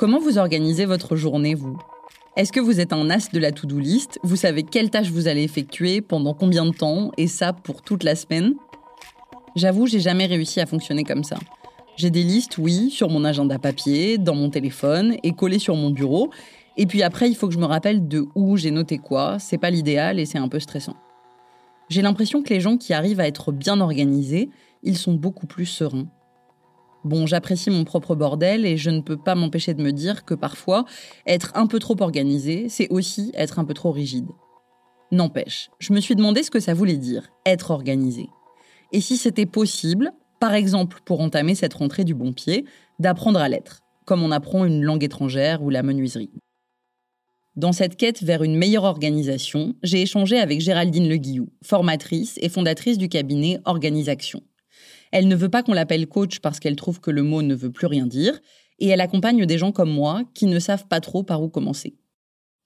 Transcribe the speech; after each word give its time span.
Comment 0.00 0.18
vous 0.18 0.38
organisez 0.38 0.86
votre 0.86 1.14
journée, 1.14 1.54
vous? 1.54 1.76
Est-ce 2.34 2.52
que 2.52 2.60
vous 2.60 2.80
êtes 2.80 2.94
un 2.94 3.10
as 3.10 3.30
de 3.32 3.38
la 3.38 3.52
to-do 3.52 3.78
list? 3.78 4.18
Vous 4.22 4.36
savez 4.36 4.62
quelles 4.62 4.88
tâches 4.88 5.10
vous 5.10 5.28
allez 5.28 5.42
effectuer, 5.42 6.00
pendant 6.00 6.32
combien 6.32 6.64
de 6.64 6.70
temps, 6.70 7.12
et 7.18 7.26
ça 7.26 7.52
pour 7.52 7.82
toute 7.82 8.02
la 8.02 8.14
semaine? 8.14 8.54
J'avoue, 9.56 9.86
j'ai 9.86 10.00
jamais 10.00 10.24
réussi 10.24 10.58
à 10.58 10.64
fonctionner 10.64 11.04
comme 11.04 11.22
ça. 11.22 11.36
J'ai 11.98 12.08
des 12.08 12.22
listes, 12.22 12.56
oui, 12.56 12.88
sur 12.88 13.10
mon 13.10 13.26
agenda 13.26 13.58
papier, 13.58 14.16
dans 14.16 14.34
mon 14.34 14.48
téléphone 14.48 15.16
et 15.22 15.32
collées 15.32 15.58
sur 15.58 15.76
mon 15.76 15.90
bureau. 15.90 16.30
Et 16.78 16.86
puis 16.86 17.02
après, 17.02 17.28
il 17.28 17.34
faut 17.34 17.48
que 17.48 17.52
je 17.52 17.58
me 17.58 17.66
rappelle 17.66 18.08
de 18.08 18.24
où 18.34 18.56
j'ai 18.56 18.70
noté 18.70 18.96
quoi. 18.96 19.38
C'est 19.38 19.58
pas 19.58 19.68
l'idéal 19.68 20.18
et 20.18 20.24
c'est 20.24 20.38
un 20.38 20.48
peu 20.48 20.60
stressant. 20.60 20.96
J'ai 21.90 22.00
l'impression 22.00 22.42
que 22.42 22.54
les 22.54 22.60
gens 22.60 22.78
qui 22.78 22.94
arrivent 22.94 23.20
à 23.20 23.26
être 23.26 23.52
bien 23.52 23.82
organisés, 23.82 24.48
ils 24.82 24.96
sont 24.96 25.12
beaucoup 25.12 25.46
plus 25.46 25.66
sereins. 25.66 26.06
Bon, 27.04 27.26
j'apprécie 27.26 27.70
mon 27.70 27.84
propre 27.84 28.14
bordel 28.14 28.66
et 28.66 28.76
je 28.76 28.90
ne 28.90 29.00
peux 29.00 29.16
pas 29.16 29.34
m'empêcher 29.34 29.72
de 29.72 29.82
me 29.82 29.92
dire 29.92 30.24
que 30.24 30.34
parfois, 30.34 30.84
être 31.26 31.50
un 31.54 31.66
peu 31.66 31.78
trop 31.78 31.96
organisé, 32.00 32.68
c'est 32.68 32.88
aussi 32.90 33.32
être 33.34 33.58
un 33.58 33.64
peu 33.64 33.72
trop 33.72 33.90
rigide. 33.90 34.28
N'empêche, 35.10 35.70
je 35.78 35.92
me 35.92 36.00
suis 36.00 36.14
demandé 36.14 36.42
ce 36.42 36.50
que 36.50 36.60
ça 36.60 36.74
voulait 36.74 36.98
dire, 36.98 37.30
être 37.46 37.70
organisé. 37.70 38.28
Et 38.92 39.00
si 39.00 39.16
c'était 39.16 39.46
possible, 39.46 40.12
par 40.40 40.54
exemple 40.54 40.98
pour 41.04 41.20
entamer 41.20 41.54
cette 41.54 41.74
rentrée 41.74 42.04
du 42.04 42.14
bon 42.14 42.32
pied, 42.32 42.64
d'apprendre 42.98 43.40
à 43.40 43.48
l'être, 43.48 43.80
comme 44.04 44.22
on 44.22 44.30
apprend 44.30 44.64
une 44.64 44.82
langue 44.82 45.04
étrangère 45.04 45.62
ou 45.62 45.70
la 45.70 45.82
menuiserie. 45.82 46.30
Dans 47.56 47.72
cette 47.72 47.96
quête 47.96 48.22
vers 48.22 48.42
une 48.42 48.56
meilleure 48.56 48.84
organisation, 48.84 49.74
j'ai 49.82 50.02
échangé 50.02 50.38
avec 50.38 50.60
Géraldine 50.60 51.08
Le 51.08 51.16
Guillou, 51.16 51.48
formatrice 51.62 52.38
et 52.40 52.48
fondatrice 52.48 52.96
du 52.96 53.08
cabinet 53.08 53.58
Organisation. 53.64 54.42
Elle 55.12 55.28
ne 55.28 55.36
veut 55.36 55.48
pas 55.48 55.62
qu'on 55.62 55.72
l'appelle 55.72 56.06
coach 56.06 56.38
parce 56.40 56.60
qu'elle 56.60 56.76
trouve 56.76 57.00
que 57.00 57.10
le 57.10 57.22
mot 57.22 57.42
ne 57.42 57.54
veut 57.54 57.72
plus 57.72 57.86
rien 57.86 58.06
dire, 58.06 58.38
et 58.78 58.88
elle 58.88 59.00
accompagne 59.00 59.44
des 59.44 59.58
gens 59.58 59.72
comme 59.72 59.90
moi 59.90 60.22
qui 60.34 60.46
ne 60.46 60.58
savent 60.58 60.86
pas 60.86 61.00
trop 61.00 61.22
par 61.22 61.42
où 61.42 61.48
commencer. 61.48 61.96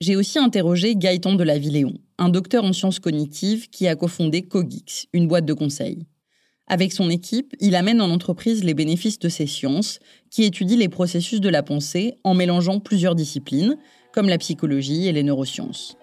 J'ai 0.01 0.15
aussi 0.15 0.39
interrogé 0.39 0.95
Gaëtan 0.95 1.35
de 1.35 1.43
la 1.43 1.57
Villéon, 1.57 1.93
un 2.17 2.29
docteur 2.29 2.63
en 2.63 2.73
sciences 2.73 2.99
cognitives 2.99 3.69
qui 3.69 3.87
a 3.87 3.95
cofondé 3.95 4.43
Cogix, 4.43 5.07
une 5.13 5.27
boîte 5.27 5.45
de 5.45 5.53
conseil. 5.53 6.05
Avec 6.67 6.93
son 6.93 7.09
équipe, 7.09 7.55
il 7.59 7.75
amène 7.75 8.01
en 8.01 8.09
entreprise 8.09 8.63
les 8.63 8.73
bénéfices 8.73 9.19
de 9.19 9.29
ces 9.29 9.45
sciences, 9.45 9.99
qui 10.31 10.43
étudient 10.43 10.77
les 10.77 10.89
processus 10.89 11.39
de 11.39 11.49
la 11.49 11.63
pensée 11.63 12.15
en 12.23 12.33
mélangeant 12.33 12.79
plusieurs 12.79 13.15
disciplines, 13.15 13.77
comme 14.11 14.29
la 14.29 14.37
psychologie 14.37 15.07
et 15.07 15.11
les 15.11 15.23
neurosciences. 15.23 15.95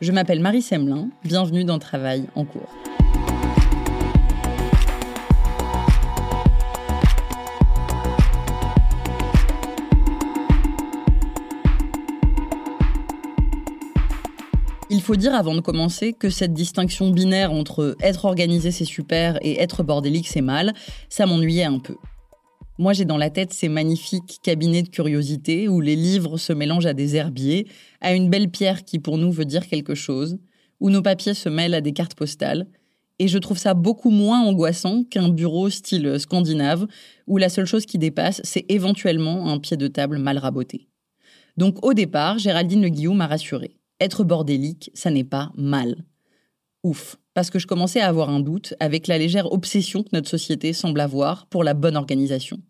Je 0.00 0.12
m'appelle 0.12 0.40
Marie 0.40 0.62
Semelin, 0.62 1.10
bienvenue 1.24 1.64
dans 1.64 1.78
Travail 1.78 2.24
en 2.34 2.44
cours. 2.44 2.72
Il 14.94 15.02
faut 15.02 15.16
dire 15.16 15.34
avant 15.34 15.56
de 15.56 15.60
commencer 15.60 16.12
que 16.12 16.30
cette 16.30 16.54
distinction 16.54 17.10
binaire 17.10 17.50
entre 17.50 17.96
être 18.00 18.26
organisé 18.26 18.70
c'est 18.70 18.84
super 18.84 19.40
et 19.42 19.60
être 19.60 19.82
bordélique 19.82 20.28
c'est 20.28 20.40
mal, 20.40 20.72
ça 21.08 21.26
m'ennuyait 21.26 21.64
un 21.64 21.80
peu. 21.80 21.96
Moi 22.78 22.92
j'ai 22.92 23.04
dans 23.04 23.16
la 23.16 23.28
tête 23.28 23.52
ces 23.52 23.68
magnifiques 23.68 24.38
cabinets 24.40 24.84
de 24.84 24.88
curiosité 24.88 25.66
où 25.66 25.80
les 25.80 25.96
livres 25.96 26.36
se 26.36 26.52
mélangent 26.52 26.86
à 26.86 26.94
des 26.94 27.16
herbiers, 27.16 27.66
à 28.00 28.14
une 28.14 28.30
belle 28.30 28.48
pierre 28.48 28.84
qui 28.84 29.00
pour 29.00 29.18
nous 29.18 29.32
veut 29.32 29.44
dire 29.44 29.66
quelque 29.66 29.96
chose, 29.96 30.38
où 30.78 30.90
nos 30.90 31.02
papiers 31.02 31.34
se 31.34 31.48
mêlent 31.48 31.74
à 31.74 31.80
des 31.80 31.92
cartes 31.92 32.14
postales, 32.14 32.68
et 33.18 33.26
je 33.26 33.38
trouve 33.38 33.58
ça 33.58 33.74
beaucoup 33.74 34.10
moins 34.10 34.44
angoissant 34.44 35.02
qu'un 35.02 35.28
bureau 35.28 35.70
style 35.70 36.20
scandinave, 36.20 36.86
où 37.26 37.36
la 37.36 37.48
seule 37.48 37.66
chose 37.66 37.84
qui 37.84 37.98
dépasse, 37.98 38.40
c'est 38.44 38.64
éventuellement 38.68 39.50
un 39.50 39.58
pied 39.58 39.76
de 39.76 39.88
table 39.88 40.18
mal 40.18 40.38
raboté. 40.38 40.86
Donc 41.56 41.84
au 41.84 41.94
départ, 41.94 42.38
Géraldine 42.38 42.82
Le 42.82 42.90
Guillaume 42.90 43.16
m'a 43.16 43.26
rassurée 43.26 43.74
être 44.00 44.24
bordélique, 44.24 44.90
ça 44.94 45.10
n'est 45.10 45.24
pas 45.24 45.52
mal. 45.56 46.04
Ouf, 46.82 47.16
parce 47.32 47.50
que 47.50 47.58
je 47.58 47.66
commençais 47.66 48.00
à 48.00 48.08
avoir 48.08 48.30
un 48.30 48.40
doute 48.40 48.74
avec 48.80 49.06
la 49.06 49.18
légère 49.18 49.52
obsession 49.52 50.02
que 50.02 50.10
notre 50.12 50.28
société 50.28 50.72
semble 50.72 51.00
avoir 51.00 51.46
pour 51.46 51.64
la 51.64 51.74
bonne 51.74 51.96
organisation 51.96 52.60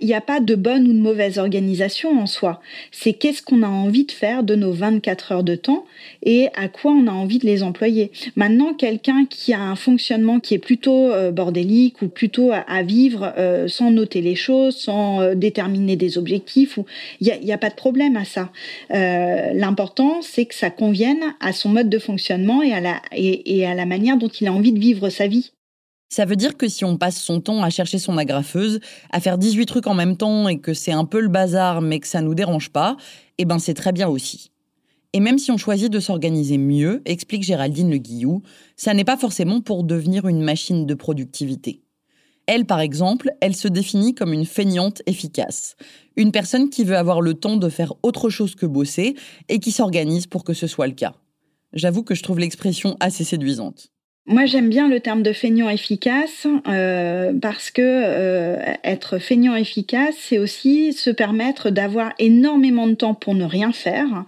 il 0.00 0.06
n'y 0.06 0.14
a 0.14 0.20
pas 0.20 0.40
de 0.40 0.54
bonne 0.54 0.88
ou 0.88 0.92
de 0.92 0.98
mauvaise 0.98 1.38
organisation 1.38 2.20
en 2.20 2.26
soi. 2.26 2.60
C'est 2.90 3.12
qu'est-ce 3.12 3.42
qu'on 3.42 3.62
a 3.62 3.68
envie 3.68 4.04
de 4.04 4.12
faire 4.12 4.42
de 4.42 4.54
nos 4.54 4.72
24 4.72 5.32
heures 5.32 5.44
de 5.44 5.54
temps 5.54 5.84
et 6.22 6.48
à 6.54 6.68
quoi 6.68 6.92
on 6.92 7.06
a 7.06 7.12
envie 7.12 7.38
de 7.38 7.46
les 7.46 7.62
employer. 7.62 8.10
Maintenant, 8.36 8.72
quelqu'un 8.74 9.26
qui 9.28 9.52
a 9.52 9.60
un 9.60 9.76
fonctionnement 9.76 10.40
qui 10.40 10.54
est 10.54 10.58
plutôt 10.58 11.12
euh, 11.12 11.30
bordélique 11.30 12.02
ou 12.02 12.08
plutôt 12.08 12.50
à, 12.52 12.82
vivre 12.82 13.32
euh, 13.36 13.68
sans 13.68 13.90
noter 13.90 14.22
les 14.22 14.34
choses, 14.34 14.76
sans 14.76 15.20
euh, 15.20 15.34
déterminer 15.34 15.96
des 15.96 16.18
objectifs, 16.18 16.78
il 17.20 17.32
n'y 17.42 17.52
a, 17.52 17.58
pas 17.58 17.70
de 17.70 17.74
problème 17.74 18.16
à 18.16 18.24
ça. 18.24 18.50
L'important, 18.90 20.22
c'est 20.22 20.46
que 20.46 20.54
ça 20.54 20.70
convienne 20.70 21.34
à 21.40 21.52
son 21.52 21.68
mode 21.68 21.88
de 21.88 21.98
fonctionnement 21.98 22.62
et 22.62 22.72
à, 22.72 22.80
la, 22.80 23.02
et 23.12 23.66
à 23.66 23.74
la 23.74 23.86
manière 23.86 24.16
dont 24.16 24.28
il 24.28 24.46
a 24.46 24.52
envie 24.52 24.72
de 24.72 24.78
vivre 24.78 25.10
sa 25.10 25.26
vie. 25.26 25.52
Ça 26.12 26.24
veut 26.24 26.34
dire 26.34 26.56
que 26.56 26.66
si 26.66 26.84
on 26.84 26.96
passe 26.96 27.22
son 27.22 27.40
temps 27.40 27.62
à 27.62 27.70
chercher 27.70 28.00
son 28.00 28.18
agrafeuse, 28.18 28.80
à 29.12 29.20
faire 29.20 29.38
18 29.38 29.64
trucs 29.66 29.86
en 29.86 29.94
même 29.94 30.16
temps 30.16 30.48
et 30.48 30.58
que 30.58 30.74
c'est 30.74 30.90
un 30.90 31.04
peu 31.04 31.20
le 31.20 31.28
bazar 31.28 31.80
mais 31.82 32.00
que 32.00 32.08
ça 32.08 32.20
nous 32.20 32.34
dérange 32.34 32.70
pas, 32.70 32.96
eh 33.38 33.44
ben 33.44 33.60
c'est 33.60 33.74
très 33.74 33.92
bien 33.92 34.08
aussi. 34.08 34.50
Et 35.12 35.20
même 35.20 35.38
si 35.38 35.52
on 35.52 35.56
choisit 35.56 35.90
de 35.90 36.00
s'organiser 36.00 36.58
mieux, 36.58 37.00
explique 37.04 37.44
Géraldine 37.44 37.90
Le 37.90 37.98
Guillou, 37.98 38.42
ça 38.76 38.92
n'est 38.92 39.04
pas 39.04 39.16
forcément 39.16 39.60
pour 39.60 39.84
devenir 39.84 40.26
une 40.26 40.42
machine 40.42 40.84
de 40.84 40.94
productivité. 40.94 41.84
Elle, 42.46 42.66
par 42.66 42.80
exemple, 42.80 43.30
elle 43.40 43.54
se 43.54 43.68
définit 43.68 44.12
comme 44.12 44.32
une 44.32 44.46
feignante 44.46 45.02
efficace. 45.06 45.76
Une 46.16 46.32
personne 46.32 46.70
qui 46.70 46.82
veut 46.82 46.96
avoir 46.96 47.20
le 47.20 47.34
temps 47.34 47.56
de 47.56 47.68
faire 47.68 47.94
autre 48.02 48.30
chose 48.30 48.56
que 48.56 48.66
bosser 48.66 49.14
et 49.48 49.60
qui 49.60 49.70
s'organise 49.70 50.26
pour 50.26 50.42
que 50.42 50.54
ce 50.54 50.66
soit 50.66 50.88
le 50.88 50.94
cas. 50.94 51.14
J'avoue 51.72 52.02
que 52.02 52.16
je 52.16 52.24
trouve 52.24 52.40
l'expression 52.40 52.96
assez 52.98 53.22
séduisante. 53.22 53.92
Moi, 54.26 54.46
j'aime 54.46 54.68
bien 54.68 54.88
le 54.88 55.00
terme 55.00 55.22
de 55.22 55.32
feignant 55.32 55.68
efficace 55.68 56.46
euh, 56.68 57.32
parce 57.40 57.70
que 57.70 57.82
euh, 57.82 58.74
être 58.84 59.18
feignant 59.18 59.56
efficace, 59.56 60.14
c'est 60.18 60.38
aussi 60.38 60.92
se 60.92 61.10
permettre 61.10 61.70
d'avoir 61.70 62.12
énormément 62.18 62.86
de 62.86 62.94
temps 62.94 63.14
pour 63.14 63.34
ne 63.34 63.44
rien 63.44 63.72
faire 63.72 64.24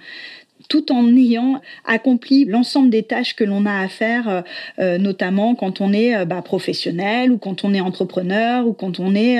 tout 0.72 0.90
en 0.92 1.14
ayant 1.16 1.60
accompli 1.84 2.46
l'ensemble 2.46 2.90
des 2.90 3.02
tâches 3.02 3.36
que 3.36 3.44
l'on 3.44 3.66
a 3.66 3.80
à 3.80 3.88
faire, 3.88 4.28
euh, 4.28 4.40
euh, 4.78 4.98
notamment 4.98 5.54
quand 5.54 5.82
on 5.82 5.92
est 5.92 6.16
euh, 6.16 6.24
bah, 6.24 6.42
professionnel 6.42 7.30
ou 7.30 7.36
quand 7.36 7.64
on 7.64 7.74
est 7.74 7.80
entrepreneur 7.80 8.66
ou 8.66 8.72
quand 8.72 8.98
on 8.98 9.14
est 9.14 9.38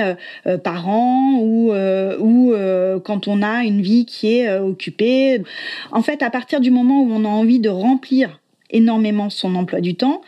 parent 0.63 1.37
ou, 1.39 1.73
ou 1.73 2.53
quand 3.03 3.27
on 3.27 3.41
a 3.41 3.63
une 3.63 3.81
vie 3.81 4.05
qui 4.05 4.37
est 4.37 4.57
occupée. 4.59 5.41
En 5.91 6.01
fait, 6.01 6.21
à 6.21 6.29
partir 6.29 6.59
du 6.59 6.71
moment 6.71 7.01
où 7.01 7.11
on 7.11 7.25
a 7.25 7.27
envie 7.27 7.59
de 7.59 7.69
remplir 7.69 8.39
énormément 8.73 9.29
son 9.29 9.55
emploi 9.55 9.79
du 9.79 9.95
temps, 9.95 10.21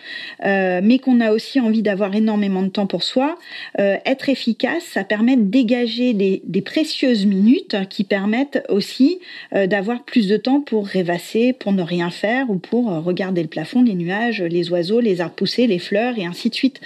euh, 0.45 0.79
mais 0.81 0.99
qu'on 0.99 1.19
a 1.19 1.31
aussi 1.31 1.59
envie 1.59 1.81
d'avoir 1.81 2.15
énormément 2.15 2.61
de 2.61 2.69
temps 2.69 2.87
pour 2.87 3.03
soi, 3.03 3.37
euh, 3.79 3.97
être 4.05 4.29
efficace, 4.29 4.83
ça 4.83 5.03
permet 5.03 5.35
de 5.35 5.43
dégager 5.43 6.13
des, 6.13 6.41
précieuses 6.61 7.25
minutes 7.25 7.75
qui 7.89 8.03
permettent 8.03 8.63
aussi 8.69 9.19
euh, 9.53 9.67
d'avoir 9.67 10.03
plus 10.03 10.27
de 10.27 10.37
temps 10.37 10.61
pour 10.61 10.87
rêvasser, 10.87 11.53
pour 11.53 11.73
ne 11.73 11.83
rien 11.83 12.09
faire 12.09 12.49
ou 12.49 12.57
pour 12.57 12.87
regarder 13.03 13.41
le 13.41 13.47
plafond, 13.47 13.83
les 13.83 13.93
nuages, 13.93 14.41
les 14.41 14.71
oiseaux, 14.71 14.99
les 14.99 15.21
arbres 15.21 15.35
poussés, 15.35 15.67
les 15.67 15.79
fleurs 15.79 16.17
et 16.17 16.25
ainsi 16.25 16.49
de 16.49 16.55
suite. 16.55 16.81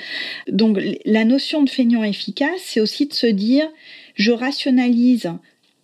Donc 0.49 0.79
la 1.05 1.23
notion 1.23 1.63
de 1.63 1.69
feignant 1.69 2.03
efficace, 2.03 2.59
c'est 2.61 2.81
aussi 2.81 3.05
de 3.05 3.13
se 3.13 3.27
dire 3.27 3.69
je 4.15 4.31
rationalise 4.31 5.31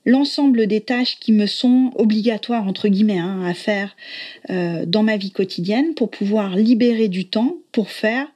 l'ensemble 0.06 0.68
des 0.68 0.82
tâches 0.82 1.18
qui 1.20 1.32
me 1.32 1.48
sont 1.48 1.92
obligatoires, 1.96 2.68
entre 2.68 2.88
guillemets, 2.88 3.20
hein, 3.20 3.44
à 3.46 3.54
faire 3.54 3.96
euh, 4.50 4.86
dans 4.86 5.04
ma 5.04 5.18
vie 5.18 5.32
quotidienne 5.32 5.94
pour 5.96 6.12
pouvoir 6.12 6.56
libérer 6.56 7.08
du 7.08 7.26
temps 7.26 7.58
pour 7.72 7.90
faire 7.90 8.28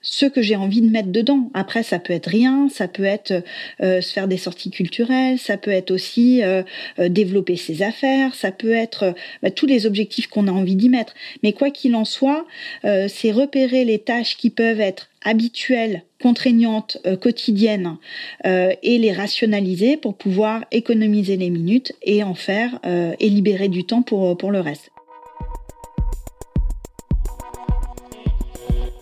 ce 0.00 0.26
que 0.26 0.42
j'ai 0.42 0.54
envie 0.54 0.80
de 0.80 0.88
mettre 0.88 1.10
dedans. 1.10 1.50
Après, 1.54 1.82
ça 1.82 1.98
peut 1.98 2.12
être 2.12 2.28
rien, 2.28 2.68
ça 2.72 2.86
peut 2.86 3.04
être 3.04 3.42
euh, 3.82 4.00
se 4.00 4.12
faire 4.12 4.28
des 4.28 4.36
sorties 4.36 4.70
culturelles, 4.70 5.38
ça 5.38 5.56
peut 5.56 5.72
être 5.72 5.90
aussi 5.90 6.42
euh, 6.44 6.62
développer 6.98 7.56
ses 7.56 7.82
affaires, 7.82 8.34
ça 8.34 8.52
peut 8.52 8.72
être 8.72 9.14
bah, 9.42 9.50
tous 9.50 9.66
les 9.66 9.86
objectifs 9.86 10.28
qu'on 10.28 10.46
a 10.46 10.52
envie 10.52 10.76
d'y 10.76 10.88
mettre. 10.88 11.14
Mais 11.42 11.52
quoi 11.52 11.70
qu'il 11.70 11.96
en 11.96 12.04
soit, 12.04 12.46
c'est 12.84 13.32
repérer 13.32 13.84
les 13.84 13.98
tâches 13.98 14.36
qui 14.36 14.50
peuvent 14.50 14.80
être 14.80 15.08
habituelles, 15.28 16.04
contraignantes, 16.22 16.96
euh, 17.06 17.16
quotidiennes, 17.16 17.98
euh, 18.46 18.72
et 18.82 18.98
les 18.98 19.12
rationaliser 19.12 19.98
pour 19.98 20.16
pouvoir 20.16 20.64
économiser 20.72 21.36
les 21.36 21.50
minutes 21.50 21.92
et 22.02 22.22
en 22.22 22.34
faire 22.34 22.80
euh, 22.86 23.12
et 23.20 23.28
libérer 23.28 23.68
du 23.68 23.84
temps 23.84 24.02
pour, 24.02 24.36
pour 24.38 24.50
le 24.50 24.60
reste. 24.60 24.90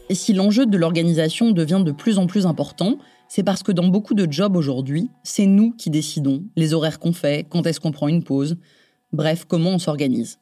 Et 0.09 0.15
si 0.15 0.33
l'enjeu 0.33 0.67
de 0.67 0.77
l'organisation 0.77 1.53
devient 1.53 1.83
de 1.85 1.93
plus 1.93 2.19
en 2.19 2.27
plus 2.27 2.47
important, 2.47 2.99
c'est 3.29 3.43
parce 3.43 3.63
que 3.63 3.73
dans 3.73 3.89
beaucoup 3.89 4.15
de 4.15 4.31
jobs 4.31 4.57
aujourd'hui, 4.57 5.09
c'est 5.23 5.47
nous 5.47 5.73
qui 5.73 5.91
décidons 5.91 6.45
les 6.57 6.75
horaires 6.75 6.99
qu'on 6.99 7.13
fait, 7.13 7.47
quand 7.49 7.67
est-ce 7.67 7.81
qu'on 7.81 7.93
prend 7.93 8.09
une 8.09 8.23
pause, 8.23 8.57
bref, 9.13 9.45
comment 9.47 9.71
on 9.71 9.79
s'organise 9.79 10.39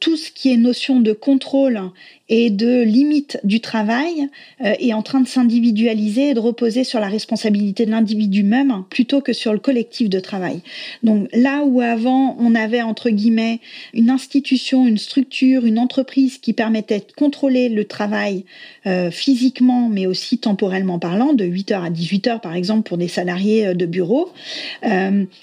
tout 0.00 0.16
ce 0.16 0.30
qui 0.30 0.52
est 0.52 0.56
notion 0.56 1.00
de 1.00 1.12
contrôle 1.12 1.80
et 2.28 2.50
de 2.50 2.82
limite 2.82 3.38
du 3.44 3.60
travail 3.60 4.28
euh, 4.64 4.74
est 4.78 4.92
en 4.92 5.02
train 5.02 5.20
de 5.20 5.28
s'individualiser 5.28 6.30
et 6.30 6.34
de 6.34 6.40
reposer 6.40 6.84
sur 6.84 7.00
la 7.00 7.08
responsabilité 7.08 7.86
de 7.86 7.90
l'individu 7.90 8.42
même 8.42 8.84
plutôt 8.90 9.20
que 9.20 9.32
sur 9.32 9.52
le 9.52 9.58
collectif 9.58 10.08
de 10.08 10.18
travail. 10.18 10.60
Donc 11.02 11.28
là 11.32 11.62
où 11.64 11.80
avant 11.80 12.36
on 12.38 12.54
avait 12.54 12.82
entre 12.82 13.10
guillemets 13.10 13.60
une 13.94 14.10
institution, 14.10 14.86
une 14.86 14.98
structure, 14.98 15.64
une 15.64 15.78
entreprise 15.78 16.38
qui 16.38 16.52
permettait 16.52 16.98
de 16.98 17.12
contrôler 17.16 17.68
le 17.68 17.84
travail 17.84 18.44
euh, 18.86 19.10
physiquement 19.10 19.88
mais 19.88 20.06
aussi 20.06 20.38
temporellement 20.38 20.98
parlant, 20.98 21.32
de 21.32 21.44
8h 21.44 21.84
à 21.84 21.90
18h 21.90 22.40
par 22.40 22.54
exemple 22.54 22.88
pour 22.88 22.98
des 22.98 23.08
salariés 23.08 23.68
euh, 23.68 23.74
de 23.74 23.86
bureau, 23.86 24.32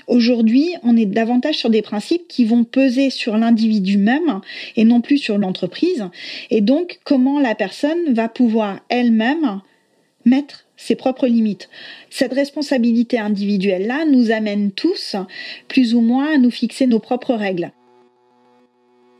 aujourd'hui 0.07 0.69
on 0.83 0.97
est 0.97 1.05
davantage 1.05 1.55
sur 1.55 1.69
des 1.69 1.81
principes 1.81 2.27
qui 2.27 2.45
vont 2.45 2.63
peser 2.63 3.09
sur 3.09 3.37
l'individu 3.37 3.97
même 3.97 4.41
et 4.75 4.83
non 4.83 5.01
plus 5.01 5.17
sur 5.17 5.37
l'entreprise. 5.37 6.05
Et 6.49 6.61
donc, 6.61 6.72
comment 7.03 7.39
la 7.39 7.55
personne 7.55 8.13
va 8.13 8.29
pouvoir 8.29 8.79
elle-même 8.89 9.61
mettre 10.25 10.65
ses 10.77 10.95
propres 10.95 11.27
limites. 11.27 11.69
Cette 12.09 12.33
responsabilité 12.33 13.19
individuelle-là 13.19 14.05
nous 14.05 14.31
amène 14.31 14.71
tous, 14.71 15.15
plus 15.67 15.95
ou 15.95 16.01
moins, 16.01 16.35
à 16.35 16.37
nous 16.37 16.51
fixer 16.51 16.87
nos 16.87 16.99
propres 16.99 17.33
règles. 17.33 17.71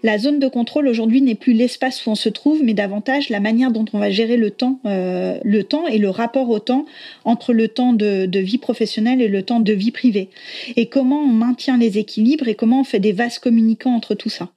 La 0.06 0.18
zone 0.18 0.40
de 0.40 0.50
contrôle 0.50 0.90
aujourd'hui 0.90 1.22
n'est 1.22 1.34
plus 1.34 1.54
l'espace 1.54 2.06
où 2.06 2.10
on 2.10 2.16
se 2.16 2.28
trouve, 2.28 2.62
mais 2.62 2.74
davantage 2.74 3.30
la 3.30 3.40
manière 3.40 3.72
dont 3.72 3.86
on 3.94 4.00
va 4.00 4.12
gérer 4.12 4.36
le 4.36 4.52
temps, 4.52 4.80
euh, 4.86 5.40
le 5.46 5.64
temps 5.64 5.88
et 5.88 5.98
le 5.98 6.10
rapport 6.10 6.50
au 6.50 6.60
temps 6.60 6.86
entre 7.24 7.54
le 7.54 7.70
temps 7.70 7.94
de, 7.94 8.26
de, 8.26 8.40
vie 8.40 8.58
professionnelle 8.58 9.22
et 9.22 9.30
le 9.30 9.44
temps 9.44 9.62
de 9.62 9.72
vie 9.72 9.92
privée. 9.92 10.30
Et 10.76 10.88
comment 10.88 11.22
on 11.22 11.32
maintient 11.32 11.78
les 11.78 12.00
équilibres 12.00 12.50
et 12.50 12.56
comment 12.56 12.82
on 12.82 12.84
fait 12.84 13.00
des 13.00 13.14
vases 13.14 13.40
communicants 13.40 13.96
entre 13.96 14.14
tout 14.14 14.30
ça. 14.30 14.50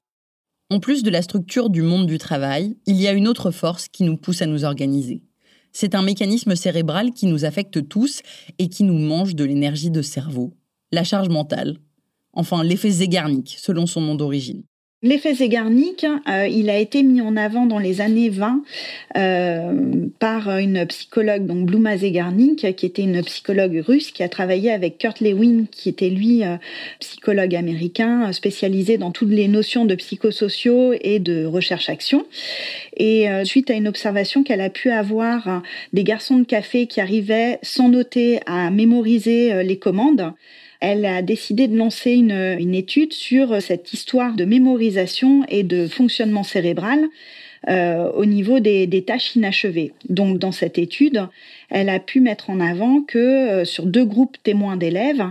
En 0.68 0.80
plus 0.80 1.04
de 1.04 1.10
la 1.10 1.22
structure 1.22 1.70
du 1.70 1.80
monde 1.80 2.06
du 2.06 2.18
travail, 2.18 2.76
il 2.86 2.96
y 2.96 3.06
a 3.06 3.12
une 3.12 3.28
autre 3.28 3.52
force 3.52 3.86
qui 3.86 4.02
nous 4.02 4.16
pousse 4.16 4.42
à 4.42 4.46
nous 4.46 4.64
organiser. 4.64 5.22
C'est 5.72 5.94
un 5.94 6.02
mécanisme 6.02 6.56
cérébral 6.56 7.12
qui 7.12 7.26
nous 7.26 7.44
affecte 7.44 7.88
tous 7.88 8.22
et 8.58 8.68
qui 8.68 8.82
nous 8.82 8.98
mange 8.98 9.36
de 9.36 9.44
l'énergie 9.44 9.90
de 9.90 10.02
cerveau, 10.02 10.54
la 10.90 11.04
charge 11.04 11.28
mentale. 11.28 11.76
Enfin, 12.32 12.64
l'effet 12.64 12.90
Zeigarnik, 12.90 13.54
selon 13.60 13.86
son 13.86 14.00
nom 14.00 14.16
d'origine. 14.16 14.64
L'effet 15.06 15.34
Zeigarnik, 15.34 16.04
euh, 16.04 16.48
il 16.48 16.68
a 16.68 16.78
été 16.78 17.04
mis 17.04 17.20
en 17.20 17.36
avant 17.36 17.64
dans 17.64 17.78
les 17.78 18.00
années 18.00 18.28
20 18.28 18.64
euh, 19.16 19.72
par 20.18 20.58
une 20.58 20.84
psychologue, 20.86 21.46
donc 21.46 21.66
Bluma 21.66 21.96
Zeigarnik, 21.96 22.74
qui 22.74 22.86
était 22.86 23.02
une 23.02 23.22
psychologue 23.22 23.84
russe 23.86 24.10
qui 24.10 24.24
a 24.24 24.28
travaillé 24.28 24.72
avec 24.72 24.98
Kurt 24.98 25.20
Lewin, 25.20 25.66
qui 25.70 25.90
était 25.90 26.08
lui 26.08 26.42
euh, 26.42 26.56
psychologue 26.98 27.54
américain 27.54 28.32
spécialisé 28.32 28.98
dans 28.98 29.12
toutes 29.12 29.30
les 29.30 29.46
notions 29.46 29.84
de 29.84 29.94
psychosociaux 29.94 30.92
et 31.00 31.20
de 31.20 31.44
recherche-action. 31.44 32.26
Et 32.96 33.28
suite 33.44 33.70
à 33.70 33.74
une 33.74 33.86
observation 33.86 34.42
qu'elle 34.42 34.60
a 34.60 34.70
pu 34.70 34.90
avoir 34.90 35.62
des 35.92 36.02
garçons 36.02 36.38
de 36.38 36.44
café 36.44 36.86
qui 36.86 37.00
arrivaient 37.00 37.58
sans 37.62 37.90
noter 37.90 38.40
à 38.46 38.70
mémoriser 38.70 39.62
les 39.62 39.78
commandes, 39.78 40.32
elle 40.86 41.04
a 41.04 41.20
décidé 41.20 41.66
de 41.66 41.76
lancer 41.76 42.12
une, 42.12 42.74
étude 42.74 43.12
sur 43.12 43.60
cette 43.60 43.92
histoire 43.92 44.34
de 44.36 44.44
mémorisation 44.44 45.44
et 45.48 45.64
de 45.64 45.88
fonctionnement 45.88 46.44
cérébral 46.44 47.06
euh, 47.68 48.08
au 48.12 48.24
niveau 48.24 48.60
des, 48.60 49.04
tâches 49.04 49.34
inachevées. 49.34 49.92
Donc 50.08 50.38
dans 50.38 50.52
cette 50.52 50.78
étude, 50.78 51.26
elle 51.70 51.88
a 51.88 51.98
pu 51.98 52.20
mettre 52.20 52.50
en 52.50 52.60
avant 52.60 53.02
que 53.02 53.18
euh, 53.18 53.64
sur 53.64 53.84
deux 53.84 54.04
groupes 54.04 54.36
témoins 54.44 54.76
d'élèves, 54.76 55.24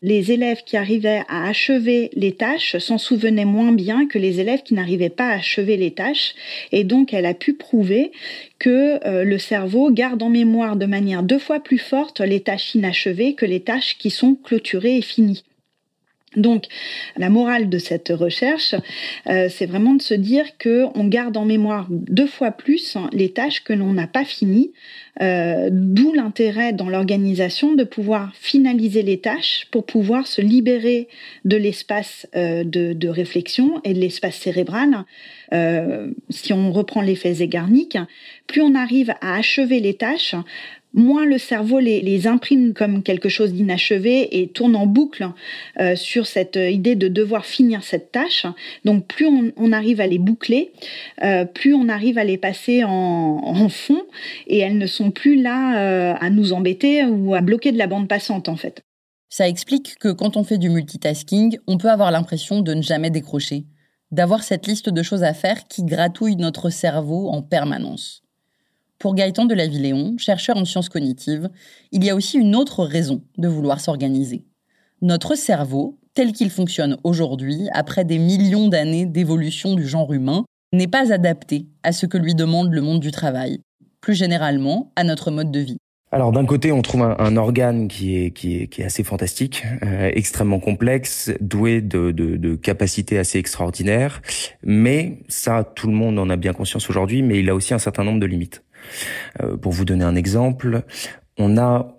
les 0.00 0.30
élèves 0.30 0.62
qui 0.64 0.76
arrivaient 0.76 1.22
à 1.28 1.48
achever 1.48 2.10
les 2.14 2.32
tâches 2.32 2.78
s'en 2.78 2.98
souvenaient 2.98 3.44
moins 3.44 3.72
bien 3.72 4.06
que 4.06 4.18
les 4.18 4.40
élèves 4.40 4.62
qui 4.62 4.74
n'arrivaient 4.74 5.08
pas 5.08 5.28
à 5.28 5.36
achever 5.36 5.76
les 5.76 5.90
tâches. 5.90 6.34
Et 6.70 6.84
donc, 6.84 7.12
elle 7.12 7.26
a 7.26 7.34
pu 7.34 7.54
prouver 7.54 8.12
que 8.58 9.04
euh, 9.06 9.24
le 9.24 9.38
cerveau 9.38 9.90
garde 9.90 10.22
en 10.22 10.30
mémoire 10.30 10.76
de 10.76 10.86
manière 10.86 11.22
deux 11.22 11.38
fois 11.38 11.60
plus 11.60 11.78
forte 11.78 12.20
les 12.20 12.40
tâches 12.40 12.74
inachevées 12.74 13.34
que 13.34 13.46
les 13.46 13.60
tâches 13.60 13.98
qui 13.98 14.10
sont 14.10 14.36
clôturées 14.36 14.98
et 14.98 15.02
finies. 15.02 15.44
Donc, 16.36 16.64
la 17.16 17.30
morale 17.30 17.70
de 17.70 17.78
cette 17.78 18.10
recherche, 18.10 18.74
euh, 19.28 19.48
c'est 19.48 19.64
vraiment 19.64 19.94
de 19.94 20.02
se 20.02 20.12
dire 20.12 20.58
que 20.58 20.84
on 20.94 21.06
garde 21.06 21.38
en 21.38 21.46
mémoire 21.46 21.86
deux 21.90 22.26
fois 22.26 22.50
plus 22.50 22.98
les 23.12 23.30
tâches 23.30 23.64
que 23.64 23.72
l'on 23.72 23.94
n'a 23.94 24.06
pas 24.06 24.26
finies, 24.26 24.72
euh, 25.22 25.70
d'où 25.72 26.12
l'intérêt 26.12 26.74
dans 26.74 26.90
l'organisation 26.90 27.74
de 27.74 27.82
pouvoir 27.82 28.34
finaliser 28.34 29.02
les 29.02 29.20
tâches 29.20 29.68
pour 29.70 29.86
pouvoir 29.86 30.26
se 30.26 30.42
libérer 30.42 31.08
de 31.46 31.56
l'espace 31.56 32.26
euh, 32.36 32.62
de, 32.62 33.08
réflexion 33.08 33.80
et 33.84 33.94
de 33.94 33.98
l'espace 33.98 34.36
cérébral. 34.36 35.04
si 36.28 36.52
on 36.52 36.72
reprend 36.72 37.00
l'effet 37.00 37.32
Zeigarnik, 37.32 37.96
plus 38.46 38.60
on 38.60 38.74
arrive 38.74 39.14
à 39.22 39.36
achever 39.36 39.80
les 39.80 39.94
tâches, 39.94 40.34
moins 40.98 41.24
le 41.24 41.38
cerveau 41.38 41.78
les, 41.78 42.26
imprime 42.26 42.74
comme 42.74 43.02
quelque 43.02 43.28
chose 43.28 43.52
d'inachevé 43.54 44.40
et 44.40 44.48
tourne 44.48 44.76
en 44.76 44.86
boucle 44.86 45.28
euh, 45.80 45.96
sur 45.96 46.26
cette 46.26 46.56
idée 46.56 46.96
de 46.96 47.08
devoir 47.08 47.46
finir 47.46 47.82
cette 47.84 48.12
tâche. 48.12 48.44
Donc 48.84 49.06
plus 49.06 49.26
on, 49.56 49.72
arrive 49.72 50.00
à 50.00 50.06
les 50.06 50.18
boucler, 50.18 50.72
euh, 51.22 51.44
plus 51.44 51.74
on 51.74 51.88
arrive 51.88 52.18
à 52.18 52.24
les 52.24 52.36
passer 52.36 52.82
en, 52.84 53.68
fond 53.68 54.02
et 54.46 54.58
elles 54.58 54.78
ne 54.78 54.86
sont 54.86 55.10
plus 55.10 55.40
là 55.40 55.78
euh, 55.78 56.14
à 56.18 56.30
nous 56.30 56.52
embêter 56.52 57.04
ou 57.04 57.34
à 57.34 57.40
bloquer 57.40 57.70
de 57.70 57.78
la 57.78 57.86
bande 57.86 58.08
passante 58.08 58.48
en 58.48 58.56
fait. 58.56 58.82
Ça 59.28 59.46
explique 59.46 59.96
que 59.98 60.08
quand 60.08 60.36
on 60.36 60.44
fait 60.44 60.58
du 60.58 60.70
multitasking, 60.70 61.58
on 61.66 61.76
peut 61.76 61.90
avoir 61.90 62.10
l'impression 62.10 62.60
de 62.62 62.72
ne 62.72 62.82
jamais 62.82 63.10
décrocher, 63.10 63.66
d'avoir 64.10 64.42
cette 64.42 64.66
liste 64.66 64.88
de 64.88 65.02
choses 65.02 65.22
à 65.22 65.34
faire 65.34 65.68
qui 65.68 65.84
gratouille 65.84 66.36
notre 66.36 66.70
cerveau 66.70 67.28
en 67.28 67.42
permanence. 67.42 68.22
Pour 68.98 69.14
Gaëtan 69.14 69.44
de 69.44 69.54
la 69.54 69.68
Villéon, 69.68 70.16
chercheur 70.18 70.56
en 70.56 70.64
sciences 70.64 70.88
cognitives, 70.88 71.48
il 71.92 72.04
y 72.04 72.10
a 72.10 72.16
aussi 72.16 72.36
une 72.36 72.56
autre 72.56 72.84
raison 72.84 73.22
de 73.36 73.46
vouloir 73.46 73.78
s'organiser. 73.78 74.44
Notre 75.02 75.36
cerveau, 75.36 76.00
tel 76.14 76.32
qu'il 76.32 76.50
fonctionne 76.50 76.96
aujourd'hui, 77.04 77.68
après 77.72 78.04
des 78.04 78.18
millions 78.18 78.66
d'années 78.66 79.06
d'évolution 79.06 79.74
du 79.74 79.86
genre 79.86 80.12
humain, 80.12 80.44
n'est 80.72 80.88
pas 80.88 81.12
adapté 81.12 81.66
à 81.84 81.92
ce 81.92 82.06
que 82.06 82.18
lui 82.18 82.34
demande 82.34 82.72
le 82.72 82.80
monde 82.80 82.98
du 82.98 83.12
travail, 83.12 83.60
plus 84.00 84.14
généralement 84.14 84.92
à 84.96 85.04
notre 85.04 85.30
mode 85.30 85.52
de 85.52 85.60
vie. 85.60 85.78
Alors 86.10 86.32
d'un 86.32 86.46
côté, 86.46 86.72
on 86.72 86.80
trouve 86.80 87.02
un, 87.02 87.36
organe 87.36 87.86
qui 87.86 88.16
est, 88.16 88.80
assez 88.82 89.04
fantastique, 89.04 89.64
euh, 89.82 90.10
extrêmement 90.14 90.58
complexe, 90.58 91.30
doué 91.40 91.82
de, 91.82 92.56
capacités 92.56 93.18
assez 93.18 93.38
extraordinaires, 93.38 94.22
mais 94.64 95.18
ça, 95.28 95.70
tout 95.76 95.86
le 95.86 95.92
monde 95.92 96.18
en 96.18 96.30
a 96.30 96.36
bien 96.36 96.54
conscience 96.54 96.88
aujourd'hui, 96.88 97.22
mais 97.22 97.40
il 97.40 97.50
a 97.50 97.54
aussi 97.54 97.74
un 97.74 97.78
certain 97.78 98.04
nombre 98.04 98.20
de 98.20 98.26
limites. 98.26 98.64
Euh, 99.42 99.56
pour 99.56 99.72
vous 99.72 99.84
donner 99.84 100.04
un 100.04 100.16
exemple, 100.16 100.82
on 101.38 101.56
a 101.58 101.94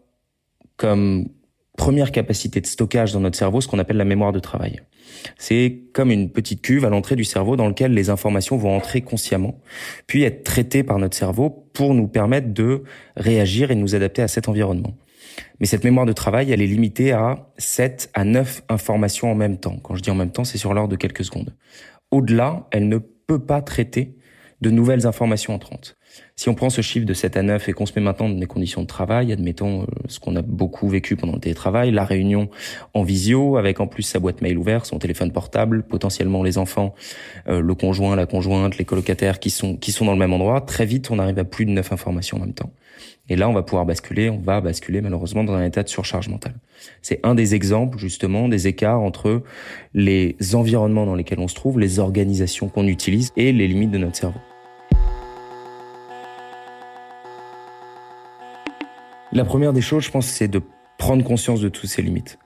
comme 0.77 1.29
première 1.77 2.11
capacité 2.11 2.59
de 2.61 2.67
stockage 2.67 3.13
dans 3.13 3.21
notre 3.21 3.37
cerveau 3.37 3.61
ce 3.61 3.67
qu'on 3.67 3.79
appelle 3.79 3.97
la 3.97 4.05
mémoire 4.05 4.33
de 4.33 4.39
travail. 4.39 4.81
C'est 5.37 5.83
comme 5.93 6.11
une 6.11 6.29
petite 6.29 6.61
cuve 6.61 6.85
à 6.85 6.89
l'entrée 6.89 7.15
du 7.15 7.23
cerveau 7.23 7.55
dans 7.55 7.67
lequel 7.67 7.93
les 7.93 8.09
informations 8.09 8.57
vont 8.57 8.75
entrer 8.75 9.01
consciemment, 9.01 9.59
puis 10.07 10.23
être 10.23 10.43
traitées 10.43 10.83
par 10.83 10.99
notre 10.99 11.15
cerveau 11.15 11.49
pour 11.73 11.93
nous 11.93 12.07
permettre 12.07 12.53
de 12.53 12.83
réagir 13.15 13.71
et 13.71 13.75
de 13.75 13.79
nous 13.79 13.95
adapter 13.95 14.21
à 14.21 14.27
cet 14.27 14.49
environnement. 14.49 14.93
Mais 15.59 15.65
cette 15.65 15.83
mémoire 15.83 16.05
de 16.05 16.13
travail, 16.13 16.51
elle 16.51 16.61
est 16.61 16.67
limitée 16.67 17.11
à 17.11 17.47
7 17.57 18.11
à 18.13 18.23
9 18.23 18.63
informations 18.69 19.31
en 19.31 19.35
même 19.35 19.57
temps. 19.57 19.77
Quand 19.77 19.95
je 19.95 20.01
dis 20.01 20.11
en 20.11 20.15
même 20.15 20.31
temps, 20.31 20.43
c'est 20.43 20.57
sur 20.57 20.73
l'ordre 20.73 20.91
de 20.91 20.95
quelques 20.95 21.23
secondes. 21.23 21.55
Au-delà, 22.11 22.67
elle 22.71 22.89
ne 22.89 22.97
peut 22.97 23.39
pas 23.39 23.61
traiter 23.61 24.15
de 24.61 24.69
nouvelles 24.69 25.07
informations 25.07 25.53
entrantes. 25.53 25.95
Si 26.39 26.47
on 26.47 26.55
prend 26.55 26.69
ce 26.69 26.79
chiffre 26.79 27.05
de 27.05 27.13
7 27.13 27.35
à 27.35 27.43
9 27.43 27.67
et 27.67 27.73
qu'on 27.73 27.85
se 27.85 27.91
met 27.97 28.01
maintenant 28.01 28.29
dans 28.29 28.39
des 28.39 28.45
conditions 28.45 28.81
de 28.81 28.87
travail, 28.87 29.33
admettons 29.33 29.81
euh, 29.81 29.85
ce 30.07 30.21
qu'on 30.21 30.37
a 30.37 30.41
beaucoup 30.41 30.87
vécu 30.87 31.17
pendant 31.17 31.33
le 31.33 31.41
télétravail, 31.41 31.91
la 31.91 32.05
réunion 32.05 32.47
en 32.93 33.03
visio, 33.03 33.57
avec 33.57 33.81
en 33.81 33.87
plus 33.87 34.03
sa 34.03 34.19
boîte 34.19 34.41
mail 34.41 34.57
ouverte, 34.57 34.85
son 34.85 34.99
téléphone 34.99 35.33
portable, 35.33 35.83
potentiellement 35.83 36.41
les 36.41 36.57
enfants, 36.57 36.95
euh, 37.49 37.59
le 37.59 37.75
conjoint, 37.75 38.15
la 38.15 38.25
conjointe, 38.25 38.77
les 38.77 38.85
colocataires 38.85 39.41
qui 39.41 39.49
sont, 39.49 39.75
qui 39.75 39.91
sont 39.91 40.05
dans 40.05 40.13
le 40.13 40.17
même 40.17 40.31
endroit, 40.31 40.61
très 40.61 40.85
vite 40.85 41.11
on 41.11 41.19
arrive 41.19 41.37
à 41.39 41.43
plus 41.43 41.65
de 41.65 41.71
9 41.71 41.91
informations 41.91 42.37
en 42.37 42.39
même 42.39 42.53
temps. 42.53 42.71
Et 43.27 43.35
là, 43.35 43.49
on 43.49 43.53
va 43.53 43.61
pouvoir 43.61 43.85
basculer, 43.85 44.29
on 44.29 44.39
va 44.39 44.61
basculer 44.61 45.01
malheureusement 45.01 45.43
dans 45.43 45.55
un 45.55 45.65
état 45.65 45.83
de 45.83 45.89
surcharge 45.89 46.29
mentale. 46.29 46.55
C'est 47.01 47.19
un 47.23 47.35
des 47.35 47.53
exemples 47.53 47.97
justement 47.97 48.47
des 48.47 48.67
écarts 48.67 49.01
entre 49.01 49.43
les 49.93 50.37
environnements 50.53 51.05
dans 51.05 51.15
lesquels 51.15 51.39
on 51.39 51.49
se 51.49 51.55
trouve, 51.55 51.81
les 51.81 51.99
organisations 51.99 52.69
qu'on 52.69 52.87
utilise 52.87 53.33
et 53.35 53.51
les 53.51 53.67
limites 53.67 53.91
de 53.91 53.97
notre 53.97 54.15
cerveau. 54.15 54.39
La 59.31 59.45
première 59.45 59.73
des 59.73 59.81
choses, 59.81 60.03
je 60.03 60.11
pense, 60.11 60.25
c'est 60.25 60.47
de 60.47 60.61
prendre 60.97 61.23
conscience 61.23 61.61
de 61.61 61.69
toutes 61.69 61.89
ces 61.89 62.01
limites. 62.01 62.39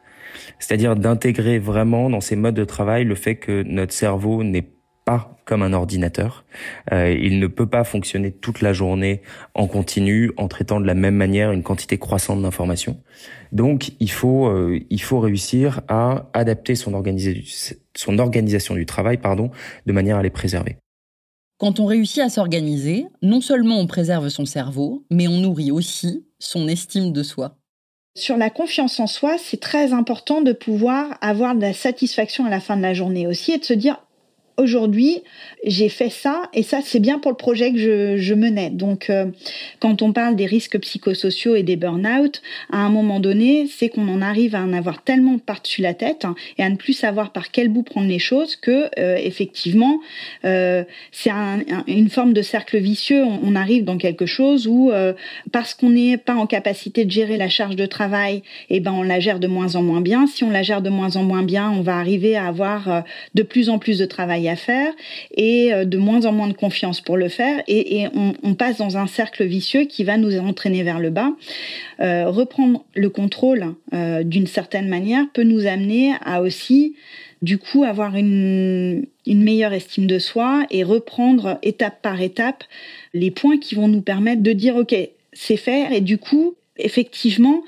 C'est-à-dire 0.59 0.95
d'intégrer 0.95 1.59
vraiment 1.59 2.09
dans 2.09 2.21
ces 2.21 2.35
modes 2.35 2.55
de 2.55 2.65
travail 2.65 3.05
le 3.05 3.15
fait 3.15 3.35
que 3.35 3.63
notre 3.63 3.93
cerveau 3.93 4.43
n'est 4.43 4.67
pas 5.05 5.37
comme 5.45 5.61
un 5.61 5.73
ordinateur. 5.73 6.45
Euh, 6.91 7.11
il 7.11 7.39
ne 7.39 7.47
peut 7.47 7.67
pas 7.67 7.83
fonctionner 7.83 8.31
toute 8.31 8.61
la 8.61 8.73
journée 8.73 9.21
en 9.53 9.67
continu 9.67 10.31
en 10.37 10.47
traitant 10.47 10.79
de 10.79 10.85
la 10.85 10.93
même 10.93 11.15
manière 11.15 11.51
une 11.51 11.63
quantité 11.63 11.97
croissante 11.97 12.41
d'informations. 12.41 13.01
Donc 13.51 13.91
il 13.99 14.11
faut 14.11 14.47
euh, 14.47 14.79
il 14.89 15.01
faut 15.01 15.19
réussir 15.19 15.81
à 15.89 16.29
adapter 16.33 16.75
son, 16.75 17.03
son 17.95 18.19
organisation 18.19 18.75
du 18.75 18.85
travail 18.85 19.17
pardon 19.17 19.51
de 19.85 19.91
manière 19.91 20.17
à 20.17 20.23
les 20.23 20.29
préserver. 20.29 20.77
Quand 21.57 21.79
on 21.79 21.85
réussit 21.85 22.19
à 22.19 22.29
s'organiser, 22.29 23.07
non 23.21 23.41
seulement 23.41 23.79
on 23.79 23.87
préserve 23.87 24.29
son 24.29 24.45
cerveau, 24.45 25.05
mais 25.09 25.27
on 25.27 25.37
nourrit 25.37 25.71
aussi 25.71 26.25
son 26.39 26.67
estime 26.67 27.13
de 27.13 27.23
soi. 27.23 27.57
Sur 28.15 28.37
la 28.37 28.49
confiance 28.49 28.99
en 28.99 29.07
soi, 29.07 29.37
c'est 29.37 29.59
très 29.59 29.91
important 29.91 30.41
de 30.41 30.51
pouvoir 30.51 31.17
avoir 31.21 31.55
de 31.55 31.61
la 31.61 31.73
satisfaction 31.73 32.45
à 32.45 32.49
la 32.49 32.59
fin 32.59 32.77
de 32.77 32.81
la 32.81 32.93
journée 32.93 33.25
aussi 33.25 33.53
et 33.53 33.57
de 33.57 33.65
se 33.65 33.73
dire 33.73 33.97
aujourd'hui, 34.57 35.21
j'ai 35.65 35.89
fait 35.89 36.09
ça 36.09 36.49
et 36.53 36.63
ça, 36.63 36.79
c'est 36.83 36.99
bien 36.99 37.19
pour 37.19 37.31
le 37.31 37.37
projet 37.37 37.71
que 37.71 38.17
je, 38.17 38.33
menais. 38.33 38.69
Donc, 38.69 39.09
euh, 39.09 39.25
quand 39.79 40.01
on 40.01 40.11
parle 40.11 40.35
des 40.35 40.45
risques 40.45 40.79
psychosociaux 40.79 41.55
et 41.55 41.63
des 41.63 41.75
burn-out, 41.75 42.41
à 42.71 42.77
un 42.79 42.89
moment 42.89 43.19
donné, 43.19 43.67
c'est 43.67 43.89
qu'on 43.89 44.07
en 44.07 44.21
arrive 44.21 44.55
à 44.55 44.61
en 44.61 44.73
avoir 44.73 45.03
tellement 45.03 45.37
par-dessus 45.37 45.81
la 45.81 45.93
tête 45.93 46.25
hein, 46.25 46.35
et 46.57 46.63
à 46.63 46.69
ne 46.69 46.75
plus 46.75 46.93
savoir 46.93 47.31
par 47.31 47.51
quel 47.51 47.69
bout 47.69 47.83
prendre 47.83 48.07
les 48.07 48.19
choses 48.19 48.55
que, 48.55 48.89
euh, 48.99 49.15
effectivement, 49.17 49.99
euh, 50.45 50.83
c'est 51.11 51.29
un, 51.29 51.59
une 51.87 52.09
forme 52.09 52.33
de 52.33 52.41
cercle 52.41 52.77
vicieux. 52.77 53.23
On, 53.23 53.53
arrive 53.53 53.83
dans 53.83 53.99
quelque 53.99 54.25
chose 54.25 54.65
où, 54.65 54.91
parce 55.51 55.75
qu'on 55.75 55.91
n'est 55.91 56.17
pas 56.17 56.33
en 56.33 56.47
capacité 56.47 57.05
de 57.05 57.11
gérer 57.11 57.37
la 57.37 57.49
charge 57.49 57.75
de 57.75 57.85
travail, 57.85 58.41
eh 58.71 58.79
ben, 58.79 58.91
on 58.91 59.03
la 59.03 59.19
gère 59.19 59.39
de 59.39 59.45
moins 59.45 59.75
en 59.75 59.83
moins 59.83 60.01
bien. 60.01 60.25
Si 60.25 60.43
on 60.43 60.49
la 60.49 60.63
gère 60.63 60.81
de 60.81 60.89
moins 60.89 61.15
en 61.17 61.23
moins 61.23 61.43
bien, 61.43 61.69
on 61.69 61.81
va 61.81 61.97
arriver 61.97 62.35
à 62.35 62.47
avoir 62.47 63.03
de 63.35 63.43
plus 63.43 63.69
en 63.69 63.77
plus 63.77 63.99
de 63.99 64.05
travail 64.05 64.42
à 64.49 64.55
faire 64.55 64.93
et 65.35 65.73
euh, 65.73 65.85
de 65.85 65.97
moins 65.97 66.25
en 66.25 66.31
moins 66.31 66.47
de 66.47 66.53
confiance 66.53 67.01
pour 67.01 67.17
le 67.17 67.29
faire 67.29 67.63
et, 67.67 68.07
on, 68.13 68.53
passe 68.55 68.77
dans 68.77 68.97
un 68.97 69.07
cercle 69.07 69.43
vicieux 69.43 69.85
qui 69.85 70.03
va 70.03 70.17
nous 70.17 70.37
entraîner 70.37 70.83
vers 70.83 70.99
le 70.99 71.09
bas. 71.09 71.31
Euh, 71.99 72.29
reprendre 72.29 72.85
le 72.95 73.09
contrôle 73.09 73.73
euh, 73.93 74.23
d'une 74.23 74.47
certaine 74.47 74.87
manière 74.87 75.25
peut 75.33 75.43
nous 75.43 75.65
amener 75.65 76.13
à 76.23 76.41
aussi 76.41 76.95
du 77.41 77.57
coup 77.57 77.83
avoir 77.83 78.15
une, 78.15 79.05
meilleure 79.25 79.73
estime 79.73 80.07
de 80.07 80.19
soi 80.19 80.65
et 80.69 80.83
reprendre 80.83 81.57
étape 81.63 82.01
par 82.01 82.21
étape 82.21 82.63
les 83.13 83.31
points 83.31 83.57
qui 83.57 83.75
vont 83.75 83.87
nous 83.87 84.01
permettre 84.01 84.43
de 84.43 84.53
dire 84.53 84.75
ok 84.75 84.95
c'est 85.33 85.57
faire 85.57 85.91
et 85.91 86.01
du 86.01 86.17
coup 86.17 86.55
effectivement 86.77 87.63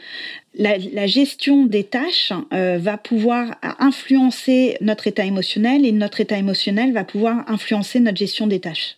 la, 0.58 1.08
gestion 1.08 1.66
des 1.66 1.84
tâches 1.84 2.32
euh, 2.54 2.78
va 2.78 2.98
pouvoir 2.98 3.56
influencer 3.80 4.78
notre 4.82 5.08
état 5.08 5.26
émotionnel 5.26 5.86
et 5.86 5.92
notre 5.92 6.22
état 6.22 6.38
émotionnel 6.38 6.94
va 6.94 7.04
pouvoir 7.04 7.50
influencer 7.50 8.00
notre 8.00 8.18
gestion 8.18 8.48
des 8.48 8.60
tâches. 8.60 8.98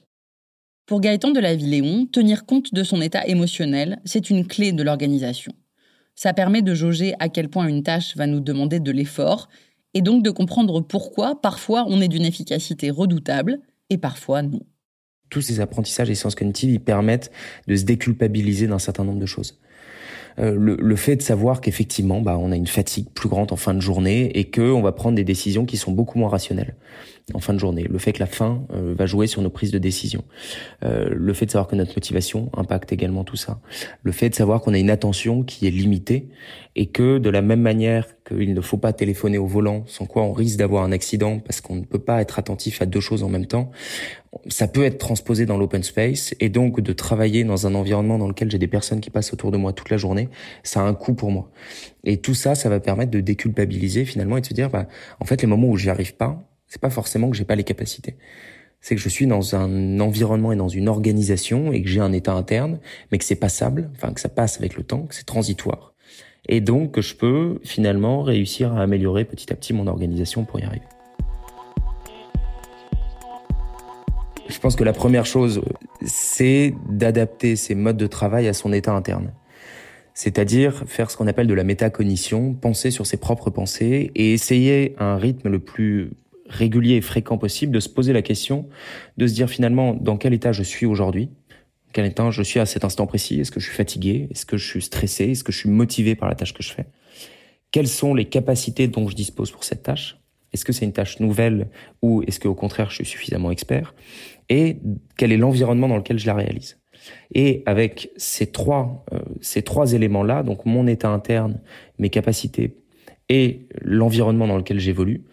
Pour 0.86 1.02
Gaëtan 1.02 1.32
de 1.32 1.40
la 1.40 1.56
Villéon, 1.56 2.06
tenir 2.06 2.46
compte 2.46 2.74
de 2.74 2.84
son 2.84 3.02
état 3.02 3.26
émotionnel, 3.28 4.00
c'est 4.06 4.30
une 4.30 4.48
clé 4.48 4.72
de 4.72 4.84
l'organisation. 4.84 5.52
Ça 6.16 6.34
permet 6.34 6.62
de 6.62 6.74
jauger 6.74 7.14
à 7.20 7.30
quel 7.30 7.50
point 7.50 7.68
une 7.68 7.84
tâche 7.84 8.16
va 8.16 8.26
nous 8.26 8.40
demander 8.40 8.80
de 8.80 8.92
l'effort 8.92 9.50
et 9.94 10.02
donc 10.02 10.24
de 10.24 10.30
comprendre 10.30 10.82
pourquoi 10.82 11.42
parfois 11.42 11.86
on 11.88 12.02
est 12.02 12.08
d'une 12.08 12.26
efficacité 12.26 12.90
redoutable 12.90 13.60
et 13.90 13.98
parfois 13.98 14.42
non. 14.42 14.62
Tous 15.30 15.42
ces 15.42 15.60
apprentissages 15.60 16.10
et 16.10 16.16
sciences 16.16 16.36
cognitives, 16.36 16.70
ils 16.70 16.80
permettent 16.80 17.32
de 17.68 17.76
se 17.76 17.84
déculpabiliser 17.84 18.68
d'un 18.68 18.80
certain 18.80 19.04
nombre 19.04 19.20
de 19.20 19.26
choses. 19.26 19.60
Euh, 20.40 20.56
le, 20.56 20.96
fait 20.96 21.16
de 21.16 21.22
savoir 21.22 21.62
qu'effectivement, 21.62 22.22
bah, 22.22 22.38
on 22.40 22.52
a 22.52 22.56
une 22.56 22.68
fatigue 22.68 23.08
plus 23.10 23.28
grande 23.28 23.52
en 23.52 23.56
fin 23.56 23.74
de 23.74 23.80
journée 23.80 24.38
et 24.38 24.46
que 24.46 24.62
on 24.62 24.82
va 24.82 24.92
prendre 24.92 25.16
des 25.16 25.24
décisions 25.24 25.66
qui 25.66 25.78
sont 25.78 25.92
beaucoup 25.92 26.20
moins 26.20 26.30
rationnelles 26.30 26.76
en 27.34 27.40
fin 27.40 27.54
de 27.54 27.60
journée. 27.60 27.84
Le 27.84 27.98
fait 27.98 28.14
que 28.14 28.20
la 28.20 28.26
faim 28.26 28.64
euh, 28.74 28.96
va 28.98 29.06
jouer 29.06 29.28
sur 29.28 29.42
nos 29.42 29.50
prises 29.50 29.72
de 29.72 29.78
décision. 29.78 30.24
Euh, 30.84 31.10
le 31.12 31.34
fait 31.34 31.46
de 31.46 31.52
savoir 31.52 31.68
que 31.68 31.76
notre 31.76 31.94
motivation 31.94 32.50
impacte 32.56 32.94
également 32.94 33.26
tout 33.26 33.36
ça. 33.36 33.60
Le 34.02 34.14
fait 34.14 34.30
de 34.30 34.36
savoir 34.36 34.62
qu'on 34.62 34.74
a 34.74 34.78
une 34.78 34.90
attention 34.90 35.44
qui 35.44 35.68
est 35.68 35.72
limitée 35.72 36.30
et 36.78 36.86
que 36.86 37.18
de 37.18 37.30
la 37.30 37.42
même 37.42 37.60
manière 37.60 38.08
qu'il 38.26 38.54
ne 38.54 38.62
faut 38.62 38.78
pas 38.78 38.94
téléphoner 38.94 39.38
au 39.38 39.46
volant, 39.46 39.84
sans 39.88 40.06
quoi 40.06 40.24
on 40.24 40.32
risque 40.32 40.58
d'avoir 40.58 40.84
un 40.84 40.94
accident 40.94 41.40
parce 41.40 41.60
qu'on 41.60 41.76
ne 41.76 41.84
peut 41.84 42.00
pas 42.00 42.22
être 42.22 42.40
attentif 42.40 42.82
à 42.82 42.86
deux 42.86 43.02
choses 43.02 43.24
en 43.24 43.30
même 43.30 43.46
temps, 43.46 43.72
ça 44.48 44.70
peut 44.70 44.86
être 44.86 44.98
transposé 44.98 45.46
dans 45.46 45.58
l'open 45.58 45.84
space 45.84 46.34
et 46.40 46.48
donc 46.48 46.80
de 46.80 46.94
travailler 46.94 47.44
dans 47.44 47.68
un 47.68 47.76
environnement 47.76 48.18
dans 48.18 48.28
lequel 48.28 48.50
j'ai 48.50 48.60
des 48.60 48.68
personnes 48.68 49.02
qui 49.02 49.10
passent 49.10 49.34
autour 49.34 49.52
de 49.52 49.58
moi 49.58 49.74
toute 49.74 49.90
la 49.90 49.98
journée, 49.98 50.30
ça 50.64 50.80
a 50.80 50.84
un 50.84 50.94
coût 50.94 51.14
pour 51.14 51.32
moi. 51.32 51.52
Et 52.06 52.18
tout 52.18 52.36
ça, 52.36 52.56
ça 52.56 52.70
va 52.70 52.80
permettre 52.80 53.12
de 53.12 53.20
déculpabiliser 53.20 54.06
finalement 54.06 54.38
et 54.38 54.42
de 54.42 54.46
se 54.46 54.54
dire, 54.54 54.70
bah, 54.70 54.88
en 55.20 55.26
fait, 55.26 55.42
les 55.42 55.48
moments 55.48 55.68
où 55.68 55.78
j'y 55.78 55.90
arrive 55.90 56.16
pas, 56.16 56.48
c'est 56.68 56.82
pas 56.82 56.90
forcément 56.90 57.30
que 57.30 57.38
j'ai 57.38 57.46
pas 57.46 57.56
les 57.56 57.64
capacités. 57.64 58.16
C'est 58.82 58.96
que 58.96 59.02
je 59.02 59.10
suis 59.10 59.26
dans 59.26 59.56
un 59.56 60.00
environnement 60.00 60.52
et 60.52 60.56
dans 60.56 60.68
une 60.68 60.88
organisation 60.88 61.72
et 61.72 61.82
que 61.82 61.90
j'ai 61.90 62.00
un 62.00 62.14
état 62.14 62.34
interne, 62.34 62.80
mais 63.12 63.18
que 63.18 63.26
c'est 63.26 63.36
passable, 63.36 63.90
enfin 63.96 64.14
que 64.14 64.22
ça 64.22 64.30
passe 64.30 64.58
avec 64.58 64.78
le 64.78 64.84
temps, 64.84 65.04
que 65.04 65.16
c'est 65.16 65.26
transitoire. 65.26 65.94
Et 66.48 66.62
donc 66.62 66.94
que 66.94 67.02
je 67.02 67.16
peux 67.16 67.60
finalement 67.64 68.22
réussir 68.22 68.74
à 68.74 68.82
améliorer 68.82 69.26
petit 69.26 69.52
à 69.52 69.56
petit 69.56 69.74
mon 69.74 69.88
organisation 69.88 70.46
pour 70.46 70.60
y 70.60 70.64
arriver. 70.64 70.86
Je 74.48 74.60
pense 74.60 74.76
que 74.76 74.84
la 74.84 74.94
première 74.94 75.26
chose, 75.26 75.62
c'est 76.06 76.74
d'adapter 76.90 77.56
ses 77.56 77.76
modes 77.76 77.98
de 77.98 78.08
travail 78.08 78.48
à 78.48 78.54
son 78.54 78.72
état 78.72 78.94
interne. 78.94 79.34
C'est-à-dire 80.14 80.84
faire 80.88 81.12
ce 81.12 81.18
qu'on 81.18 81.28
appelle 81.28 81.48
de 81.48 81.54
la 81.54 81.64
métacognition, 81.64 82.54
penser 82.54 82.90
sur 82.90 83.06
ses 83.06 83.18
propres 83.18 83.50
pensées 83.50 84.12
et 84.16 84.34
essayer 84.34 84.96
un 84.98 85.18
rythme 85.18 85.50
le 85.50 85.60
plus 85.60 86.12
régulier 86.50 86.96
et 86.96 87.02
fréquent 87.02 87.38
possible 87.38 87.74
de 87.74 87.80
se 87.80 87.90
poser 87.90 88.14
la 88.14 88.22
question, 88.22 88.68
de 89.18 89.28
se 89.28 89.34
dire 89.34 89.50
finalement 89.50 89.94
dans 89.94 90.18
quel 90.18 90.34
état 90.34 90.52
je 90.52 90.64
suis 90.64 90.86
aujourd'hui, 90.86 91.30
quel 91.94 92.06
état 92.06 92.30
je 92.32 92.44
suis 92.44 92.60
à 92.60 92.66
cet 92.66 92.84
instant 92.84 93.08
précis, 93.08 93.40
est-ce 93.40 93.52
que 93.52 93.60
je 93.60 93.66
suis 93.66 93.76
fatigué, 93.76 94.28
est-ce 94.32 94.46
que 94.46 94.58
je 94.58 94.68
suis 94.68 94.82
stressé, 94.82 95.32
est-ce 95.32 95.44
que 95.44 95.52
je 95.52 95.60
suis 95.60 95.70
motivé 95.70 96.16
par 96.16 96.30
la 96.30 96.36
tâche 96.36 96.54
que 96.54 96.64
je 96.64 96.72
fais, 96.72 96.86
quelles 97.72 97.88
sont 97.88 98.14
les 98.14 98.26
capacités 98.26 98.88
dont 98.88 99.08
je 99.08 99.16
dispose 99.16 99.52
pour 99.52 99.64
cette 99.64 99.84
tâche, 99.84 100.18
est-ce 100.54 100.64
que 100.64 100.74
c'est 100.74 100.86
une 100.86 100.94
tâche 100.94 101.20
nouvelle 101.20 101.70
ou 102.02 102.24
est-ce 102.24 102.40
qu'au 102.40 102.56
contraire 102.56 102.90
je 102.90 102.96
suis 102.96 103.06
suffisamment 103.06 103.52
expert, 103.52 103.96
et 104.50 104.78
quel 105.18 105.32
est 105.32 105.38
l'environnement 105.38 105.88
dans 105.88 105.98
lequel 105.98 106.20
je 106.20 106.28
la 106.28 106.34
réalise? 106.34 106.78
Et 107.34 107.64
avec 107.66 108.10
ces 108.18 108.48
trois, 108.48 109.06
euh, 109.14 109.20
ces 109.42 109.62
trois 109.62 109.94
éléments-là, 109.94 110.44
donc 110.44 110.66
mon 110.66 110.88
état 110.88 111.10
interne, 111.10 111.60
mes 112.00 112.10
capacités 112.10 112.76
et 113.30 113.68
l'environnement 113.82 114.48
dans 114.48 114.58
lequel 114.58 114.80
j'évolue, 114.80 115.24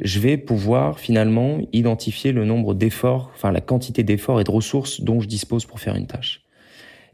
je 0.00 0.20
vais 0.20 0.36
pouvoir 0.36 1.00
finalement 1.00 1.60
identifier 1.72 2.32
le 2.32 2.44
nombre 2.44 2.74
d'efforts, 2.74 3.30
enfin 3.34 3.52
la 3.52 3.60
quantité 3.60 4.02
d'efforts 4.02 4.40
et 4.40 4.44
de 4.44 4.50
ressources 4.50 5.00
dont 5.00 5.20
je 5.20 5.28
dispose 5.28 5.64
pour 5.64 5.80
faire 5.80 5.94
une 5.94 6.06
tâche. 6.06 6.44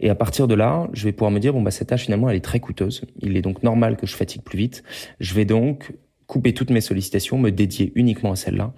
Et 0.00 0.10
à 0.10 0.14
partir 0.14 0.48
de 0.48 0.54
là, 0.54 0.88
je 0.92 1.04
vais 1.04 1.12
pouvoir 1.12 1.30
me 1.30 1.38
dire 1.38 1.52
bon 1.52 1.62
bah 1.62 1.70
cette 1.70 1.88
tâche 1.88 2.04
finalement 2.04 2.28
elle 2.28 2.36
est 2.36 2.44
très 2.44 2.60
coûteuse. 2.60 3.02
Il 3.20 3.36
est 3.36 3.42
donc 3.42 3.62
normal 3.62 3.96
que 3.96 4.06
je 4.06 4.16
fatigue 4.16 4.42
plus 4.42 4.58
vite. 4.58 4.82
Je 5.20 5.34
vais 5.34 5.44
donc 5.44 5.92
couper 6.26 6.52
toutes 6.52 6.70
mes 6.70 6.80
sollicitations, 6.80 7.38
me 7.38 7.50
dédier 7.50 7.92
uniquement 7.94 8.32
à 8.32 8.36
celle-là 8.36 8.72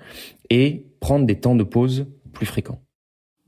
et 0.51 0.85
prendre 1.01 1.25
des 1.25 1.37
temps 1.37 1.57
de 1.57 1.65
pause 1.65 2.07
plus 2.33 2.47
fréquents. 2.47 2.81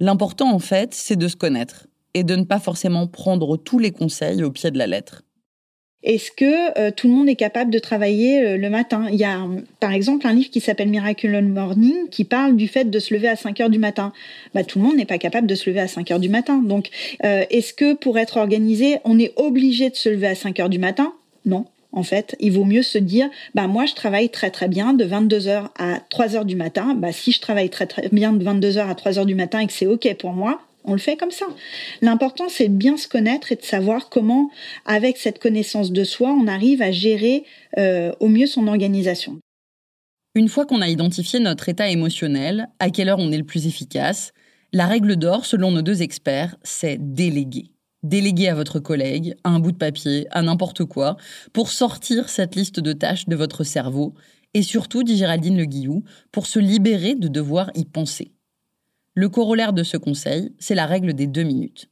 L'important 0.01 0.51
en 0.53 0.61
fait, 0.61 0.95
c'est 0.95 1.17
de 1.17 1.29
se 1.29 1.37
connaître 1.37 1.89
et 2.15 2.25
de 2.25 2.37
ne 2.37 2.45
pas 2.45 2.59
forcément 2.59 3.07
prendre 3.07 3.57
tous 3.57 3.79
les 3.79 3.91
conseils 3.91 4.43
au 4.43 4.51
pied 4.51 4.71
de 4.71 4.79
la 4.79 4.87
lettre. 4.87 5.23
Est-ce 6.05 6.31
que 6.31 6.79
euh, 6.79 6.93
tout 6.93 7.09
le 7.09 7.15
monde 7.15 7.29
est 7.29 7.35
capable 7.35 7.73
de 7.73 7.79
travailler 7.81 8.41
euh, 8.41 8.57
le 8.57 8.71
matin? 8.71 9.09
Il 9.11 9.19
y 9.19 9.25
a 9.25 9.41
par 9.81 9.93
exemple 9.93 10.29
un 10.29 10.33
livre 10.33 10.49
qui 10.49 10.61
s'appelle 10.61 10.89
Miracle 10.89 11.43
Morning 11.43 12.09
qui 12.09 12.23
parle 12.23 12.55
du 12.55 12.69
fait 12.69 12.89
de 12.89 12.99
se 13.01 13.13
lever 13.13 13.27
à 13.27 13.35
5 13.35 13.61
heures 13.61 13.71
du 13.71 13.81
matin. 13.81 14.13
Bah, 14.55 14.63
tout 14.63 14.79
le 14.79 14.85
monde 14.85 14.97
n'est 14.97 15.07
pas 15.07 15.19
capable 15.19 15.49
de 15.49 15.57
se 15.57 15.69
lever 15.69 15.81
à 15.81 15.89
5 15.89 16.09
heures 16.13 16.21
du 16.21 16.29
matin. 16.29 16.59
Donc 16.59 16.91
euh, 17.25 17.45
est-ce 17.51 17.75
que 17.75 17.95
pour 17.95 18.17
être 18.17 18.37
organisé, 18.37 18.99
on 19.05 19.19
est 19.19 19.33
obligé 19.35 19.91
de 19.91 19.97
se 19.97 20.09
lever 20.09 20.29
à 20.29 20.35
5 20.37 20.61
heures 20.61 20.69
du 20.69 20.79
matin? 20.79 21.13
Non. 21.45 21.67
En 21.91 22.05
fait, 22.05 22.37
il 22.39 22.53
vaut 22.53 22.67
mieux 22.67 22.83
se 22.83 22.99
dire, 22.99 23.29
bah 23.55 23.67
moi 23.67 23.87
je 23.87 23.95
travaille 23.95 24.29
très 24.29 24.51
très 24.51 24.69
bien 24.69 24.93
de 24.93 25.05
22h 25.05 25.69
à 25.79 25.99
3h 26.13 26.45
du 26.45 26.55
matin. 26.55 26.95
Bah 26.95 27.11
si 27.11 27.33
je 27.33 27.41
travaille 27.41 27.71
très 27.71 27.87
très 27.87 28.09
bien 28.13 28.33
de 28.33 28.45
22h 28.45 28.79
à 28.79 28.95
3h 28.95 29.25
du 29.25 29.35
matin 29.35 29.59
et 29.61 29.67
que 29.67 29.73
c'est 29.73 29.87
OK 29.87 30.07
pour 30.17 30.33
moi, 30.33 30.61
on 30.89 30.93
le 30.93 30.99
fait 30.99 31.17
comme 31.17 31.31
ça. 31.31 31.47
L'important, 32.03 32.49
c'est 32.49 32.69
de 32.69 32.75
bien 32.75 32.97
se 32.97 33.07
connaître 33.07 33.53
et 33.53 33.57
de 33.57 33.65
savoir 33.65 34.09
comment, 34.09 34.51
avec 34.87 35.19
cette 35.19 35.39
connaissance 35.39 35.93
de 35.93 36.05
soi, 36.05 36.31
on 36.31 36.47
arrive 36.47 36.83
à 36.83 36.91
gérer 36.91 37.45
euh, 37.77 38.13
au 38.21 38.29
mieux 38.29 38.47
son 38.47 38.67
organisation. 38.67 39.39
Une 40.35 40.49
fois 40.49 40.67
qu'on 40.67 40.81
a 40.81 40.89
identifié 40.89 41.41
notre 41.41 41.69
état 41.69 41.89
émotionnel, 41.89 42.69
à 42.79 42.91
quelle 42.91 43.09
heure 43.09 43.19
on 43.19 43.33
est 43.33 43.39
le 43.39 43.45
plus 43.45 43.67
efficace, 43.67 44.33
la 44.73 44.87
règle 44.87 45.17
d'or, 45.17 45.47
selon 45.47 45.71
nos 45.71 45.83
deux 45.83 46.03
experts, 46.03 46.57
c'est 46.63 46.99
déléguer. 47.01 47.71
Déléguer 48.03 48.49
à 48.49 48.55
votre 48.55 48.79
collègue, 48.79 49.35
à 49.43 49.51
un 49.51 49.59
bout 49.59 49.73
de 49.73 49.77
papier, 49.77 50.27
à 50.31 50.43
n'importe 50.43 50.85
quoi, 50.85 51.17
pour 51.53 51.71
sortir 51.71 52.29
cette 52.29 52.55
liste 52.55 52.79
de 52.79 52.93
tâches 52.93 53.27
de 53.27 53.35
votre 53.35 53.65
cerveau, 53.65 54.15
et 54.55 54.63
surtout, 54.63 55.03
dit 55.03 55.17
Géraldine 55.17 55.59
Le 55.59 55.65
Guillou, 55.65 56.05
pour 56.33 56.47
se 56.47 56.59
libérer 56.59 57.15
de 57.15 57.29
devoir 57.29 57.71
y 57.75 57.85
penser. 57.85 58.33
Le 59.21 59.29
corollaire 59.29 59.73
de 59.73 59.83
ce 59.83 59.97
conseil, 59.97 60.55
c'est 60.61 60.77
la 60.77 60.87
règle 60.87 61.13
des 61.13 61.27
deux 61.27 61.43
minutes. 61.43 61.91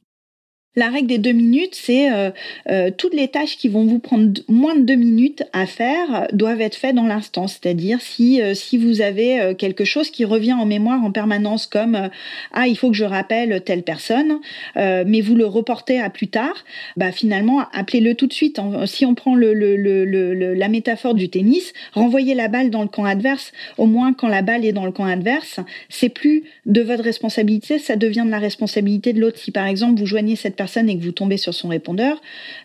La 0.77 0.89
règle 0.89 1.07
des 1.07 1.17
deux 1.17 1.31
minutes, 1.31 1.73
c'est 1.73 2.13
euh, 2.13 2.29
euh, 2.69 2.91
toutes 2.95 3.15
les 3.15 3.29
tâches 3.29 3.57
qui 3.57 3.67
vont 3.67 3.83
vous 3.83 3.97
prendre 3.97 4.39
moins 4.47 4.75
de 4.75 4.81
deux 4.81 4.93
minutes 4.93 5.41
à 5.51 5.65
faire 5.65 6.27
doivent 6.33 6.61
être 6.61 6.75
faites 6.75 6.93
dans 6.93 7.07
l'instant. 7.07 7.47
C'est-à-dire 7.47 7.99
si 7.99 8.43
euh, 8.43 8.53
si 8.53 8.77
vous 8.77 9.01
avez 9.01 9.55
quelque 9.57 9.85
chose 9.85 10.11
qui 10.11 10.23
revient 10.23 10.53
en 10.53 10.67
mémoire 10.67 11.03
en 11.03 11.11
permanence, 11.11 11.65
comme 11.65 12.09
ah 12.53 12.67
il 12.67 12.77
faut 12.77 12.91
que 12.91 12.95
je 12.95 13.05
rappelle 13.05 13.61
telle 13.61 13.81
personne, 13.81 14.39
mais 14.75 15.21
vous 15.21 15.35
le 15.35 15.47
reportez 15.47 15.99
à 15.99 16.11
plus 16.11 16.27
tard, 16.27 16.63
bah 16.95 17.11
finalement 17.11 17.63
appelez-le 17.73 18.13
tout 18.13 18.27
de 18.27 18.33
suite. 18.33 18.59
Si 18.85 19.05
on 19.05 19.15
prend 19.15 19.35
la 19.35 20.67
métaphore 20.69 21.15
du 21.15 21.29
tennis, 21.29 21.73
renvoyez 21.93 22.35
la 22.35 22.49
balle 22.49 22.69
dans 22.69 22.83
le 22.83 22.87
camp 22.87 23.05
adverse. 23.05 23.51
Au 23.79 23.87
moins 23.87 24.13
quand 24.13 24.27
la 24.27 24.43
balle 24.43 24.63
est 24.63 24.73
dans 24.73 24.85
le 24.85 24.91
camp 24.91 25.05
adverse, 25.05 25.59
c'est 25.89 26.09
plus 26.09 26.43
de 26.67 26.81
votre 26.81 27.03
responsabilité, 27.03 27.79
ça 27.79 27.95
devient 27.95 28.23
de 28.25 28.31
la 28.31 28.39
responsabilité 28.39 29.13
de 29.13 29.19
l'autre. 29.19 29.39
Si 29.39 29.49
par 29.49 29.65
exemple 29.65 29.99
vous 29.99 30.05
joignez 30.05 30.35
cette 30.35 30.55
personne 30.55 30.66
et 30.75 30.97
que 30.97 31.03
vous 31.03 31.11
tombez 31.11 31.37
sur 31.37 31.53
son 31.53 31.69
répondeur, 31.69 32.21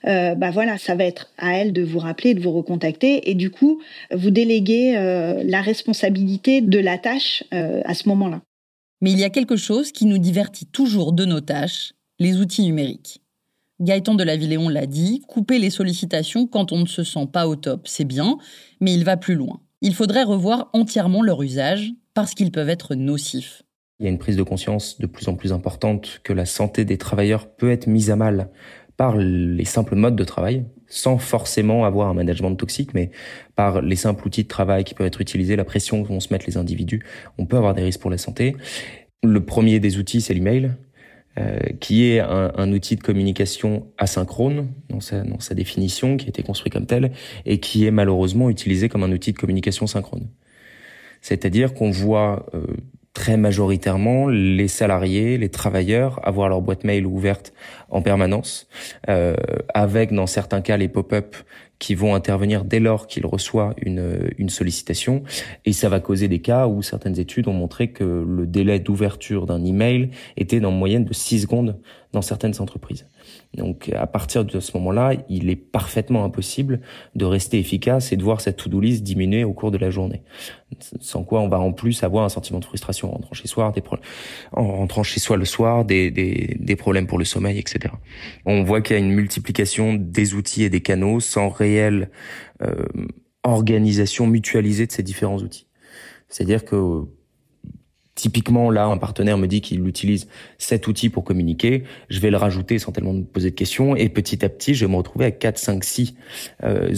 euh, 0.06 0.34
bah 0.34 0.50
voilà, 0.50 0.78
ça 0.78 0.94
va 0.94 1.04
être 1.04 1.30
à 1.38 1.56
elle 1.56 1.72
de 1.72 1.82
vous 1.82 1.98
rappeler, 1.98 2.34
de 2.34 2.40
vous 2.40 2.52
recontacter 2.52 3.30
et 3.30 3.34
du 3.34 3.50
coup, 3.50 3.80
vous 4.12 4.30
déléguez 4.30 4.96
euh, 4.96 5.42
la 5.44 5.62
responsabilité 5.62 6.60
de 6.60 6.78
la 6.78 6.98
tâche 6.98 7.44
euh, 7.54 7.80
à 7.84 7.94
ce 7.94 8.08
moment-là. 8.08 8.42
Mais 9.00 9.10
il 9.12 9.18
y 9.18 9.24
a 9.24 9.30
quelque 9.30 9.56
chose 9.56 9.92
qui 9.92 10.06
nous 10.06 10.18
divertit 10.18 10.66
toujours 10.66 11.12
de 11.12 11.24
nos 11.24 11.40
tâches, 11.40 11.92
les 12.18 12.38
outils 12.38 12.62
numériques. 12.62 13.20
Gaëtan 13.80 14.14
de 14.14 14.22
la 14.22 14.36
Villéon 14.36 14.68
l'a 14.68 14.86
dit, 14.86 15.22
couper 15.26 15.58
les 15.58 15.70
sollicitations 15.70 16.46
quand 16.46 16.70
on 16.72 16.78
ne 16.78 16.86
se 16.86 17.02
sent 17.02 17.26
pas 17.32 17.48
au 17.48 17.56
top, 17.56 17.88
c'est 17.88 18.04
bien, 18.04 18.38
mais 18.80 18.94
il 18.94 19.04
va 19.04 19.16
plus 19.16 19.34
loin. 19.34 19.60
Il 19.80 19.94
faudrait 19.94 20.22
revoir 20.22 20.70
entièrement 20.72 21.22
leur 21.22 21.42
usage 21.42 21.92
parce 22.14 22.34
qu'ils 22.34 22.52
peuvent 22.52 22.68
être 22.68 22.94
nocifs. 22.94 23.62
Il 23.98 24.04
y 24.04 24.06
a 24.08 24.10
une 24.10 24.18
prise 24.18 24.36
de 24.36 24.42
conscience 24.42 24.98
de 24.98 25.06
plus 25.06 25.28
en 25.28 25.36
plus 25.36 25.52
importante 25.52 26.20
que 26.24 26.32
la 26.32 26.44
santé 26.44 26.84
des 26.84 26.98
travailleurs 26.98 27.48
peut 27.48 27.70
être 27.70 27.86
mise 27.86 28.10
à 28.10 28.16
mal 28.16 28.50
par 28.96 29.16
les 29.16 29.64
simples 29.64 29.94
modes 29.96 30.16
de 30.16 30.24
travail, 30.24 30.64
sans 30.86 31.18
forcément 31.18 31.84
avoir 31.84 32.08
un 32.08 32.14
management 32.14 32.54
toxique, 32.54 32.94
mais 32.94 33.10
par 33.56 33.80
les 33.80 33.96
simples 33.96 34.26
outils 34.26 34.42
de 34.42 34.48
travail 34.48 34.84
qui 34.84 34.94
peuvent 34.94 35.06
être 35.06 35.20
utilisés, 35.20 35.56
la 35.56 35.64
pression 35.64 36.02
que 36.02 36.08
vont 36.08 36.20
se 36.20 36.32
mettre 36.32 36.44
les 36.46 36.56
individus, 36.56 37.02
on 37.38 37.46
peut 37.46 37.56
avoir 37.56 37.74
des 37.74 37.82
risques 37.82 38.00
pour 38.00 38.10
la 38.10 38.18
santé. 38.18 38.56
Le 39.22 39.44
premier 39.44 39.80
des 39.80 39.98
outils, 39.98 40.20
c'est 40.20 40.34
l'email, 40.34 40.72
euh, 41.38 41.58
qui 41.80 42.04
est 42.04 42.20
un, 42.20 42.72
outil 42.72 42.96
de 42.96 43.02
communication 43.02 43.86
asynchrone 43.96 44.68
dans 44.90 45.00
sa, 45.00 45.22
dans 45.22 45.40
sa 45.40 45.54
définition, 45.54 46.18
qui 46.18 46.26
a 46.26 46.28
été 46.28 46.42
construit 46.42 46.70
comme 46.70 46.86
tel, 46.86 47.12
et 47.46 47.58
qui 47.58 47.86
est 47.86 47.90
malheureusement 47.90 48.50
utilisé 48.50 48.90
comme 48.90 49.02
un 49.02 49.12
outil 49.12 49.32
de 49.32 49.38
communication 49.38 49.86
synchrone. 49.86 50.28
C'est-à-dire 51.22 51.72
qu'on 51.72 51.90
voit 51.90 52.46
euh, 52.52 52.66
très 53.14 53.36
majoritairement 53.36 54.28
les 54.28 54.68
salariés, 54.68 55.36
les 55.36 55.50
travailleurs 55.50 56.20
avoir 56.26 56.48
leur 56.48 56.62
boîte 56.62 56.84
mail 56.84 57.06
ouverte 57.06 57.52
en 57.90 58.02
permanence, 58.02 58.68
euh, 59.08 59.34
avec 59.74 60.12
dans 60.12 60.26
certains 60.26 60.62
cas 60.62 60.76
les 60.76 60.88
pop-up 60.88 61.36
qui 61.78 61.94
vont 61.96 62.14
intervenir 62.14 62.64
dès 62.64 62.78
lors 62.78 63.08
qu'il 63.08 63.26
reçoit 63.26 63.74
une, 63.82 64.30
une 64.38 64.48
sollicitation. 64.48 65.24
Et 65.64 65.72
ça 65.72 65.88
va 65.88 65.98
causer 65.98 66.28
des 66.28 66.38
cas 66.38 66.68
où 66.68 66.80
certaines 66.80 67.18
études 67.18 67.48
ont 67.48 67.52
montré 67.52 67.90
que 67.90 68.04
le 68.04 68.46
délai 68.46 68.78
d'ouverture 68.78 69.46
d'un 69.46 69.64
email 69.64 70.10
était 70.36 70.60
dans 70.60 70.70
moyenne 70.70 71.04
de 71.04 71.12
6 71.12 71.40
secondes 71.40 71.80
dans 72.12 72.22
certaines 72.22 72.60
entreprises. 72.60 73.06
Donc 73.54 73.90
à 73.94 74.06
partir 74.06 74.44
de 74.44 74.60
ce 74.60 74.76
moment-là, 74.78 75.14
il 75.28 75.50
est 75.50 75.56
parfaitement 75.56 76.24
impossible 76.24 76.80
de 77.14 77.24
rester 77.24 77.58
efficace 77.58 78.12
et 78.12 78.16
de 78.16 78.22
voir 78.22 78.40
cette 78.40 78.56
to-do 78.56 78.80
list 78.80 79.02
diminuer 79.02 79.44
au 79.44 79.52
cours 79.52 79.70
de 79.70 79.78
la 79.78 79.90
journée. 79.90 80.22
Sans 81.00 81.22
quoi 81.22 81.40
on 81.40 81.48
va 81.48 81.60
en 81.60 81.72
plus 81.72 82.02
avoir 82.02 82.24
un 82.24 82.30
sentiment 82.30 82.60
de 82.60 82.64
frustration 82.64 83.10
en 83.10 83.12
rentrant 83.12 83.34
chez 83.34 83.48
soi, 83.48 83.72
des 83.74 83.82
en 84.52 84.76
rentrant 84.76 85.02
chez 85.02 85.20
soi 85.20 85.36
le 85.36 85.44
soir, 85.44 85.84
des, 85.84 86.10
des, 86.10 86.56
des 86.58 86.76
problèmes 86.76 87.06
pour 87.06 87.18
le 87.18 87.26
sommeil, 87.26 87.58
etc. 87.58 87.92
On 88.46 88.62
voit 88.62 88.80
qu'il 88.80 88.96
y 88.96 88.98
a 88.98 89.02
une 89.02 89.12
multiplication 89.12 89.94
des 89.94 90.34
outils 90.34 90.62
et 90.62 90.70
des 90.70 90.80
canaux 90.80 91.20
sans 91.20 91.50
réelle 91.50 92.10
euh, 92.62 92.86
organisation 93.44 94.26
mutualisée 94.26 94.86
de 94.86 94.92
ces 94.92 95.02
différents 95.02 95.38
outils. 95.38 95.66
C'est-à-dire 96.28 96.64
que 96.64 97.04
Typiquement, 98.22 98.70
là, 98.70 98.86
un 98.86 98.98
partenaire 98.98 99.36
me 99.36 99.48
dit 99.48 99.60
qu'il 99.60 99.84
utilise 99.88 100.28
cet 100.56 100.86
outil 100.86 101.08
pour 101.08 101.24
communiquer. 101.24 101.82
Je 102.08 102.20
vais 102.20 102.30
le 102.30 102.36
rajouter 102.36 102.78
sans 102.78 102.92
tellement 102.92 103.14
me 103.14 103.24
poser 103.24 103.50
de 103.50 103.56
questions. 103.56 103.96
Et 103.96 104.08
petit 104.08 104.44
à 104.44 104.48
petit, 104.48 104.74
je 104.74 104.86
vais 104.86 104.92
me 104.92 104.96
retrouver 104.96 105.24
avec 105.24 105.40
4, 105.40 105.58
5, 105.58 105.82
6 105.82 106.14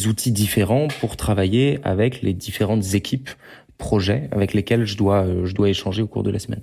outils 0.07 0.33
différents 0.33 0.89
pour 1.01 1.17
travailler 1.17 1.79
avec 1.83 2.21
les 2.21 2.35
différentes 2.35 2.93
équipes 2.93 3.31
projets 3.79 4.29
avec 4.33 4.53
lesquels 4.53 4.85
je 4.85 4.99
dois, 4.99 5.25
euh, 5.25 5.47
je 5.47 5.55
dois 5.55 5.71
échanger 5.71 6.03
au 6.03 6.07
cours 6.07 6.23
de 6.23 6.31
la 6.31 6.39
semaine. 6.39 6.63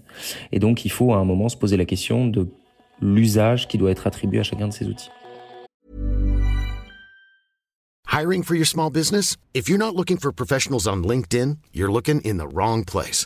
Et 0.52 0.60
donc, 0.60 0.86
il 0.86 0.92
faut 0.92 1.12
à 1.12 1.18
un 1.18 1.26
moment 1.26 1.50
se 1.50 1.58
poser 1.58 1.76
la 1.76 1.86
question 1.86 2.28
de 2.28 2.48
l'usage 3.02 3.68
qui 3.68 3.80
doit 3.80 3.90
être 3.90 4.06
attribué 4.06 4.40
à 4.40 4.44
chacun 4.44 4.68
de 4.68 4.74
ces 4.74 4.86
outils. 4.86 5.10
Hiring 8.08 8.44
for 8.44 8.56
your 8.56 8.68
small 8.68 8.92
business? 8.92 9.38
If 9.56 9.68
you're 9.68 9.80
not 9.80 9.96
looking 9.96 10.18
for 10.18 10.32
professionals 10.32 10.86
on 10.86 11.04
LinkedIn, 11.04 11.58
you're 11.74 11.92
looking 11.92 12.22
in 12.22 12.38
the 12.38 12.48
wrong 12.48 12.84
place. 12.86 13.26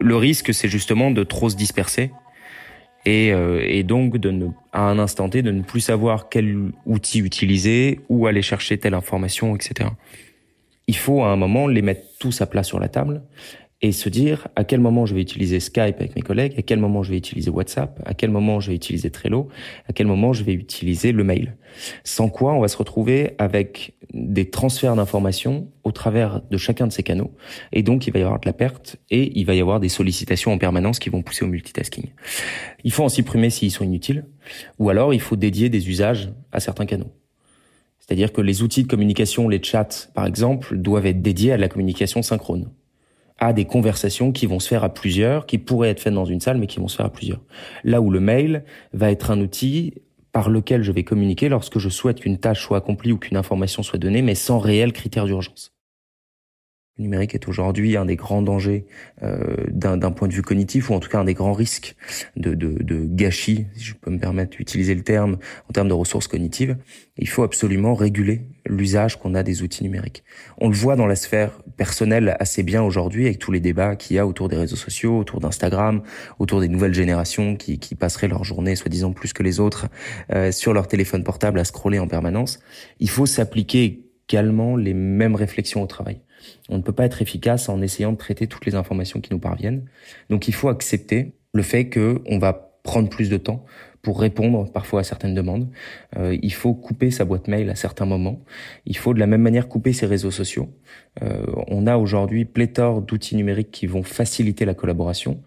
Le 0.00 0.16
risque, 0.16 0.54
c'est 0.54 0.68
justement 0.68 1.10
de 1.10 1.24
trop 1.24 1.50
se 1.50 1.56
disperser 1.56 2.12
et, 3.04 3.32
euh, 3.32 3.64
et 3.66 3.82
donc 3.82 4.18
de 4.18 4.30
ne, 4.30 4.46
à 4.72 4.82
un 4.82 4.98
instant 4.98 5.28
T 5.28 5.42
de 5.42 5.50
ne 5.50 5.62
plus 5.62 5.80
savoir 5.80 6.28
quel 6.28 6.72
outil 6.86 7.20
utiliser, 7.20 8.00
où 8.08 8.26
aller 8.26 8.42
chercher 8.42 8.78
telle 8.78 8.94
information, 8.94 9.56
etc. 9.56 9.90
Il 10.86 10.96
faut 10.96 11.22
à 11.22 11.28
un 11.28 11.36
moment 11.36 11.66
les 11.66 11.82
mettre 11.82 12.02
tous 12.18 12.40
à 12.40 12.46
plat 12.46 12.62
sur 12.62 12.78
la 12.78 12.88
table 12.88 13.22
et 13.80 13.92
se 13.92 14.08
dire 14.08 14.48
à 14.56 14.64
quel 14.64 14.80
moment 14.80 15.06
je 15.06 15.14
vais 15.14 15.20
utiliser 15.20 15.60
Skype 15.60 15.96
avec 16.00 16.16
mes 16.16 16.22
collègues, 16.22 16.54
à 16.58 16.62
quel 16.62 16.80
moment 16.80 17.04
je 17.04 17.12
vais 17.12 17.18
utiliser 17.18 17.48
WhatsApp, 17.48 18.00
à 18.04 18.14
quel 18.14 18.30
moment 18.30 18.58
je 18.58 18.70
vais 18.70 18.76
utiliser 18.76 19.10
Trello, 19.10 19.48
à 19.88 19.92
quel 19.92 20.08
moment 20.08 20.32
je 20.32 20.42
vais 20.42 20.52
utiliser 20.52 21.12
le 21.12 21.22
mail. 21.22 21.56
Sans 22.02 22.28
quoi, 22.28 22.54
on 22.54 22.60
va 22.60 22.68
se 22.68 22.76
retrouver 22.76 23.34
avec 23.38 23.94
des 24.12 24.50
transferts 24.50 24.96
d'informations 24.96 25.70
au 25.84 25.92
travers 25.92 26.42
de 26.50 26.56
chacun 26.56 26.88
de 26.88 26.92
ces 26.92 27.04
canaux. 27.04 27.32
Et 27.72 27.82
donc, 27.82 28.06
il 28.06 28.12
va 28.12 28.18
y 28.18 28.22
avoir 28.22 28.40
de 28.40 28.46
la 28.46 28.52
perte 28.52 28.96
et 29.10 29.38
il 29.38 29.44
va 29.44 29.54
y 29.54 29.60
avoir 29.60 29.78
des 29.78 29.88
sollicitations 29.88 30.52
en 30.52 30.58
permanence 30.58 30.98
qui 30.98 31.10
vont 31.10 31.22
pousser 31.22 31.44
au 31.44 31.48
multitasking. 31.48 32.06
Il 32.82 32.90
faut 32.90 33.04
en 33.04 33.08
supprimer 33.08 33.50
s'ils 33.50 33.70
sont 33.70 33.84
inutiles 33.84 34.24
ou 34.78 34.90
alors 34.90 35.14
il 35.14 35.20
faut 35.20 35.36
dédier 35.36 35.68
des 35.68 35.88
usages 35.88 36.30
à 36.50 36.58
certains 36.58 36.86
canaux. 36.86 37.12
C'est-à-dire 38.00 38.32
que 38.32 38.40
les 38.40 38.62
outils 38.62 38.82
de 38.82 38.88
communication, 38.88 39.48
les 39.48 39.62
chats 39.62 40.08
par 40.14 40.26
exemple, 40.26 40.76
doivent 40.78 41.06
être 41.06 41.22
dédiés 41.22 41.52
à 41.52 41.58
la 41.58 41.68
communication 41.68 42.22
synchrone 42.22 42.70
à 43.38 43.52
des 43.52 43.64
conversations 43.64 44.32
qui 44.32 44.46
vont 44.46 44.60
se 44.60 44.68
faire 44.68 44.84
à 44.84 44.92
plusieurs, 44.92 45.46
qui 45.46 45.58
pourraient 45.58 45.90
être 45.90 46.00
faites 46.00 46.14
dans 46.14 46.24
une 46.24 46.40
salle, 46.40 46.58
mais 46.58 46.66
qui 46.66 46.80
vont 46.80 46.88
se 46.88 46.96
faire 46.96 47.06
à 47.06 47.12
plusieurs. 47.12 47.40
Là 47.84 48.00
où 48.00 48.10
le 48.10 48.20
mail 48.20 48.64
va 48.92 49.10
être 49.10 49.30
un 49.30 49.40
outil 49.40 49.94
par 50.32 50.50
lequel 50.50 50.82
je 50.82 50.92
vais 50.92 51.04
communiquer 51.04 51.48
lorsque 51.48 51.78
je 51.78 51.88
souhaite 51.88 52.20
qu'une 52.20 52.38
tâche 52.38 52.62
soit 52.62 52.78
accomplie 52.78 53.12
ou 53.12 53.18
qu'une 53.18 53.36
information 53.36 53.82
soit 53.82 53.98
donnée, 53.98 54.22
mais 54.22 54.34
sans 54.34 54.58
réel 54.58 54.92
critère 54.92 55.24
d'urgence. 55.24 55.77
Le 56.98 57.04
numérique 57.04 57.36
est 57.36 57.46
aujourd'hui 57.46 57.96
un 57.96 58.04
des 58.04 58.16
grands 58.16 58.42
dangers 58.42 58.84
euh, 59.22 59.54
d'un 59.70 60.10
point 60.10 60.26
de 60.26 60.32
vue 60.32 60.42
cognitif, 60.42 60.90
ou 60.90 60.94
en 60.94 61.00
tout 61.00 61.08
cas 61.08 61.20
un 61.20 61.24
des 61.24 61.34
grands 61.34 61.52
risques 61.52 61.94
de, 62.36 62.54
de, 62.54 62.82
de 62.82 63.06
gâchis, 63.06 63.66
si 63.74 63.84
je 63.84 63.94
peux 63.94 64.10
me 64.10 64.18
permettre 64.18 64.56
d'utiliser 64.56 64.96
le 64.96 65.02
terme, 65.02 65.38
en 65.68 65.72
termes 65.72 65.88
de 65.88 65.94
ressources 65.94 66.26
cognitives. 66.26 66.76
Il 67.16 67.28
faut 67.28 67.44
absolument 67.44 67.94
réguler 67.94 68.46
l'usage 68.66 69.16
qu'on 69.16 69.36
a 69.36 69.44
des 69.44 69.62
outils 69.62 69.84
numériques. 69.84 70.24
On 70.58 70.68
le 70.68 70.74
voit 70.74 70.96
dans 70.96 71.06
la 71.06 71.14
sphère 71.14 71.62
personnelle 71.76 72.36
assez 72.40 72.64
bien 72.64 72.82
aujourd'hui, 72.82 73.26
avec 73.26 73.38
tous 73.38 73.52
les 73.52 73.60
débats 73.60 73.94
qu'il 73.94 74.16
y 74.16 74.18
a 74.18 74.26
autour 74.26 74.48
des 74.48 74.56
réseaux 74.56 74.76
sociaux, 74.76 75.18
autour 75.18 75.38
d'Instagram, 75.38 76.02
autour 76.40 76.60
des 76.60 76.68
nouvelles 76.68 76.94
générations 76.94 77.54
qui, 77.54 77.78
qui 77.78 77.94
passeraient 77.94 78.28
leur 78.28 78.42
journée, 78.42 78.74
soi-disant 78.74 79.12
plus 79.12 79.32
que 79.32 79.44
les 79.44 79.60
autres, 79.60 79.86
euh, 80.32 80.50
sur 80.50 80.72
leur 80.72 80.88
téléphone 80.88 81.22
portable 81.22 81.60
à 81.60 81.64
scroller 81.64 82.00
en 82.00 82.08
permanence. 82.08 82.58
Il 82.98 83.08
faut 83.08 83.26
s'appliquer 83.26 84.07
également 84.28 84.76
les 84.76 84.94
mêmes 84.94 85.34
réflexions 85.34 85.82
au 85.82 85.86
travail. 85.86 86.20
On 86.68 86.76
ne 86.76 86.82
peut 86.82 86.92
pas 86.92 87.04
être 87.04 87.22
efficace 87.22 87.68
en 87.68 87.80
essayant 87.80 88.12
de 88.12 88.18
traiter 88.18 88.46
toutes 88.46 88.66
les 88.66 88.74
informations 88.74 89.20
qui 89.20 89.32
nous 89.32 89.38
parviennent. 89.38 89.86
Donc 90.30 90.48
il 90.48 90.54
faut 90.54 90.68
accepter 90.68 91.34
le 91.54 91.62
fait 91.62 91.88
que 91.88 92.20
on 92.26 92.38
va 92.38 92.80
prendre 92.82 93.08
plus 93.08 93.28
de 93.28 93.36
temps 93.36 93.64
pour 94.02 94.20
répondre 94.20 94.70
parfois 94.70 95.00
à 95.00 95.02
certaines 95.02 95.34
demandes. 95.34 95.68
Euh, 96.16 96.36
il 96.40 96.52
faut 96.52 96.74
couper 96.74 97.10
sa 97.10 97.24
boîte 97.24 97.48
mail 97.48 97.68
à 97.68 97.74
certains 97.74 98.06
moments. 98.06 98.40
Il 98.86 98.96
faut 98.96 99.12
de 99.12 99.18
la 99.18 99.26
même 99.26 99.42
manière 99.42 99.68
couper 99.68 99.92
ses 99.92 100.06
réseaux 100.06 100.30
sociaux. 100.30 100.68
Euh, 101.22 101.44
on 101.66 101.86
a 101.86 101.96
aujourd'hui 101.96 102.44
pléthore 102.44 103.02
d'outils 103.02 103.36
numériques 103.36 103.70
qui 103.70 103.86
vont 103.86 104.02
faciliter 104.02 104.64
la 104.64 104.74
collaboration. 104.74 105.42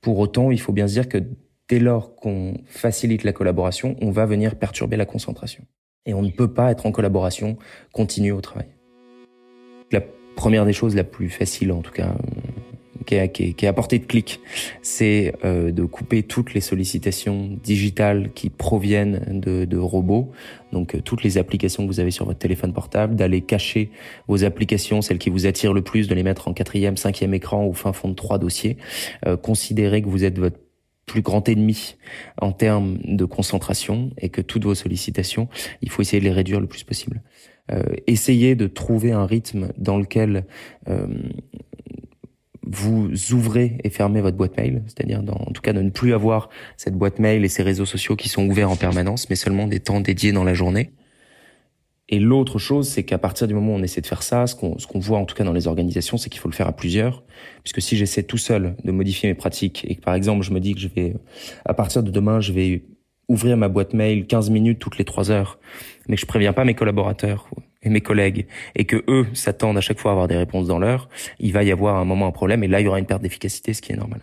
Pour 0.00 0.18
autant, 0.18 0.50
il 0.50 0.60
faut 0.60 0.72
bien 0.72 0.86
se 0.86 0.92
dire 0.94 1.08
que 1.08 1.18
dès 1.68 1.80
lors 1.80 2.14
qu'on 2.14 2.54
facilite 2.66 3.24
la 3.24 3.32
collaboration, 3.32 3.96
on 4.00 4.10
va 4.10 4.24
venir 4.24 4.56
perturber 4.56 4.96
la 4.96 5.04
concentration. 5.04 5.64
Et 6.06 6.14
on 6.14 6.22
ne 6.22 6.30
peut 6.30 6.52
pas 6.52 6.70
être 6.70 6.86
en 6.86 6.92
collaboration 6.92 7.56
continue 7.92 8.32
au 8.32 8.40
travail. 8.40 8.68
La 9.92 10.00
première 10.36 10.64
des 10.64 10.72
choses, 10.72 10.94
la 10.94 11.04
plus 11.04 11.28
facile 11.28 11.72
en 11.72 11.82
tout 11.82 11.92
cas, 11.92 12.08
euh, 12.08 13.02
qui 13.04 13.14
est, 13.14 13.54
qui, 13.54 13.66
à 13.66 13.72
portée 13.72 13.98
de 13.98 14.06
clic, 14.06 14.40
c'est 14.82 15.34
euh, 15.44 15.70
de 15.72 15.84
couper 15.84 16.22
toutes 16.22 16.54
les 16.54 16.60
sollicitations 16.60 17.58
digitales 17.62 18.30
qui 18.34 18.48
proviennent 18.48 19.40
de, 19.40 19.64
de 19.64 19.76
robots, 19.76 20.30
donc 20.72 20.94
euh, 20.94 21.00
toutes 21.02 21.22
les 21.22 21.36
applications 21.36 21.82
que 21.82 21.88
vous 21.88 22.00
avez 22.00 22.10
sur 22.10 22.24
votre 22.24 22.38
téléphone 22.38 22.72
portable, 22.72 23.16
d'aller 23.16 23.42
cacher 23.42 23.90
vos 24.28 24.44
applications, 24.44 25.02
celles 25.02 25.18
qui 25.18 25.30
vous 25.30 25.46
attirent 25.46 25.74
le 25.74 25.82
plus, 25.82 26.08
de 26.08 26.14
les 26.14 26.22
mettre 26.22 26.48
en 26.48 26.54
quatrième, 26.54 26.96
cinquième 26.96 27.34
écran 27.34 27.66
ou 27.66 27.74
fin 27.74 27.92
fond 27.92 28.08
de 28.08 28.14
trois 28.14 28.38
dossiers. 28.38 28.76
considérez 29.42 30.02
que 30.02 30.08
vous 30.08 30.24
êtes 30.24 30.38
votre 30.38 30.58
plus 31.10 31.22
grand 31.22 31.48
ennemi 31.48 31.96
en 32.40 32.52
termes 32.52 32.98
de 33.02 33.24
concentration 33.24 34.12
et 34.16 34.28
que 34.28 34.40
toutes 34.40 34.64
vos 34.64 34.76
sollicitations, 34.76 35.48
il 35.82 35.90
faut 35.90 36.02
essayer 36.02 36.20
de 36.20 36.24
les 36.24 36.30
réduire 36.30 36.60
le 36.60 36.68
plus 36.68 36.84
possible. 36.84 37.20
Euh, 37.72 37.82
essayez 38.06 38.54
de 38.54 38.68
trouver 38.68 39.10
un 39.10 39.26
rythme 39.26 39.72
dans 39.76 39.98
lequel 39.98 40.46
euh, 40.88 41.08
vous 42.64 43.10
ouvrez 43.32 43.78
et 43.82 43.90
fermez 43.90 44.20
votre 44.20 44.36
boîte 44.36 44.56
mail, 44.56 44.84
c'est-à-dire 44.86 45.20
en 45.28 45.50
tout 45.50 45.62
cas 45.62 45.72
de 45.72 45.82
ne 45.82 45.90
plus 45.90 46.14
avoir 46.14 46.48
cette 46.76 46.94
boîte 46.94 47.18
mail 47.18 47.44
et 47.44 47.48
ces 47.48 47.64
réseaux 47.64 47.86
sociaux 47.86 48.14
qui 48.14 48.28
sont 48.28 48.46
ouverts 48.46 48.70
en 48.70 48.76
permanence, 48.76 49.28
mais 49.30 49.36
seulement 49.36 49.66
des 49.66 49.80
temps 49.80 50.00
dédiés 50.00 50.30
dans 50.30 50.44
la 50.44 50.54
journée. 50.54 50.92
Et 52.12 52.18
l'autre 52.18 52.58
chose, 52.58 52.88
c'est 52.88 53.04
qu'à 53.04 53.18
partir 53.18 53.46
du 53.46 53.54
moment 53.54 53.72
où 53.72 53.76
on 53.76 53.82
essaie 53.82 54.00
de 54.00 54.06
faire 54.06 54.24
ça, 54.24 54.48
ce 54.48 54.56
qu'on 54.56 54.78
ce 54.78 54.86
voit 54.98 55.18
en 55.18 55.24
tout 55.24 55.36
cas 55.36 55.44
dans 55.44 55.52
les 55.52 55.68
organisations, 55.68 56.16
c'est 56.16 56.28
qu'il 56.28 56.40
faut 56.40 56.48
le 56.48 56.54
faire 56.54 56.66
à 56.66 56.72
plusieurs. 56.72 57.22
Puisque 57.62 57.80
si 57.80 57.96
j'essaie 57.96 58.24
tout 58.24 58.36
seul 58.36 58.74
de 58.84 58.90
modifier 58.90 59.28
mes 59.28 59.36
pratiques 59.36 59.86
et 59.88 59.94
que 59.94 60.00
par 60.00 60.14
exemple 60.14 60.44
je 60.44 60.50
me 60.50 60.58
dis 60.58 60.74
que 60.74 60.80
je 60.80 60.88
vais, 60.88 61.14
à 61.64 61.72
partir 61.72 62.02
de 62.02 62.10
demain, 62.10 62.40
je 62.40 62.52
vais 62.52 62.82
ouvrir 63.28 63.56
ma 63.56 63.68
boîte 63.68 63.94
mail 63.94 64.26
15 64.26 64.50
minutes 64.50 64.80
toutes 64.80 64.98
les 64.98 65.04
3 65.04 65.30
heures, 65.30 65.60
mais 66.08 66.16
que 66.16 66.20
je 66.20 66.26
préviens 66.26 66.52
pas 66.52 66.64
mes 66.64 66.74
collaborateurs 66.74 67.48
et 67.82 67.88
mes 67.88 68.00
collègues 68.00 68.46
et 68.74 68.84
que 68.86 69.04
eux 69.06 69.28
s'attendent 69.32 69.78
à 69.78 69.80
chaque 69.80 70.00
fois 70.00 70.10
à 70.10 70.14
avoir 70.14 70.26
des 70.26 70.36
réponses 70.36 70.66
dans 70.66 70.80
l'heure, 70.80 71.08
il 71.38 71.52
va 71.52 71.62
y 71.62 71.70
avoir 71.70 71.96
un 71.96 72.04
moment 72.04 72.26
un 72.26 72.32
problème 72.32 72.64
et 72.64 72.68
là 72.68 72.80
il 72.80 72.84
y 72.84 72.88
aura 72.88 72.98
une 72.98 73.06
perte 73.06 73.22
d'efficacité, 73.22 73.72
ce 73.72 73.80
qui 73.80 73.92
est 73.92 73.96
normal. 73.96 74.20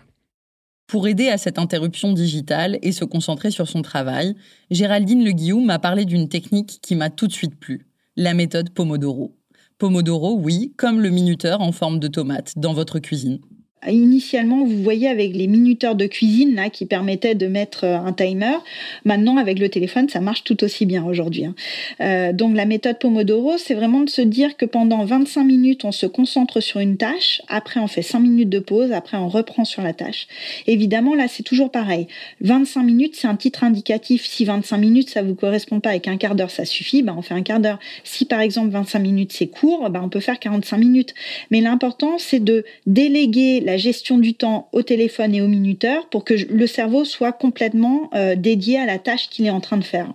Pour 0.88 1.06
aider 1.06 1.28
à 1.28 1.36
cette 1.36 1.58
interruption 1.58 2.14
digitale 2.14 2.78
et 2.80 2.92
se 2.92 3.04
concentrer 3.04 3.50
sur 3.50 3.68
son 3.68 3.82
travail, 3.82 4.34
Géraldine 4.70 5.22
Le 5.22 5.60
m'a 5.60 5.78
parlé 5.78 6.06
d'une 6.06 6.30
technique 6.30 6.78
qui 6.80 6.96
m'a 6.96 7.10
tout 7.10 7.26
de 7.26 7.32
suite 7.32 7.60
plu, 7.60 7.86
la 8.16 8.32
méthode 8.32 8.70
Pomodoro. 8.70 9.36
Pomodoro, 9.76 10.38
oui, 10.38 10.72
comme 10.78 11.02
le 11.02 11.10
minuteur 11.10 11.60
en 11.60 11.72
forme 11.72 12.00
de 12.00 12.08
tomate 12.08 12.54
dans 12.56 12.72
votre 12.72 13.00
cuisine. 13.00 13.38
Initialement, 13.86 14.64
vous 14.64 14.82
voyez 14.82 15.06
avec 15.06 15.34
les 15.34 15.46
minuteurs 15.46 15.94
de 15.94 16.06
cuisine 16.06 16.56
là 16.56 16.68
qui 16.68 16.84
permettaient 16.84 17.36
de 17.36 17.46
mettre 17.46 17.84
euh, 17.84 17.96
un 17.96 18.12
timer. 18.12 18.56
Maintenant, 19.04 19.36
avec 19.36 19.60
le 19.60 19.68
téléphone, 19.68 20.08
ça 20.08 20.20
marche 20.20 20.42
tout 20.42 20.64
aussi 20.64 20.84
bien 20.84 21.04
aujourd'hui. 21.04 21.44
Hein. 21.44 21.54
Euh, 22.00 22.32
donc 22.32 22.56
la 22.56 22.64
méthode 22.64 22.98
Pomodoro, 22.98 23.56
c'est 23.56 23.74
vraiment 23.74 24.00
de 24.00 24.10
se 24.10 24.20
dire 24.20 24.56
que 24.56 24.66
pendant 24.66 25.04
25 25.04 25.44
minutes, 25.44 25.84
on 25.84 25.92
se 25.92 26.06
concentre 26.06 26.60
sur 26.60 26.80
une 26.80 26.96
tâche. 26.96 27.40
Après, 27.48 27.78
on 27.78 27.86
fait 27.86 28.02
5 28.02 28.18
minutes 28.18 28.48
de 28.48 28.58
pause. 28.58 28.90
Après, 28.90 29.16
on 29.16 29.28
reprend 29.28 29.64
sur 29.64 29.82
la 29.82 29.92
tâche. 29.92 30.26
Évidemment, 30.66 31.14
là, 31.14 31.28
c'est 31.28 31.44
toujours 31.44 31.70
pareil. 31.70 32.08
25 32.40 32.82
minutes, 32.82 33.14
c'est 33.16 33.28
un 33.28 33.36
titre 33.36 33.62
indicatif. 33.62 34.26
Si 34.26 34.44
25 34.44 34.76
minutes, 34.76 35.10
ça 35.10 35.22
vous 35.22 35.36
correspond 35.36 35.78
pas 35.78 35.90
avec 35.90 36.08
un 36.08 36.16
quart 36.16 36.34
d'heure, 36.34 36.50
ça 36.50 36.64
suffit. 36.64 37.02
Ben, 37.02 37.14
on 37.16 37.22
fait 37.22 37.34
un 37.34 37.42
quart 37.42 37.60
d'heure. 37.60 37.78
Si 38.02 38.24
par 38.24 38.40
exemple 38.40 38.70
25 38.70 38.98
minutes, 38.98 39.32
c'est 39.32 39.46
court, 39.46 39.88
ben, 39.88 40.00
on 40.02 40.08
peut 40.08 40.20
faire 40.20 40.40
45 40.40 40.78
minutes. 40.78 41.14
Mais 41.52 41.60
l'important, 41.60 42.18
c'est 42.18 42.42
de 42.42 42.64
déléguer 42.86 43.60
la 43.68 43.76
gestion 43.76 44.16
du 44.16 44.32
temps 44.32 44.70
au 44.72 44.82
téléphone 44.82 45.34
et 45.34 45.42
au 45.42 45.46
minuteur 45.46 46.08
pour 46.08 46.24
que 46.24 46.32
le 46.32 46.66
cerveau 46.66 47.04
soit 47.04 47.32
complètement 47.32 48.08
euh, 48.14 48.34
dédié 48.34 48.78
à 48.78 48.86
la 48.86 48.98
tâche 48.98 49.28
qu'il 49.28 49.44
est 49.44 49.50
en 49.50 49.60
train 49.60 49.76
de 49.76 49.84
faire. 49.84 50.14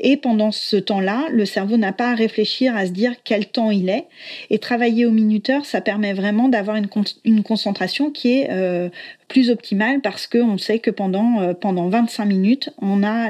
Et 0.00 0.16
pendant 0.16 0.52
ce 0.52 0.76
temps-là, 0.76 1.26
le 1.30 1.44
cerveau 1.44 1.76
n'a 1.76 1.92
pas 1.92 2.12
à 2.12 2.14
réfléchir 2.14 2.74
à 2.74 2.86
se 2.86 2.92
dire 2.92 3.12
quel 3.24 3.44
temps 3.44 3.70
il 3.70 3.90
est. 3.90 4.06
Et 4.48 4.58
travailler 4.58 5.04
au 5.04 5.10
minuteur, 5.10 5.66
ça 5.66 5.82
permet 5.82 6.14
vraiment 6.14 6.48
d'avoir 6.48 6.78
une, 6.78 7.42
concentration 7.42 8.10
qui 8.10 8.38
est 8.38 8.48
euh, 8.50 8.88
plus 9.28 9.50
optimale 9.50 10.00
parce 10.00 10.26
qu'on 10.26 10.56
sait 10.56 10.78
que 10.78 10.90
pendant, 10.90 11.42
euh, 11.42 11.52
pendant 11.52 11.90
25 11.90 12.24
minutes, 12.24 12.70
on 12.80 13.02
a 13.02 13.28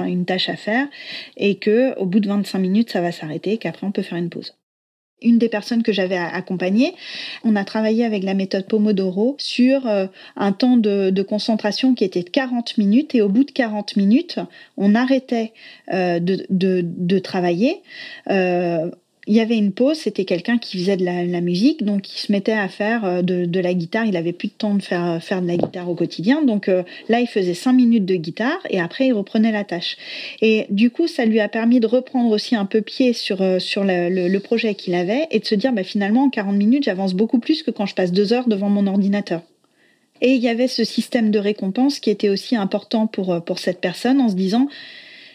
une 0.00 0.24
tâche 0.24 0.48
à 0.48 0.56
faire 0.56 0.88
et 1.36 1.54
que 1.54 1.96
au 2.00 2.06
bout 2.06 2.18
de 2.18 2.26
25 2.26 2.58
minutes, 2.58 2.90
ça 2.90 3.00
va 3.00 3.12
s'arrêter 3.12 3.52
et 3.52 3.58
qu'après, 3.58 3.86
on 3.86 3.92
peut 3.92 4.02
faire 4.02 4.18
une 4.18 4.28
pause 4.28 4.54
une 5.22 5.38
des 5.38 5.48
personnes 5.48 5.82
que 5.82 5.92
j'avais 5.92 6.16
accompagnées, 6.16 6.94
on 7.44 7.56
a 7.56 7.64
travaillé 7.64 8.04
avec 8.04 8.22
la 8.22 8.34
méthode 8.34 8.66
Pomodoro 8.66 9.36
sur 9.38 9.86
euh, 9.86 10.06
un 10.36 10.52
temps 10.52 10.76
de, 10.76 11.22
concentration 11.22 11.94
qui 11.94 12.04
était 12.04 12.22
de 12.22 12.30
40 12.30 12.78
minutes 12.78 13.14
et 13.14 13.22
au 13.22 13.28
bout 13.28 13.44
de 13.44 13.52
40 13.52 13.96
minutes, 13.96 14.40
on 14.76 14.94
arrêtait 14.94 15.52
euh, 15.92 16.18
de, 16.18 16.46
de, 16.50 17.18
travailler. 17.18 17.82
Euh, 18.28 18.90
il 19.28 19.34
y 19.34 19.40
avait 19.40 19.56
une 19.56 19.70
pause, 19.70 19.98
c'était 19.98 20.24
quelqu'un 20.24 20.58
qui 20.58 20.78
faisait 20.78 20.96
de 20.96 21.04
la, 21.04 21.40
musique, 21.40 21.84
donc 21.84 22.12
il 22.12 22.18
se 22.18 22.32
mettait 22.32 22.52
à 22.52 22.68
faire 22.68 23.04
euh, 23.04 23.22
de, 23.22 23.60
la 23.60 23.72
guitare. 23.72 24.04
Il 24.04 24.16
avait 24.16 24.32
plus 24.32 24.48
de 24.48 24.52
temps 24.52 24.74
de 24.74 24.82
faire, 24.82 25.04
euh, 25.04 25.18
faire 25.20 25.40
de 25.40 25.46
la 25.46 25.56
guitare 25.56 25.88
au 25.88 25.94
quotidien, 25.94 26.42
donc 26.42 26.68
euh, 26.68 26.82
là 27.08 27.20
il 27.20 27.28
faisait 27.28 27.54
cinq 27.54 27.74
minutes 27.74 28.04
de 28.04 28.16
guitare 28.16 28.58
et 28.68 28.80
après 28.80 29.06
il 29.06 29.12
reprenait 29.12 29.52
la 29.52 29.62
tâche. 29.62 29.96
Et 30.40 30.66
du 30.70 30.90
coup, 30.90 31.06
ça 31.06 31.24
lui 31.24 31.38
a 31.38 31.48
permis 31.48 31.78
de 31.78 31.86
reprendre 31.86 32.30
aussi 32.30 32.56
un 32.56 32.64
peu 32.64 32.80
pied 32.80 33.12
sur, 33.12 33.38
sur 33.60 33.84
le, 33.84 34.38
projet 34.42 34.74
qu'il 34.74 34.94
avait 34.94 35.28
et 35.30 35.38
de 35.38 35.44
se 35.44 35.54
dire 35.54 35.72
bah, 35.72 35.84
finalement 35.84 36.24
en 36.24 36.30
40 36.30 36.56
minutes 36.56 36.84
j'avance 36.84 37.14
beaucoup 37.14 37.38
plus 37.38 37.62
que 37.62 37.70
quand 37.70 37.86
je 37.86 37.94
passe 37.94 38.10
deux 38.10 38.32
heures 38.32 38.48
devant 38.48 38.68
mon 38.68 38.88
ordinateur. 38.88 39.42
Et 40.20 40.30
il 40.30 40.42
y 40.42 40.48
avait 40.48 40.68
ce 40.68 40.82
système 40.82 41.30
de 41.30 41.38
récompense 41.38 42.00
qui 42.00 42.10
était 42.10 42.28
aussi 42.28 42.56
important 42.56 43.06
pour, 43.06 43.42
pour 43.44 43.60
cette 43.60 43.80
personne 43.80 44.20
en 44.20 44.28
se 44.28 44.34
disant 44.34 44.68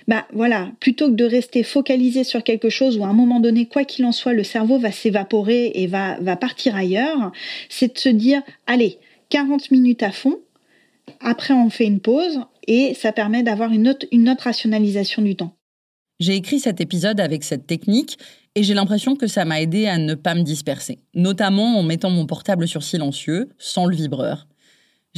bah 0.07 0.25
voilà, 0.31 0.71
plutôt 0.79 1.09
que 1.09 1.15
de 1.15 1.25
rester 1.25 1.63
focalisé 1.63 2.23
sur 2.23 2.43
quelque 2.43 2.69
chose 2.69 2.97
où 2.97 3.03
à 3.03 3.07
un 3.07 3.13
moment 3.13 3.39
donné, 3.39 3.65
quoi 3.65 3.83
qu'il 3.83 4.05
en 4.05 4.13
soit, 4.13 4.33
le 4.33 4.43
cerveau 4.43 4.79
va 4.79 4.91
s'évaporer 4.91 5.71
et 5.75 5.87
va, 5.87 6.17
va 6.21 6.37
partir 6.37 6.75
ailleurs, 6.75 7.31
c'est 7.69 7.93
de 7.93 7.99
se 7.99 8.09
dire, 8.09 8.41
allez, 8.67 8.99
40 9.29 9.71
minutes 9.71 10.03
à 10.03 10.11
fond, 10.11 10.39
après 11.19 11.53
on 11.53 11.69
fait 11.69 11.85
une 11.85 11.99
pause 11.99 12.39
et 12.67 12.93
ça 12.93 13.11
permet 13.11 13.43
d'avoir 13.43 13.71
une 13.71 13.89
autre, 13.89 14.05
une 14.11 14.29
autre 14.29 14.43
rationalisation 14.43 15.21
du 15.21 15.35
temps. 15.35 15.53
J'ai 16.19 16.35
écrit 16.35 16.59
cet 16.59 16.81
épisode 16.81 17.19
avec 17.19 17.43
cette 17.43 17.67
technique 17.67 18.17
Et 18.55 18.63
j'ai 18.63 18.73
l'impression 18.73 19.15
que 19.15 19.27
ça 19.27 19.45
m'a 19.45 19.61
aidé 19.61 19.85
à 19.85 19.99
ne 19.99 20.15
pas 20.15 20.33
me 20.33 20.41
disperser, 20.41 20.97
notamment 21.13 21.77
en 21.77 21.83
mettant 21.83 22.09
mon 22.09 22.25
portable 22.25 22.67
sur 22.67 22.81
silencieux, 22.81 23.49
sans 23.59 23.85
le 23.85 23.95
vibreur. 23.95 24.47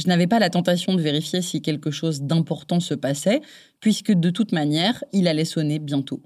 Je 0.00 0.08
n'avais 0.08 0.26
pas 0.26 0.38
la 0.38 0.48
tentation 0.48 0.94
de 0.94 1.02
vérifier 1.02 1.42
si 1.42 1.60
quelque 1.60 1.90
chose 1.90 2.22
d'important 2.22 2.80
se 2.80 2.94
passait, 2.94 3.42
puisque 3.80 4.12
de 4.12 4.30
toute 4.30 4.52
manière, 4.52 5.04
il 5.12 5.28
allait 5.28 5.44
sonner 5.44 5.78
bientôt. 5.78 6.22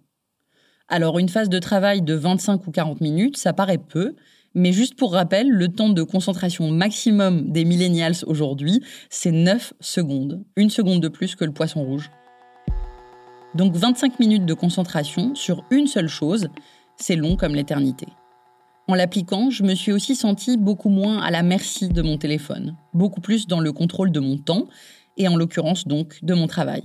Alors 0.86 1.18
une 1.18 1.28
phase 1.28 1.48
de 1.48 1.58
travail 1.58 2.00
de 2.00 2.14
25 2.14 2.64
ou 2.68 2.70
40 2.70 3.00
minutes, 3.00 3.36
ça 3.36 3.52
paraît 3.52 3.78
peu, 3.78 4.14
mais 4.54 4.72
juste 4.72 4.94
pour 4.94 5.12
rappel, 5.14 5.50
le 5.50 5.66
temps 5.66 5.88
de 5.88 6.04
concentration 6.04 6.70
maximum 6.70 7.50
des 7.50 7.64
millennials 7.64 8.14
aujourd'hui, 8.28 8.80
c'est 9.10 9.32
9 9.32 9.72
secondes. 9.80 10.44
Une 10.54 10.70
seconde 10.70 11.02
de 11.02 11.08
plus 11.08 11.34
que 11.34 11.44
le 11.44 11.52
poisson 11.52 11.82
rouge. 11.82 12.12
Donc 13.56 13.74
25 13.74 14.20
minutes 14.20 14.46
de 14.46 14.54
concentration 14.54 15.34
sur 15.34 15.64
une 15.72 15.88
seule 15.88 16.06
chose, 16.06 16.46
c'est 16.96 17.16
long 17.16 17.34
comme 17.34 17.56
l'éternité. 17.56 18.06
En 18.86 18.94
l'appliquant, 18.94 19.50
je 19.50 19.62
me 19.62 19.74
suis 19.74 19.92
aussi 19.92 20.14
sentie 20.14 20.58
beaucoup 20.58 20.90
moins 20.90 21.22
à 21.22 21.30
la 21.30 21.42
merci 21.42 21.88
de 21.88 22.02
mon 22.02 22.18
téléphone, 22.18 22.76
beaucoup 22.92 23.22
plus 23.22 23.46
dans 23.46 23.60
le 23.60 23.72
contrôle 23.72 24.12
de 24.12 24.20
mon 24.20 24.36
temps, 24.36 24.68
et 25.16 25.26
en 25.26 25.36
l'occurrence 25.36 25.86
donc 25.86 26.18
de 26.22 26.34
mon 26.34 26.46
travail. 26.46 26.82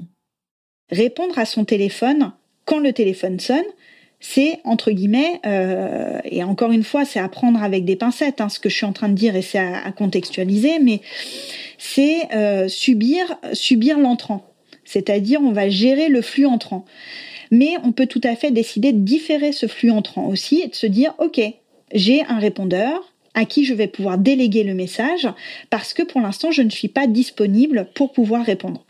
Répondre 0.89 1.37
à 1.37 1.45
son 1.45 1.65
téléphone 1.65 2.31
quand 2.65 2.79
le 2.79 2.93
téléphone 2.93 3.39
sonne, 3.39 3.65
c'est 4.21 4.59
entre 4.63 4.91
guillemets, 4.91 5.39
euh, 5.45 6.19
et 6.23 6.43
encore 6.43 6.71
une 6.71 6.83
fois, 6.83 7.03
c'est 7.03 7.19
à 7.19 7.27
prendre 7.27 7.61
avec 7.61 7.83
des 7.83 7.95
pincettes, 7.95 8.41
hein, 8.41 8.49
ce 8.49 8.59
que 8.59 8.69
je 8.69 8.75
suis 8.75 8.85
en 8.85 8.93
train 8.93 9.09
de 9.09 9.13
dire, 9.13 9.35
et 9.35 9.41
c'est 9.41 9.59
à, 9.59 9.91
contextualiser, 9.91 10.79
mais 10.79 11.01
c'est 11.77 12.33
euh, 12.33 12.67
subir, 12.67 13.37
subir 13.53 13.99
l'entrant. 13.99 14.45
C'est-à-dire, 14.85 15.41
on 15.41 15.51
va 15.51 15.69
gérer 15.69 16.09
le 16.09 16.21
flux 16.21 16.45
entrant. 16.45 16.85
Mais 17.51 17.75
on 17.83 17.91
peut 17.91 18.07
tout 18.07 18.21
à 18.23 18.35
fait 18.35 18.51
décider 18.51 18.91
de 18.91 18.99
différer 18.99 19.51
ce 19.51 19.67
flux 19.67 19.91
entrant 19.91 20.27
aussi 20.27 20.61
et 20.61 20.67
de 20.67 20.75
se 20.75 20.85
dire, 20.85 21.13
OK, 21.19 21.39
j'ai 21.93 22.23
un 22.25 22.39
répondeur 22.39 23.09
à 23.33 23.45
qui 23.45 23.63
je 23.65 23.73
vais 23.73 23.87
pouvoir 23.87 24.17
déléguer 24.17 24.63
le 24.63 24.73
message 24.73 25.27
parce 25.69 25.93
que 25.93 26.03
pour 26.03 26.21
l'instant, 26.21 26.51
je 26.51 26.61
ne 26.61 26.69
suis 26.69 26.87
pas 26.87 27.07
disponible 27.07 27.87
pour 27.93 28.11
pouvoir 28.11 28.45
répondre. 28.45 28.83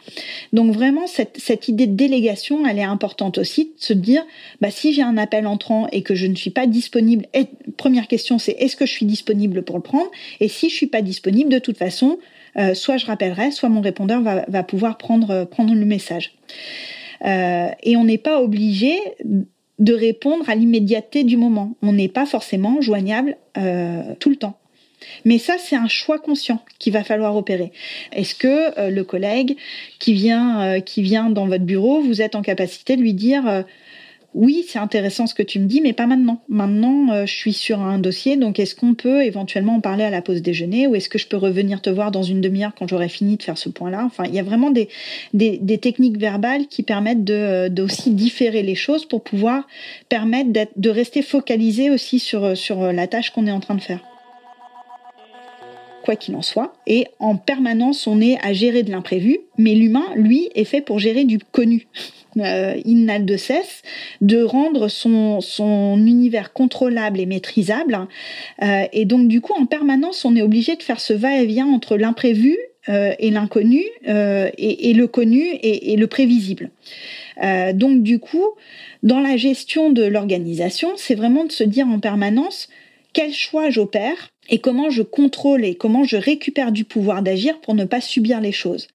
Donc 0.54 0.74
vraiment, 0.74 1.08
cette, 1.08 1.68
idée 1.68 1.88
de 1.88 1.96
délégation, 1.96 2.66
elle 2.66 2.80
est 2.80 2.84
importante 2.84 3.38
aussi, 3.38 3.66
de 3.66 3.84
se 3.84 3.94
dire, 3.94 4.26
bah, 4.62 4.72
si 4.72 4.94
j'ai 4.94 5.02
un 5.02 5.18
appel 5.18 5.46
entrant 5.46 5.88
et 5.92 6.02
que 6.02 6.16
je 6.16 6.26
ne 6.26 6.36
suis 6.36 6.50
pas 6.50 6.68
disponible, 6.68 7.26
première 7.78 8.08
question, 8.08 8.40
c'est 8.40 8.54
est-ce 8.54 8.76
que 8.76 8.86
je 8.86 8.92
suis 8.92 9.06
disponible 9.06 9.62
pour 9.64 9.78
le 9.78 9.84
prendre? 9.84 10.10
Et 10.40 10.48
si 10.48 10.70
je 10.70 10.76
suis 10.76 10.88
pas 10.88 11.02
disponible, 11.02 11.52
de 11.52 11.60
toute 11.60 11.78
façon, 11.78 12.18
euh, 12.58 12.74
soit 12.74 12.98
je 12.98 13.06
rappellerai, 13.06 13.52
soit 13.52 13.70
mon 13.70 13.82
répondeur 13.82 14.22
va, 14.22 14.64
pouvoir 14.64 14.98
prendre, 14.98 15.46
prendre 15.46 15.74
le 15.74 15.86
message. 15.86 16.34
Euh, 17.26 17.70
et 17.84 17.98
on 17.98 18.06
n'est 18.06 18.18
pas 18.18 18.42
obligé 18.42 18.98
de 19.80 19.94
répondre 19.94 20.50
à 20.50 20.56
l'immédiateté 20.56 21.24
du 21.24 21.38
moment. 21.38 21.76
On 21.82 21.94
n'est 21.94 22.10
pas 22.10 22.26
forcément 22.26 22.82
joignable 22.82 23.38
euh, 23.58 24.02
tout 24.20 24.30
le 24.30 24.36
temps. 24.36 24.58
Mais 25.24 25.38
ça, 25.38 25.56
c'est 25.58 25.78
un 25.78 25.88
choix 25.88 26.20
conscient 26.20 26.62
qu'il 26.78 26.92
va 26.92 27.04
falloir 27.04 27.36
opérer. 27.36 27.72
Est-ce 28.12 28.36
que 28.36 28.90
le 28.90 29.04
collègue 29.06 29.56
qui 29.98 30.14
vient, 30.14 30.82
qui 30.82 31.02
vient 31.02 31.30
dans 31.30 31.48
votre 31.48 31.64
bureau, 31.64 32.02
vous 32.02 32.22
êtes 32.22 32.36
en 32.36 32.42
capacité 32.42 32.98
de 32.98 33.02
lui 33.02 33.14
dire 33.14 33.64
oui, 34.36 34.64
c'est 34.68 34.78
intéressant 34.78 35.26
ce 35.26 35.34
que 35.34 35.42
tu 35.42 35.60
me 35.60 35.66
dis, 35.66 35.82
mais 35.82 35.94
pas 35.94 36.06
maintenant. 36.06 36.42
Maintenant, 36.50 37.12
euh, 37.12 37.26
je 37.26 37.34
suis 37.34 37.54
sur 37.54 37.82
un 37.82 37.98
dossier, 37.98 38.38
donc 38.38 38.60
est-ce 38.60 38.76
qu'on 38.76 38.94
peut 38.94 39.24
éventuellement 39.24 39.76
en 39.76 39.80
parler 39.82 40.04
à 40.04 40.12
la 40.12 40.22
pause 40.22 40.44
déjeuner 40.44 40.86
ou 40.86 40.94
est-ce 40.94 41.10
que 41.10 41.18
je 41.18 41.28
peux 41.28 41.38
revenir 41.38 41.82
te 41.82 41.90
voir 41.90 42.12
dans 42.12 42.22
une 42.22 42.40
demi-heure 42.40 42.74
quand 42.78 42.88
j'aurai 42.88 43.10
fini 43.10 43.38
de 43.38 43.44
faire 43.44 43.58
ce 43.58 43.70
point-là? 43.70 44.04
Enfin, 44.06 44.26
il 44.26 44.36
y 44.36 44.40
a 44.40 44.44
vraiment 44.44 44.72
des, 44.72 44.90
techniques 45.80 46.18
verbales 46.18 46.68
qui 46.68 46.84
permettent 46.84 47.24
de, 47.24 47.82
aussi 47.82 48.12
différer 48.12 48.62
les 48.62 48.76
choses 48.76 49.06
pour 49.06 49.24
pouvoir 49.24 49.68
permettre 50.10 50.52
de 50.76 50.90
rester 50.90 51.24
focalisé 51.24 51.90
aussi 51.90 52.20
sur, 52.20 52.56
sur 52.56 52.94
la 52.94 53.08
tâche 53.08 53.32
qu'on 53.32 53.48
est 53.48 53.52
en 53.52 53.60
train 53.60 53.76
de 53.76 53.82
faire 53.82 54.02
quoi 56.04 56.16
qu'il 56.16 56.36
en 56.36 56.42
soit. 56.42 56.74
Et 56.88 57.06
en 57.20 57.36
permanence, 57.36 58.08
on 58.08 58.22
est 58.22 58.38
à 58.44 58.54
gérer 58.54 58.84
de 58.84 58.92
l'imprévu, 58.92 59.40
mais 59.58 59.76
l'humain, 59.76 60.06
lui, 60.16 60.50
est 60.56 60.64
fait 60.64 60.82
pour 60.82 60.98
gérer 60.98 61.24
du 61.24 61.40
connu. 61.40 61.88
Euh, 62.38 62.76
il 62.86 63.06
n'a 63.06 63.20
de 63.20 63.38
cesse 63.38 63.82
de 64.22 64.42
rendre 64.42 64.88
son, 64.88 65.42
son 65.42 65.98
univers 66.06 66.54
contrôlable 66.54 67.20
et 67.20 67.26
maîtrisable. 67.26 67.98
Euh, 68.62 68.86
et 68.94 69.06
donc, 69.06 69.28
du 69.28 69.42
coup, 69.42 69.54
en 69.54 69.66
permanence, 69.66 70.26
on 70.26 70.36
est 70.36 70.42
obligé 70.42 70.76
de 70.76 70.84
faire 70.84 71.00
ce 71.00 71.14
va-et-vient 71.14 71.68
entre 71.68 71.98
l'imprévu 71.98 72.58
euh, 72.88 73.14
et 73.20 73.30
l'inconnu, 73.30 73.84
et, 74.06 74.94
le 74.94 75.08
connu 75.08 75.42
et, 75.42 75.94
et 75.94 75.98
le 75.98 76.08
prévisible. 76.08 76.72
donc, 77.74 78.04
du 78.04 78.20
coup, 78.20 78.46
dans 79.04 79.20
la 79.20 79.38
gestion 79.38 79.92
de 79.92 80.04
l'organisation, 80.04 80.90
c'est 80.96 81.16
vraiment 81.16 81.46
de 81.46 81.52
se 81.52 81.64
dire 81.64 81.88
en 81.88 82.00
permanence 82.00 82.70
quel 83.14 83.34
choix 83.34 83.70
j'opère 83.70 84.30
et 84.50 84.60
comment 84.60 84.90
je 84.90 85.04
contrôle 85.04 85.66
et 85.66 85.76
comment 85.76 86.04
je 86.04 86.18
récupère 86.18 86.72
du 86.72 86.84
pouvoir 86.84 87.22
d'agir 87.22 87.60
pour 87.62 87.76
ne 87.76 87.86
pas 87.86 88.02
subir 88.02 88.42
les 88.42 88.52
choses. 88.52 88.88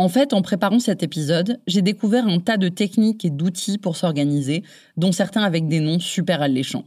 En 0.00 0.08
fait, 0.08 0.32
en 0.32 0.40
préparant 0.40 0.78
cet 0.78 1.02
épisode, 1.02 1.60
j'ai 1.66 1.82
découvert 1.82 2.26
un 2.26 2.40
tas 2.40 2.56
de 2.56 2.70
techniques 2.70 3.26
et 3.26 3.28
d'outils 3.28 3.76
pour 3.76 3.96
s'organiser, 3.96 4.62
dont 4.96 5.12
certains 5.12 5.42
avec 5.42 5.68
des 5.68 5.80
noms 5.80 5.98
super 5.98 6.40
alléchants 6.40 6.86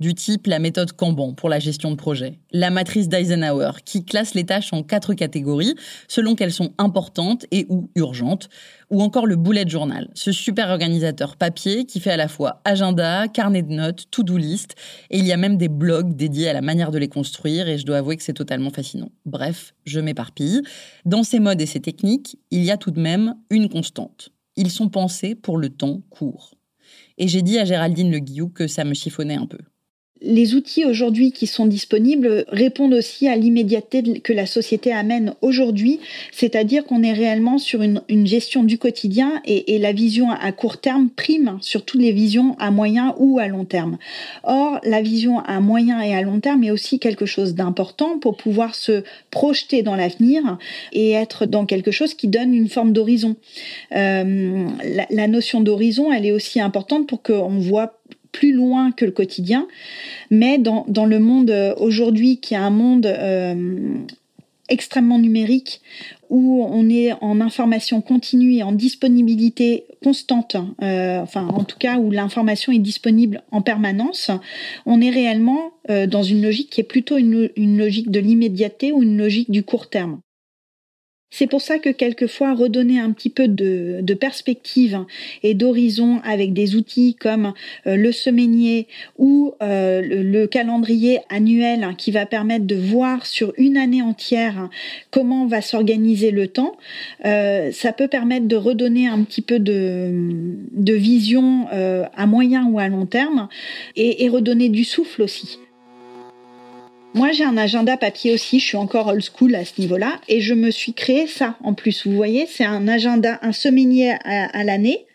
du 0.00 0.14
type 0.14 0.46
la 0.46 0.58
méthode 0.58 0.92
Kanban 0.92 1.34
pour 1.34 1.48
la 1.48 1.58
gestion 1.58 1.90
de 1.90 1.96
projet, 1.96 2.40
la 2.52 2.70
matrice 2.70 3.08
d'Eisenhower 3.08 3.72
qui 3.84 4.04
classe 4.04 4.34
les 4.34 4.44
tâches 4.44 4.72
en 4.72 4.82
quatre 4.82 5.14
catégories 5.14 5.74
selon 6.08 6.34
qu'elles 6.34 6.52
sont 6.52 6.72
importantes 6.78 7.46
et 7.50 7.66
ou 7.68 7.90
urgentes, 7.94 8.48
ou 8.90 9.02
encore 9.02 9.26
le 9.26 9.36
bullet 9.36 9.68
journal, 9.68 10.10
ce 10.14 10.32
super 10.32 10.68
organisateur 10.68 11.36
papier 11.36 11.84
qui 11.84 12.00
fait 12.00 12.10
à 12.10 12.16
la 12.16 12.28
fois 12.28 12.60
agenda, 12.64 13.28
carnet 13.28 13.62
de 13.62 13.72
notes, 13.72 14.06
to-do 14.10 14.36
list, 14.36 14.74
et 15.10 15.18
il 15.18 15.26
y 15.26 15.32
a 15.32 15.36
même 15.36 15.56
des 15.56 15.68
blogs 15.68 16.16
dédiés 16.16 16.48
à 16.48 16.52
la 16.52 16.60
manière 16.60 16.90
de 16.90 16.98
les 16.98 17.08
construire, 17.08 17.68
et 17.68 17.78
je 17.78 17.86
dois 17.86 17.98
avouer 17.98 18.16
que 18.16 18.22
c'est 18.22 18.32
totalement 18.32 18.70
fascinant. 18.70 19.10
Bref, 19.26 19.74
je 19.84 20.00
m'éparpille. 20.00 20.62
Dans 21.04 21.22
ces 21.22 21.40
modes 21.40 21.60
et 21.60 21.66
ces 21.66 21.80
techniques, 21.80 22.38
il 22.50 22.64
y 22.64 22.70
a 22.70 22.76
tout 22.76 22.90
de 22.90 23.00
même 23.00 23.34
une 23.50 23.68
constante. 23.68 24.30
Ils 24.56 24.70
sont 24.70 24.88
pensés 24.88 25.34
pour 25.34 25.58
le 25.58 25.68
temps 25.68 26.02
court. 26.10 26.54
Et 27.18 27.28
j'ai 27.28 27.42
dit 27.42 27.58
à 27.58 27.64
Géraldine 27.64 28.10
Le 28.10 28.18
Guillou 28.18 28.48
que 28.48 28.66
ça 28.66 28.84
me 28.84 28.94
chiffonnait 28.94 29.36
un 29.36 29.46
peu 29.46 29.58
les 30.24 30.54
outils 30.54 30.84
aujourd'hui 30.84 31.32
qui 31.32 31.46
sont 31.46 31.66
disponibles 31.66 32.44
répondent 32.48 32.94
aussi 32.94 33.28
à 33.28 33.36
l'immédiateté 33.36 34.20
que 34.20 34.32
la 34.32 34.46
société 34.46 34.92
amène 34.92 35.34
aujourd'hui, 35.42 36.00
c'est-à-dire 36.32 36.84
qu'on 36.84 37.02
est 37.02 37.12
réellement 37.12 37.58
sur 37.58 37.82
une, 37.82 38.00
gestion 38.24 38.64
du 38.64 38.78
quotidien 38.78 39.42
et, 39.44 39.78
la 39.78 39.92
vision 39.92 40.30
à 40.30 40.50
court 40.52 40.78
terme 40.78 41.10
prime 41.10 41.58
sur 41.60 41.84
toutes 41.84 42.00
les 42.00 42.12
visions 42.12 42.56
à 42.58 42.70
moyen 42.70 43.14
ou 43.18 43.38
à 43.38 43.48
long 43.48 43.64
terme. 43.64 43.98
Or, 44.44 44.80
la 44.82 45.02
vision 45.02 45.40
à 45.40 45.60
moyen 45.60 46.00
et 46.00 46.14
à 46.14 46.22
long 46.22 46.40
terme 46.40 46.64
est 46.64 46.70
aussi 46.70 46.98
quelque 46.98 47.26
chose 47.26 47.54
d'important 47.54 48.18
pour 48.18 48.36
pouvoir 48.36 48.74
se 48.74 49.02
projeter 49.30 49.82
dans 49.82 49.96
l'avenir 49.96 50.58
et 50.92 51.10
être 51.10 51.44
dans 51.44 51.66
quelque 51.66 51.90
chose 51.90 52.14
qui 52.14 52.28
donne 52.28 52.54
une 52.54 52.68
forme 52.68 52.92
d'horizon. 52.92 53.36
Euh, 53.94 54.66
la, 54.84 55.06
la 55.10 55.28
notion 55.28 55.60
d'horizon, 55.60 56.12
elle 56.12 56.24
est 56.24 56.32
aussi 56.32 56.60
importante 56.60 57.06
pour 57.06 57.22
qu'on 57.22 57.58
voit 57.58 57.98
plus 58.34 58.52
loin 58.52 58.90
que 58.90 59.06
le 59.06 59.12
quotidien. 59.12 59.66
Mais 60.30 60.58
dans, 60.58 61.06
le 61.06 61.18
monde 61.18 61.50
euh, 61.50 61.74
aujourd'hui, 61.78 62.38
qui 62.38 62.52
est 62.54 62.58
un 62.58 62.70
monde 62.70 63.06
euh, 63.06 63.94
extrêmement 64.68 65.18
numérique, 65.18 65.80
où 66.30 66.66
on 66.68 66.88
est 66.88 67.12
en 67.20 67.40
information 67.40 68.00
continue 68.00 68.54
et 68.54 68.62
en 68.62 68.72
disponibilité 68.72 69.84
constante, 70.02 70.56
euh, 70.82 71.20
enfin 71.20 71.46
en 71.46 71.62
tout 71.62 71.78
cas 71.78 71.98
où 71.98 72.10
l'information 72.10 72.72
est 72.72 72.78
disponible 72.78 73.42
en 73.52 73.62
permanence, 73.62 74.30
on 74.84 75.00
est 75.00 75.10
réellement 75.10 75.70
dans 76.08 76.22
une 76.22 76.42
logique 76.42 76.70
qui 76.70 76.80
est 76.80 76.84
plutôt 76.84 77.18
une, 77.18 77.50
une 77.56 77.78
logique 77.78 78.10
de 78.10 78.18
l'immédiateté 78.18 78.90
ou 78.90 79.02
une 79.02 79.18
logique 79.18 79.50
du 79.50 79.62
court 79.62 79.90
terme. 79.90 80.18
C'est 81.36 81.48
pour 81.48 81.60
ça 81.60 81.80
que 81.80 81.88
quelquefois 81.88 82.54
redonner 82.54 83.00
un 83.00 83.10
petit 83.10 83.28
peu 83.28 83.48
de, 83.48 84.14
perspective 84.14 85.04
et 85.42 85.54
d'horizon 85.54 86.20
avec 86.22 86.52
des 86.52 86.76
outils 86.76 87.16
comme 87.16 87.54
euh, 87.88 87.96
le 87.96 88.12
semainier 88.12 88.86
ou 89.18 89.52
euh, 89.60 90.00
le, 90.00 90.46
calendrier 90.46 91.18
annuel 91.30 91.88
qui 91.98 92.12
va 92.12 92.24
permettre 92.24 92.66
de 92.66 92.76
voir 92.76 93.26
sur 93.26 93.52
une 93.56 93.76
année 93.76 94.00
entière 94.00 94.68
comment 95.10 95.46
va 95.46 95.60
s'organiser 95.60 96.30
le 96.30 96.46
temps, 96.46 96.76
euh, 97.24 97.72
ça 97.72 97.92
peut 97.92 98.06
permettre 98.06 98.46
de 98.46 98.54
redonner 98.54 99.08
un 99.08 99.24
petit 99.24 99.42
peu 99.42 99.58
de, 99.58 100.12
vision 100.94 101.66
à 102.16 102.26
moyen 102.26 102.66
ou 102.66 102.78
à 102.78 102.86
long 102.86 103.06
terme 103.06 103.48
et 103.96 104.28
redonner 104.28 104.68
du 104.68 104.84
souffle 104.84 105.22
aussi. 105.22 105.58
Moi, 107.14 107.30
j'ai 107.30 107.44
un 107.44 107.56
agenda 107.56 107.96
papier 107.96 108.34
aussi. 108.34 108.58
Je 108.58 108.66
suis 108.66 108.76
encore 108.76 109.06
old 109.06 109.22
school 109.22 109.54
à 109.54 109.64
ce 109.64 109.80
niveau-là. 109.80 110.20
Et 110.26 110.40
je 110.40 110.52
me 110.52 110.72
suis 110.72 110.94
créé 110.94 111.28
ça 111.28 111.56
en 111.62 111.72
plus. 111.72 112.08
Vous 112.08 112.16
voyez, 112.16 112.46
c'est 112.50 112.64
un 112.64 112.88
agenda, 112.88 113.38
un 113.42 113.52
semainier 113.52 114.16
à, 114.24 114.64
l'année 114.64 115.06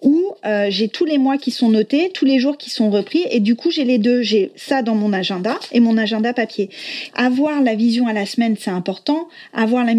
où 0.00 0.22
euh, 0.46 0.68
j'ai 0.70 0.86
tous 0.86 1.04
les 1.04 1.18
mois 1.18 1.36
qui 1.38 1.50
sont 1.50 1.70
notés, 1.70 2.12
tous 2.14 2.24
les 2.24 2.38
jours 2.38 2.56
qui 2.56 2.70
sont 2.70 2.88
repris, 2.88 3.24
et 3.32 3.40
du 3.40 3.56
coup 3.56 3.72
j'ai 3.72 3.82
les 3.82 3.98
deux. 3.98 4.22
J'ai 4.22 4.52
ça 4.54 4.82
dans 4.82 4.94
mon 4.94 5.12
agenda 5.12 5.58
et 5.72 5.80
mon 5.80 5.98
agenda 5.98 6.32
papier. 6.32 6.70
Avoir 7.16 7.60
la 7.60 7.74
vision 7.74 8.06
à 8.06 8.12
la 8.12 8.24
semaine, 8.24 8.54
c'est 8.56 8.70
important. 8.70 9.26
Avoir 9.52 9.84
la, 9.84 9.94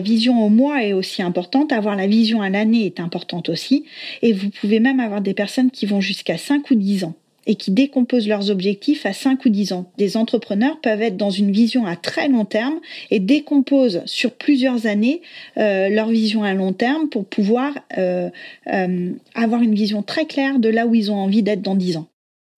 vision 0.00 0.42
au 0.42 0.48
mois 0.48 0.82
est 0.82 0.94
aussi 0.94 1.20
importante. 1.20 1.72
Avoir 1.72 1.94
la 1.94 2.06
vision 2.06 2.40
à 2.40 2.48
l'année 2.48 2.86
est 2.86 3.00
importante 3.00 3.50
aussi. 3.50 3.84
Et 4.22 4.32
vous 4.32 4.48
pouvez 4.48 4.80
même 4.80 5.00
avoir 5.00 5.20
des 5.20 5.34
personnes 5.34 5.70
qui 5.70 5.84
vont 5.84 6.00
jusqu'à 6.00 6.38
5 6.38 6.70
ou 6.70 6.74
10 6.74 7.04
ans 7.04 7.14
et 7.46 7.54
qui 7.54 7.70
décomposent 7.70 8.28
leurs 8.28 8.50
objectifs 8.50 9.06
à 9.06 9.12
5 9.12 9.44
ou 9.44 9.48
10 9.48 9.72
ans. 9.72 9.90
Des 9.96 10.16
entrepreneurs 10.16 10.80
peuvent 10.80 11.00
être 11.00 11.16
dans 11.16 11.30
une 11.30 11.52
vision 11.52 11.86
à 11.86 11.96
très 11.96 12.28
long 12.28 12.44
terme 12.44 12.80
et 13.10 13.20
décomposent 13.20 14.02
sur 14.04 14.32
plusieurs 14.32 14.86
années 14.86 15.22
euh, 15.56 15.88
leur 15.88 16.08
vision 16.08 16.42
à 16.42 16.54
long 16.54 16.72
terme 16.72 17.08
pour 17.08 17.24
pouvoir 17.24 17.72
euh, 17.96 18.28
euh, 18.72 19.12
avoir 19.34 19.62
une 19.62 19.74
vision 19.74 20.02
très 20.02 20.26
claire 20.26 20.58
de 20.58 20.68
là 20.68 20.86
où 20.86 20.94
ils 20.94 21.10
ont 21.10 21.16
envie 21.16 21.42
d'être 21.42 21.62
dans 21.62 21.76
10 21.76 21.98
ans. 21.98 22.08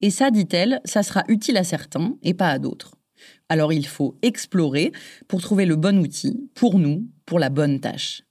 Et 0.01 0.11
ça, 0.11 0.31
dit-elle, 0.31 0.81
ça 0.85 1.03
sera 1.03 1.25
utile 1.29 1.57
à 1.57 1.65
certains 1.65 2.17
et 2.23 2.35
pas 2.35 2.49
à 2.49 2.59
d'autres. 2.59 2.95
Alors 3.49 3.73
il 3.73 3.87
faut 3.87 4.17
explorer 4.23 4.93
pour 5.27 5.41
trouver 5.41 5.67
le 5.67 5.77
bon 5.77 5.99
outil 5.99 6.49
pour 6.55 6.79
nous, 6.79 7.07
pour 7.27 7.39
la 7.39 7.49
bonne 7.49 7.81
tâche. 7.81 8.23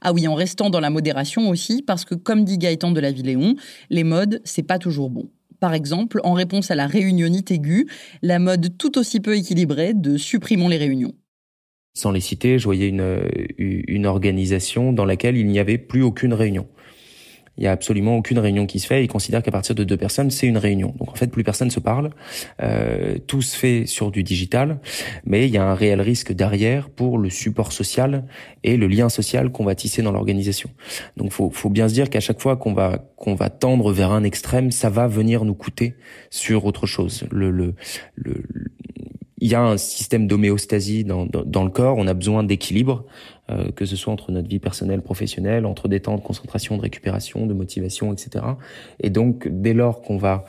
Ah 0.00 0.12
oui, 0.12 0.28
en 0.28 0.34
restant 0.34 0.70
dans 0.70 0.80
la 0.80 0.90
modération 0.90 1.48
aussi, 1.48 1.82
parce 1.82 2.04
que 2.04 2.14
comme 2.14 2.44
dit 2.44 2.58
Gaëtan 2.58 2.90
de 2.90 3.00
la 3.00 3.10
Villéon, 3.10 3.56
les 3.90 4.04
modes, 4.04 4.40
c'est 4.44 4.62
pas 4.62 4.78
toujours 4.78 5.10
bon 5.10 5.28
par 5.60 5.74
exemple, 5.74 6.20
en 6.24 6.32
réponse 6.32 6.70
à 6.70 6.74
la 6.74 6.86
réunionite 6.86 7.50
aiguë, 7.50 7.86
la 8.22 8.38
mode 8.38 8.76
tout 8.78 8.98
aussi 8.98 9.20
peu 9.20 9.36
équilibrée 9.36 9.94
de 9.94 10.16
supprimons 10.16 10.68
les 10.68 10.76
réunions. 10.76 11.12
Sans 11.94 12.12
les 12.12 12.20
citer, 12.20 12.58
je 12.58 12.64
voyais 12.64 12.88
une, 12.88 13.20
une 13.58 14.06
organisation 14.06 14.92
dans 14.92 15.04
laquelle 15.04 15.36
il 15.36 15.48
n'y 15.48 15.58
avait 15.58 15.78
plus 15.78 16.02
aucune 16.02 16.32
réunion 16.32 16.68
il 17.58 17.64
y 17.64 17.66
a 17.66 17.72
absolument 17.72 18.16
aucune 18.16 18.38
réunion 18.38 18.66
qui 18.66 18.78
se 18.78 18.86
fait. 18.86 19.04
Ils 19.04 19.08
considèrent 19.08 19.42
qu'à 19.42 19.50
partir 19.50 19.74
de 19.74 19.84
deux 19.84 19.96
personnes, 19.96 20.30
c'est 20.30 20.46
une 20.46 20.58
réunion. 20.58 20.94
Donc 20.98 21.10
en 21.10 21.14
fait, 21.14 21.26
plus 21.26 21.44
personne 21.44 21.70
se 21.70 21.80
parle. 21.80 22.10
Euh, 22.62 23.16
tout 23.26 23.42
se 23.42 23.56
fait 23.56 23.84
sur 23.86 24.10
du 24.10 24.22
digital, 24.22 24.78
mais 25.24 25.46
il 25.46 25.52
y 25.52 25.58
a 25.58 25.64
un 25.64 25.74
réel 25.74 26.00
risque 26.00 26.32
derrière 26.32 26.88
pour 26.88 27.18
le 27.18 27.30
support 27.30 27.72
social 27.72 28.24
et 28.62 28.76
le 28.76 28.86
lien 28.86 29.08
social 29.08 29.50
qu'on 29.50 29.64
va 29.64 29.74
tisser 29.74 30.02
dans 30.02 30.12
l'organisation. 30.12 30.70
Donc 31.16 31.32
faut, 31.32 31.50
faut 31.50 31.70
bien 31.70 31.88
se 31.88 31.94
dire 31.94 32.10
qu'à 32.10 32.20
chaque 32.20 32.40
fois 32.40 32.56
qu'on 32.56 32.72
va 32.72 33.04
qu'on 33.16 33.34
va 33.34 33.50
tendre 33.50 33.92
vers 33.92 34.12
un 34.12 34.22
extrême, 34.22 34.70
ça 34.70 34.90
va 34.90 35.08
venir 35.08 35.44
nous 35.44 35.54
coûter 35.54 35.96
sur 36.30 36.64
autre 36.64 36.86
chose. 36.86 37.24
Le, 37.30 37.50
le, 37.50 37.74
le 38.14 38.44
il 39.40 39.48
y 39.48 39.54
a 39.54 39.62
un 39.62 39.76
système 39.76 40.26
d'homéostasie 40.26 41.04
dans, 41.04 41.26
dans, 41.26 41.64
le 41.64 41.70
corps. 41.70 41.96
On 41.96 42.06
a 42.06 42.14
besoin 42.14 42.42
d'équilibre, 42.42 43.04
euh, 43.50 43.70
que 43.72 43.84
ce 43.86 43.96
soit 43.96 44.12
entre 44.12 44.30
notre 44.30 44.48
vie 44.48 44.58
personnelle, 44.58 45.02
professionnelle, 45.02 45.66
entre 45.66 45.88
des 45.88 46.00
temps 46.00 46.16
de 46.16 46.22
concentration, 46.22 46.76
de 46.76 46.82
récupération, 46.82 47.46
de 47.46 47.54
motivation, 47.54 48.12
etc. 48.12 48.44
Et 49.00 49.10
donc, 49.10 49.48
dès 49.48 49.74
lors 49.74 50.02
qu'on 50.02 50.18
va, 50.18 50.44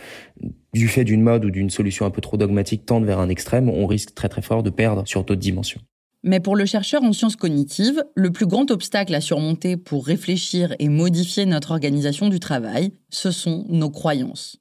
du 0.73 0.87
fait 0.87 1.03
d'une 1.03 1.21
mode 1.21 1.45
ou 1.45 1.51
d'une 1.51 1.69
solution 1.69 2.05
un 2.05 2.09
peu 2.09 2.21
trop 2.21 2.37
dogmatique, 2.37 2.85
tendre 2.85 3.05
vers 3.05 3.19
un 3.19 3.29
extrême, 3.29 3.69
on 3.69 3.87
risque 3.87 4.13
très 4.15 4.29
très 4.29 4.41
fort 4.41 4.63
de 4.63 4.69
perdre 4.69 5.07
sur 5.07 5.23
d'autres 5.23 5.39
dimensions. 5.39 5.81
Mais 6.23 6.41
pour 6.41 6.55
le 6.55 6.65
chercheur 6.65 7.01
en 7.03 7.13
sciences 7.13 7.37
cognitives, 7.37 8.03
le 8.15 8.31
plus 8.31 8.45
grand 8.45 8.69
obstacle 8.71 9.15
à 9.15 9.21
surmonter 9.21 9.77
pour 9.77 10.05
réfléchir 10.05 10.75
et 10.79 10.89
modifier 10.89 11.45
notre 11.45 11.71
organisation 11.71 12.27
du 12.27 12.41
travail, 12.41 12.91
ce 13.09 13.31
sont 13.31 13.65
nos 13.69 13.89
croyances. 13.89 14.57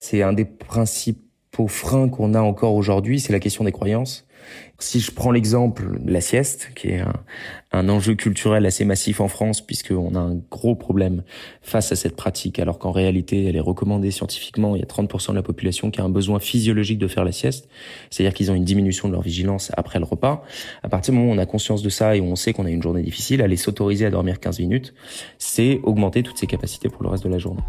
C'est 0.00 0.22
un 0.22 0.32
des 0.32 0.46
principes 0.46 1.20
au 1.58 1.68
frein 1.68 2.08
qu'on 2.08 2.34
a 2.34 2.40
encore 2.40 2.74
aujourd'hui, 2.74 3.20
c'est 3.20 3.32
la 3.32 3.40
question 3.40 3.64
des 3.64 3.72
croyances. 3.72 4.25
Si 4.78 5.00
je 5.00 5.10
prends 5.10 5.30
l'exemple 5.30 5.98
de 6.00 6.12
la 6.12 6.20
sieste, 6.20 6.70
qui 6.74 6.88
est 6.88 7.02
un, 7.72 7.88
enjeu 7.88 8.14
culturel 8.14 8.64
assez 8.66 8.84
massif 8.84 9.20
en 9.20 9.28
France, 9.28 9.60
puisqu'on 9.60 10.14
a 10.14 10.18
un 10.18 10.36
gros 10.50 10.74
problème 10.74 11.22
face 11.62 11.92
à 11.92 11.96
cette 11.96 12.16
pratique, 12.16 12.58
alors 12.58 12.78
qu'en 12.78 12.90
réalité, 12.90 13.44
elle 13.46 13.56
est 13.56 13.60
recommandée 13.60 14.10
scientifiquement. 14.10 14.76
Il 14.76 14.80
y 14.80 14.82
a 14.82 14.86
30% 14.86 15.30
de 15.30 15.36
la 15.36 15.42
population 15.42 15.90
qui 15.90 16.00
a 16.00 16.04
un 16.04 16.08
besoin 16.08 16.38
physiologique 16.38 16.98
de 16.98 17.08
faire 17.08 17.24
la 17.24 17.32
sieste, 17.32 17.68
c'est-à-dire 18.10 18.34
qu'ils 18.34 18.50
ont 18.50 18.54
une 18.54 18.64
diminution 18.64 19.08
de 19.08 19.12
leur 19.12 19.22
vigilance 19.22 19.72
après 19.76 19.98
le 19.98 20.04
repas. 20.04 20.42
À 20.82 20.88
partir 20.88 21.12
du 21.12 21.20
moment 21.20 21.32
où 21.32 21.34
on 21.34 21.38
a 21.38 21.46
conscience 21.46 21.82
de 21.82 21.88
ça 21.88 22.16
et 22.16 22.20
où 22.20 22.24
on 22.24 22.36
sait 22.36 22.52
qu'on 22.52 22.66
a 22.66 22.70
une 22.70 22.82
journée 22.82 23.02
difficile, 23.02 23.42
aller 23.42 23.56
s'autoriser 23.56 24.06
à 24.06 24.10
dormir 24.10 24.40
15 24.40 24.60
minutes, 24.60 24.94
c'est 25.38 25.80
augmenter 25.82 26.22
toutes 26.22 26.38
ses 26.38 26.46
capacités 26.46 26.88
pour 26.88 27.02
le 27.02 27.08
reste 27.08 27.24
de 27.24 27.30
la 27.30 27.38
journée. 27.38 27.62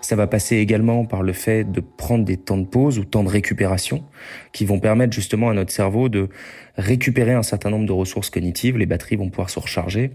Ça 0.00 0.16
va 0.16 0.26
passer 0.26 0.56
également 0.56 1.04
par 1.04 1.22
le 1.22 1.32
fait 1.32 1.64
de 1.64 1.80
prendre 1.80 2.24
des 2.24 2.36
temps 2.36 2.58
de 2.58 2.66
pause 2.66 2.98
ou 2.98 3.04
temps 3.04 3.22
de 3.22 3.28
récupération 3.28 4.04
qui 4.52 4.64
vont 4.64 4.80
permettre 4.80 5.12
justement 5.12 5.50
à 5.50 5.54
notre 5.54 5.72
cerveau 5.72 6.08
de 6.08 6.28
récupérer 6.76 7.32
un 7.32 7.42
certain 7.42 7.70
nombre 7.70 7.86
de 7.86 7.92
ressources 7.92 8.30
cognitives. 8.30 8.78
Les 8.78 8.86
batteries 8.86 9.16
vont 9.16 9.28
pouvoir 9.28 9.50
se 9.50 9.60
recharger. 9.60 10.12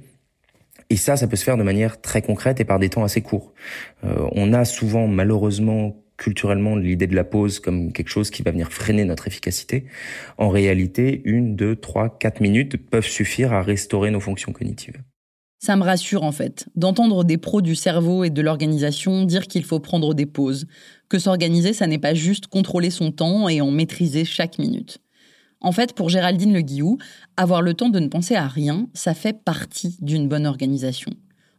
Et 0.89 0.97
ça, 0.97 1.17
ça 1.17 1.27
peut 1.27 1.35
se 1.35 1.43
faire 1.43 1.57
de 1.57 1.63
manière 1.63 2.01
très 2.01 2.21
concrète 2.21 2.59
et 2.59 2.65
par 2.65 2.79
des 2.79 2.89
temps 2.89 3.03
assez 3.03 3.21
courts. 3.21 3.53
Euh, 4.03 4.27
on 4.33 4.53
a 4.53 4.65
souvent, 4.65 5.07
malheureusement, 5.07 5.95
culturellement 6.17 6.75
l'idée 6.75 7.07
de 7.07 7.15
la 7.15 7.23
pause 7.23 7.59
comme 7.59 7.91
quelque 7.91 8.09
chose 8.09 8.29
qui 8.29 8.41
va 8.43 8.51
venir 8.51 8.71
freiner 8.71 9.05
notre 9.05 9.27
efficacité. 9.27 9.85
En 10.37 10.49
réalité, 10.49 11.21
une, 11.25 11.55
deux, 11.55 11.75
trois, 11.75 12.17
quatre 12.17 12.39
minutes 12.39 12.77
peuvent 12.77 13.07
suffire 13.07 13.53
à 13.53 13.61
restaurer 13.61 14.11
nos 14.11 14.19
fonctions 14.19 14.51
cognitives. 14.51 15.01
Ça 15.59 15.75
me 15.75 15.83
rassure 15.83 16.23
en 16.23 16.31
fait, 16.31 16.67
d'entendre 16.75 17.23
des 17.23 17.37
pros 17.37 17.61
du 17.61 17.75
cerveau 17.75 18.23
et 18.23 18.29
de 18.29 18.41
l'organisation 18.41 19.23
dire 19.23 19.47
qu'il 19.47 19.63
faut 19.63 19.79
prendre 19.79 20.13
des 20.13 20.25
pauses, 20.25 20.65
que 21.09 21.19
s'organiser, 21.19 21.73
ça 21.73 21.87
n'est 21.87 21.97
pas 21.97 22.13
juste 22.13 22.47
contrôler 22.47 22.89
son 22.89 23.11
temps 23.11 23.47
et 23.49 23.61
en 23.61 23.71
maîtriser 23.71 24.25
chaque 24.25 24.59
minute. 24.59 24.99
En 25.61 25.71
fait, 25.71 25.93
pour 25.93 26.09
Géraldine 26.09 26.53
Le 26.53 26.61
Guillou, 26.61 26.97
avoir 27.37 27.61
le 27.61 27.73
temps 27.73 27.89
de 27.89 27.99
ne 27.99 28.07
penser 28.07 28.35
à 28.35 28.47
rien, 28.47 28.87
ça 28.93 29.13
fait 29.13 29.43
partie 29.43 29.97
d'une 30.01 30.27
bonne 30.27 30.45
organisation. 30.45 31.11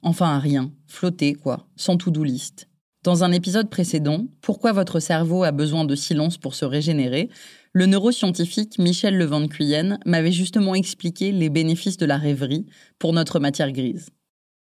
Enfin 0.02 0.37
à 0.37 0.38
rien, 0.38 0.70
flotter 0.87 1.35
quoi, 1.35 1.66
sans 1.74 1.96
to-do 1.96 2.22
list. 2.22 2.68
Dans 3.02 3.24
un 3.24 3.32
épisode 3.32 3.70
précédent, 3.70 4.26
Pourquoi 4.40 4.72
votre 4.72 5.00
cerveau 5.00 5.44
a 5.44 5.52
besoin 5.52 5.85
de 5.85 5.94
silence 5.94 6.38
pour 6.38 6.54
se 6.54 6.64
régénérer, 6.64 7.30
le 7.76 7.84
neuroscientifique 7.84 8.78
Michel 8.78 9.18
Levan 9.18 9.48
Cuyenne 9.48 9.98
m'avait 10.06 10.32
justement 10.32 10.74
expliqué 10.74 11.30
les 11.30 11.50
bénéfices 11.50 11.98
de 11.98 12.06
la 12.06 12.16
rêverie 12.16 12.64
pour 12.98 13.12
notre 13.12 13.38
matière 13.38 13.70
grise. 13.70 14.08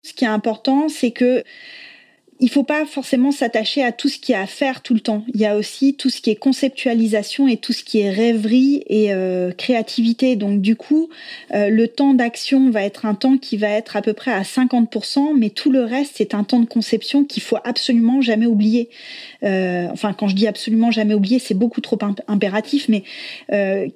Ce 0.01 0.11
qui 0.11 0.25
est 0.25 0.27
important, 0.27 0.89
c'est 0.89 1.11
que 1.11 1.43
il 2.39 2.49
faut 2.49 2.63
pas 2.63 2.85
forcément 2.85 3.31
s'attacher 3.31 3.81
à 3.81 3.91
tout 3.91 4.09
ce 4.09 4.19
qui 4.19 4.33
est 4.33 4.35
à 4.35 4.45
faire 4.45 4.81
tout 4.81 4.93
le 4.93 4.99
temps. 4.99 5.23
Il 5.33 5.39
y 5.39 5.45
a 5.45 5.55
aussi 5.55 5.95
tout 5.95 6.09
ce 6.09 6.19
qui 6.19 6.31
est 6.31 6.35
conceptualisation 6.35 7.47
et 7.47 7.57
tout 7.57 7.71
ce 7.71 7.83
qui 7.83 7.99
est 7.99 8.09
rêverie 8.09 8.83
et 8.87 9.13
euh, 9.13 9.51
créativité. 9.51 10.35
Donc 10.35 10.61
du 10.61 10.75
coup, 10.75 11.09
euh, 11.53 11.69
le 11.69 11.87
temps 11.87 12.13
d'action 12.13 12.69
va 12.71 12.81
être 12.83 13.05
un 13.05 13.15
temps 13.15 13.37
qui 13.37 13.55
va 13.55 13.69
être 13.69 13.95
à 13.95 14.01
peu 14.01 14.13
près 14.13 14.31
à 14.31 14.41
50%, 14.41 15.37
mais 15.37 15.49
tout 15.49 15.71
le 15.71 15.83
reste, 15.83 16.13
c'est 16.15 16.33
un 16.33 16.43
temps 16.43 16.59
de 16.59 16.65
conception 16.65 17.23
qu'il 17.23 17.41
faut 17.41 17.57
absolument 17.63 18.21
jamais 18.21 18.47
oublier. 18.47 18.89
Euh, 19.45 19.87
enfin, 19.91 20.13
quand 20.13 20.27
je 20.27 20.35
dis 20.35 20.47
absolument 20.47 20.91
jamais 20.91 21.13
oublier, 21.13 21.39
c'est 21.39 21.53
beaucoup 21.53 21.81
trop 21.81 21.97
impératif, 22.27 22.89
mais 22.89 23.03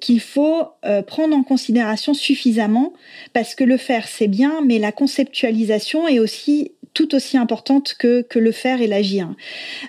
qu'il 0.00 0.20
faut 0.20 0.68
prendre 1.06 1.36
en 1.36 1.42
considération 1.42 2.14
suffisamment 2.14 2.92
parce 3.32 3.54
que 3.54 3.64
le 3.64 3.76
faire, 3.76 4.08
c'est 4.08 4.28
bien, 4.28 4.60
mais 4.64 4.78
la 4.78 4.92
conceptualisation 4.92 6.08
est 6.08 6.18
aussi 6.18 6.72
tout 6.94 7.14
aussi 7.14 7.36
importante 7.36 7.94
que, 7.98 8.26
le 8.34 8.52
faire 8.52 8.80
et 8.80 8.86
l'agir. 8.86 9.32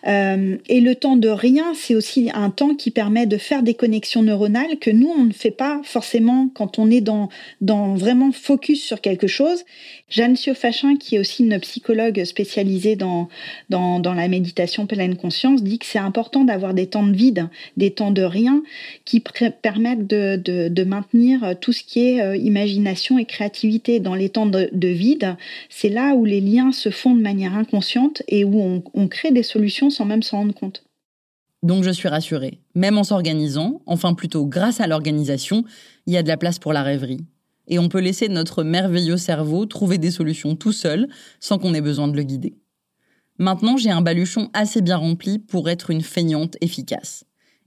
Euh, 0.07 0.57
et 0.67 0.81
le 0.81 0.95
temps 0.95 1.15
de 1.15 1.29
rien, 1.29 1.73
c'est 1.73 1.95
aussi 1.95 2.29
un 2.33 2.49
temps 2.49 2.75
qui 2.75 2.91
permet 2.91 3.25
de 3.25 3.37
faire 3.37 3.63
des 3.63 3.73
connexions 3.73 4.23
neuronales 4.23 4.77
que 4.79 4.91
nous, 4.91 5.09
on 5.09 5.23
ne 5.23 5.33
fait 5.33 5.51
pas 5.51 5.81
forcément 5.83 6.49
quand 6.53 6.79
on 6.79 6.89
est 6.91 7.01
dans 7.01 7.29
vraiment 7.95 8.31
focus 8.31 8.83
sur 8.83 9.01
quelque 9.01 9.27
chose. 9.27 9.63
Jeanne 10.11 10.35
Siofachin, 10.35 10.97
qui 10.97 11.15
est 11.15 11.19
aussi 11.19 11.43
une 11.43 11.57
psychologue 11.59 12.23
spécialisée 12.25 12.95
dans, 12.95 13.29
dans, 13.69 14.13
la 14.13 14.27
méditation 14.27 14.85
pleine 14.85 15.15
conscience, 15.15 15.63
dit 15.63 15.79
que 15.79 15.85
c'est 15.85 15.99
important 15.99 16.43
d'avoir 16.43 16.73
des 16.73 16.87
temps 16.87 17.07
de 17.07 17.15
vide, 17.15 17.47
des 17.77 17.91
temps 17.91 18.11
de 18.11 18.21
rien, 18.21 18.61
qui 19.05 19.23
permettent 19.61 20.05
de, 20.07 20.35
de, 20.35 20.83
maintenir 20.83 21.55
tout 21.61 21.71
ce 21.71 21.83
qui 21.83 22.01
est 22.01 22.21
euh, 22.21 22.35
imagination 22.35 23.17
et 23.17 23.25
créativité. 23.25 23.99
Dans 24.01 24.15
les 24.15 24.29
temps 24.29 24.45
de, 24.45 24.69
de 24.73 24.87
vide, 24.89 25.37
c'est 25.69 25.89
là 25.89 26.13
où 26.13 26.25
les 26.25 26.41
liens 26.41 26.73
se 26.73 26.89
font 26.89 27.15
de 27.15 27.21
manière 27.21 27.55
inconsciente 27.55 28.21
et 28.27 28.43
où 28.43 28.61
on, 28.61 28.83
on 28.93 29.07
crée 29.07 29.31
des 29.31 29.43
solutions 29.43 29.89
sans 29.89 30.03
même 30.03 30.23
s'en 30.23 30.39
rendre 30.39 30.53
compte. 30.53 30.83
Donc 31.63 31.83
je 31.83 31.91
suis 31.91 32.09
rassurée. 32.09 32.59
Même 32.75 32.97
en 32.97 33.03
s'organisant, 33.03 33.81
enfin 33.85 34.13
plutôt 34.13 34.45
grâce 34.45 34.81
à 34.81 34.87
l'organisation, 34.87 35.63
il 36.05 36.13
y 36.13 36.17
a 36.17 36.23
de 36.23 36.27
la 36.27 36.37
place 36.37 36.59
pour 36.59 36.73
la 36.73 36.83
rêverie 36.83 37.19
et 37.67 37.79
on 37.79 37.89
peut 37.89 37.99
laisser 37.99 38.27
notre 38.27 38.63
merveilleux 38.63 39.17
cerveau 39.17 39.65
trouver 39.65 39.97
des 39.97 40.11
solutions 40.11 40.55
tout 40.55 40.71
seul 40.71 41.07
sans 41.39 41.57
qu'on 41.57 41.73
ait 41.73 41.81
besoin 41.81 42.07
de 42.07 42.15
le 42.15 42.23
guider. 42.23 42.55
Maintenant, 43.37 43.77
j'ai 43.77 43.89
un 43.89 44.01
baluchon 44.01 44.49
assez 44.53 44.81
bien 44.81 44.97
rempli 44.97 45.39
pour 45.39 45.69
être 45.69 45.89
une 45.89 46.01
feignante 46.01 46.57
efficace. 46.61 47.23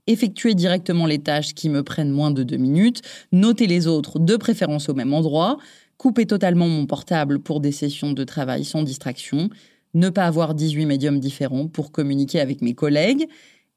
Effectuer 0.07 0.53
directement 0.53 1.05
les 1.05 1.19
tâches 1.19 1.53
qui 1.53 1.69
me 1.69 1.83
prennent 1.83 2.11
moins 2.11 2.31
de 2.31 2.43
deux 2.43 2.57
minutes, 2.57 3.01
noter 3.31 3.67
les 3.67 3.87
autres 3.87 4.19
de 4.19 4.35
préférence 4.35 4.87
au 4.87 4.93
même 4.93 5.13
endroit, 5.13 5.57
couper 5.97 6.25
totalement 6.25 6.67
mon 6.67 6.85
portable 6.85 7.39
pour 7.39 7.59
des 7.59 7.71
sessions 7.71 8.13
de 8.13 8.23
travail 8.23 8.63
sans 8.63 8.83
distraction, 8.83 9.49
ne 9.93 10.09
pas 10.09 10.25
avoir 10.25 10.53
18 10.53 10.85
médiums 10.85 11.19
différents 11.19 11.67
pour 11.67 11.91
communiquer 11.91 12.39
avec 12.39 12.61
mes 12.61 12.75
collègues 12.75 13.27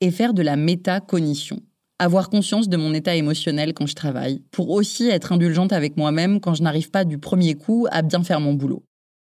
et 0.00 0.10
faire 0.10 0.34
de 0.34 0.42
la 0.42 0.56
métacognition 0.56 1.62
avoir 1.98 2.30
conscience 2.30 2.68
de 2.68 2.76
mon 2.76 2.94
état 2.94 3.16
émotionnel 3.16 3.74
quand 3.74 3.86
je 3.86 3.94
travaille, 3.94 4.40
pour 4.50 4.70
aussi 4.70 5.08
être 5.08 5.32
indulgente 5.32 5.72
avec 5.72 5.96
moi-même 5.96 6.40
quand 6.40 6.54
je 6.54 6.62
n'arrive 6.62 6.90
pas 6.90 7.04
du 7.04 7.18
premier 7.18 7.54
coup 7.54 7.86
à 7.90 8.02
bien 8.02 8.22
faire 8.22 8.40
mon 8.40 8.54
boulot. 8.54 8.84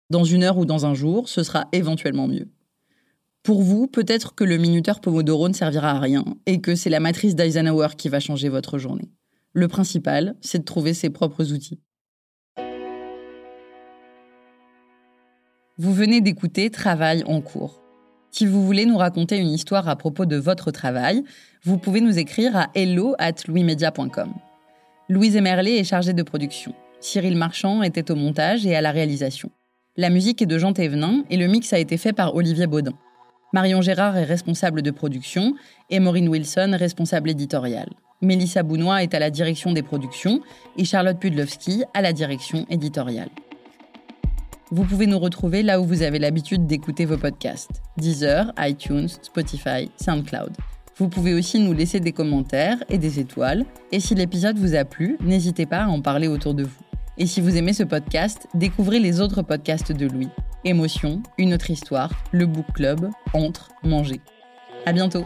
Dans 0.10 0.24
une 0.24 0.44
heure 0.44 0.58
ou 0.58 0.66
dans 0.66 0.86
un 0.86 0.94
jour, 0.94 1.30
ce 1.30 1.44
sera 1.44 1.68
éventuellement 1.72 2.28
mieux. 2.28 2.48
Pour 3.44 3.62
vous, 3.62 3.88
peut-être 3.88 4.36
que 4.36 4.44
le 4.44 4.58
minuteur 4.58 5.00
Pomodoro 5.00 5.48
ne 5.48 5.54
servira 5.54 5.92
à 5.92 6.00
rien 6.00 6.26
et 6.46 6.60
que 6.60 6.76
c'est 6.76 6.90
la 6.90 7.00
matrice 7.00 7.36
d'Eisenhower 7.36 7.90
qui 7.98 8.10
va 8.10 8.20
changer 8.20 8.50
votre 8.50 8.78
journée. 8.78 9.10
Le 9.54 9.68
principal, 9.68 10.36
c'est 10.42 10.60
de 10.60 10.66
trouver 10.66 10.94
ses 10.94 11.10
propres 11.10 11.54
outils. 11.54 11.80
Vous 15.78 15.94
venez 15.94 16.20
d'écouter 16.20 16.70
Travail 16.70 17.24
en 17.26 17.40
cours. 17.40 17.82
Si 18.32 18.46
vous 18.46 18.66
voulez 18.66 18.86
nous 18.86 18.98
raconter 18.98 19.38
une 19.38 19.50
histoire 19.50 19.90
à 19.90 19.96
propos 19.96 20.26
de 20.26 20.38
votre 20.38 20.72
travail, 20.72 21.24
vous 21.64 21.78
pouvez 21.78 22.00
nous 22.00 22.20
écrire 22.20 22.56
à 22.56 22.70
hello 22.76 23.16
at 23.18 23.34
louismedia.com. 23.48 24.34
Louise 25.10 25.36
Emerlet 25.36 25.78
est 25.78 25.84
chargée 25.84 26.14
de 26.14 26.24
production. 26.24 26.74
Cyril 27.00 27.36
Marchand 27.36 27.82
était 27.82 28.12
au 28.12 28.16
montage 28.16 28.66
et 28.66 28.76
à 28.76 28.82
la 28.82 28.92
réalisation. 28.92 29.50
La 29.98 30.10
musique 30.10 30.42
est 30.42 30.46
de 30.46 30.58
Jean 30.58 30.74
Thévenin 30.74 31.24
et 31.30 31.38
le 31.38 31.48
mix 31.48 31.74
a 31.74 31.80
été 31.80 31.98
fait 31.98 32.14
par 32.14 32.36
Olivier 32.36 32.68
Baudin. 32.68 32.94
Marion 33.52 33.82
Gérard 33.82 34.16
est 34.16 34.26
responsable 34.26 34.84
de 34.84 34.92
production 34.92 35.56
et 35.90 36.00
Maureen 36.00 36.30
Wilson 36.30 36.76
responsable 36.78 37.32
éditoriale. 37.32 37.90
Mélissa 38.22 38.62
Bounois 38.64 39.02
est 39.02 39.14
à 39.16 39.20
la 39.20 39.32
direction 39.32 39.74
des 39.74 39.82
productions 39.82 40.42
et 40.78 40.86
Charlotte 40.86 41.18
Pudlowski 41.18 41.84
à 41.94 42.02
la 42.02 42.14
direction 42.14 42.66
éditoriale. 42.70 43.30
Vous 44.72 44.84
pouvez 44.84 45.08
nous 45.08 45.18
retrouver 45.18 45.64
là 45.64 45.82
où 45.82 45.84
vous 45.84 46.04
avez 46.04 46.20
l'habitude 46.20 46.68
d'écouter 46.68 47.06
vos 47.06 47.18
podcasts 47.18 47.82
Deezer, 47.98 48.54
iTunes, 48.60 49.08
Spotify, 49.08 49.90
SoundCloud. 50.00 50.56
Vous 50.98 51.10
pouvez 51.10 51.34
aussi 51.34 51.60
nous 51.60 51.74
laisser 51.74 52.00
des 52.00 52.12
commentaires 52.12 52.78
et 52.88 53.00
des 53.00 53.20
étoiles. 53.20 53.66
Et 53.92 54.00
si 54.00 54.14
l'épisode 54.14 54.60
vous 54.60 54.76
a 54.76 54.86
plu, 54.86 55.18
n'hésitez 55.22 55.66
pas 55.66 55.86
à 55.86 55.88
en 55.88 56.02
parler 56.02 56.28
autour 56.28 56.54
de 56.54 56.66
vous. 56.66 56.82
Et 57.18 57.26
si 57.26 57.42
vous 57.42 57.58
aimez 57.58 57.74
ce 57.74 57.84
podcast, 57.84 58.48
découvrez 58.54 59.00
les 59.00 59.22
autres 59.22 59.42
podcasts 59.42 59.92
de 59.92 60.06
Louis. 60.06 60.30
Émotion, 60.66 61.24
Une 61.40 61.56
autre 61.56 61.72
histoire, 61.72 62.12
Le 62.32 62.46
Book 62.46 62.68
Club, 62.76 63.10
Entre, 63.34 63.72
Manger. 63.84 64.22
À 64.86 64.94
bientôt! 64.94 65.26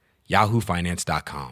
yahoofinance.com. 0.31 1.51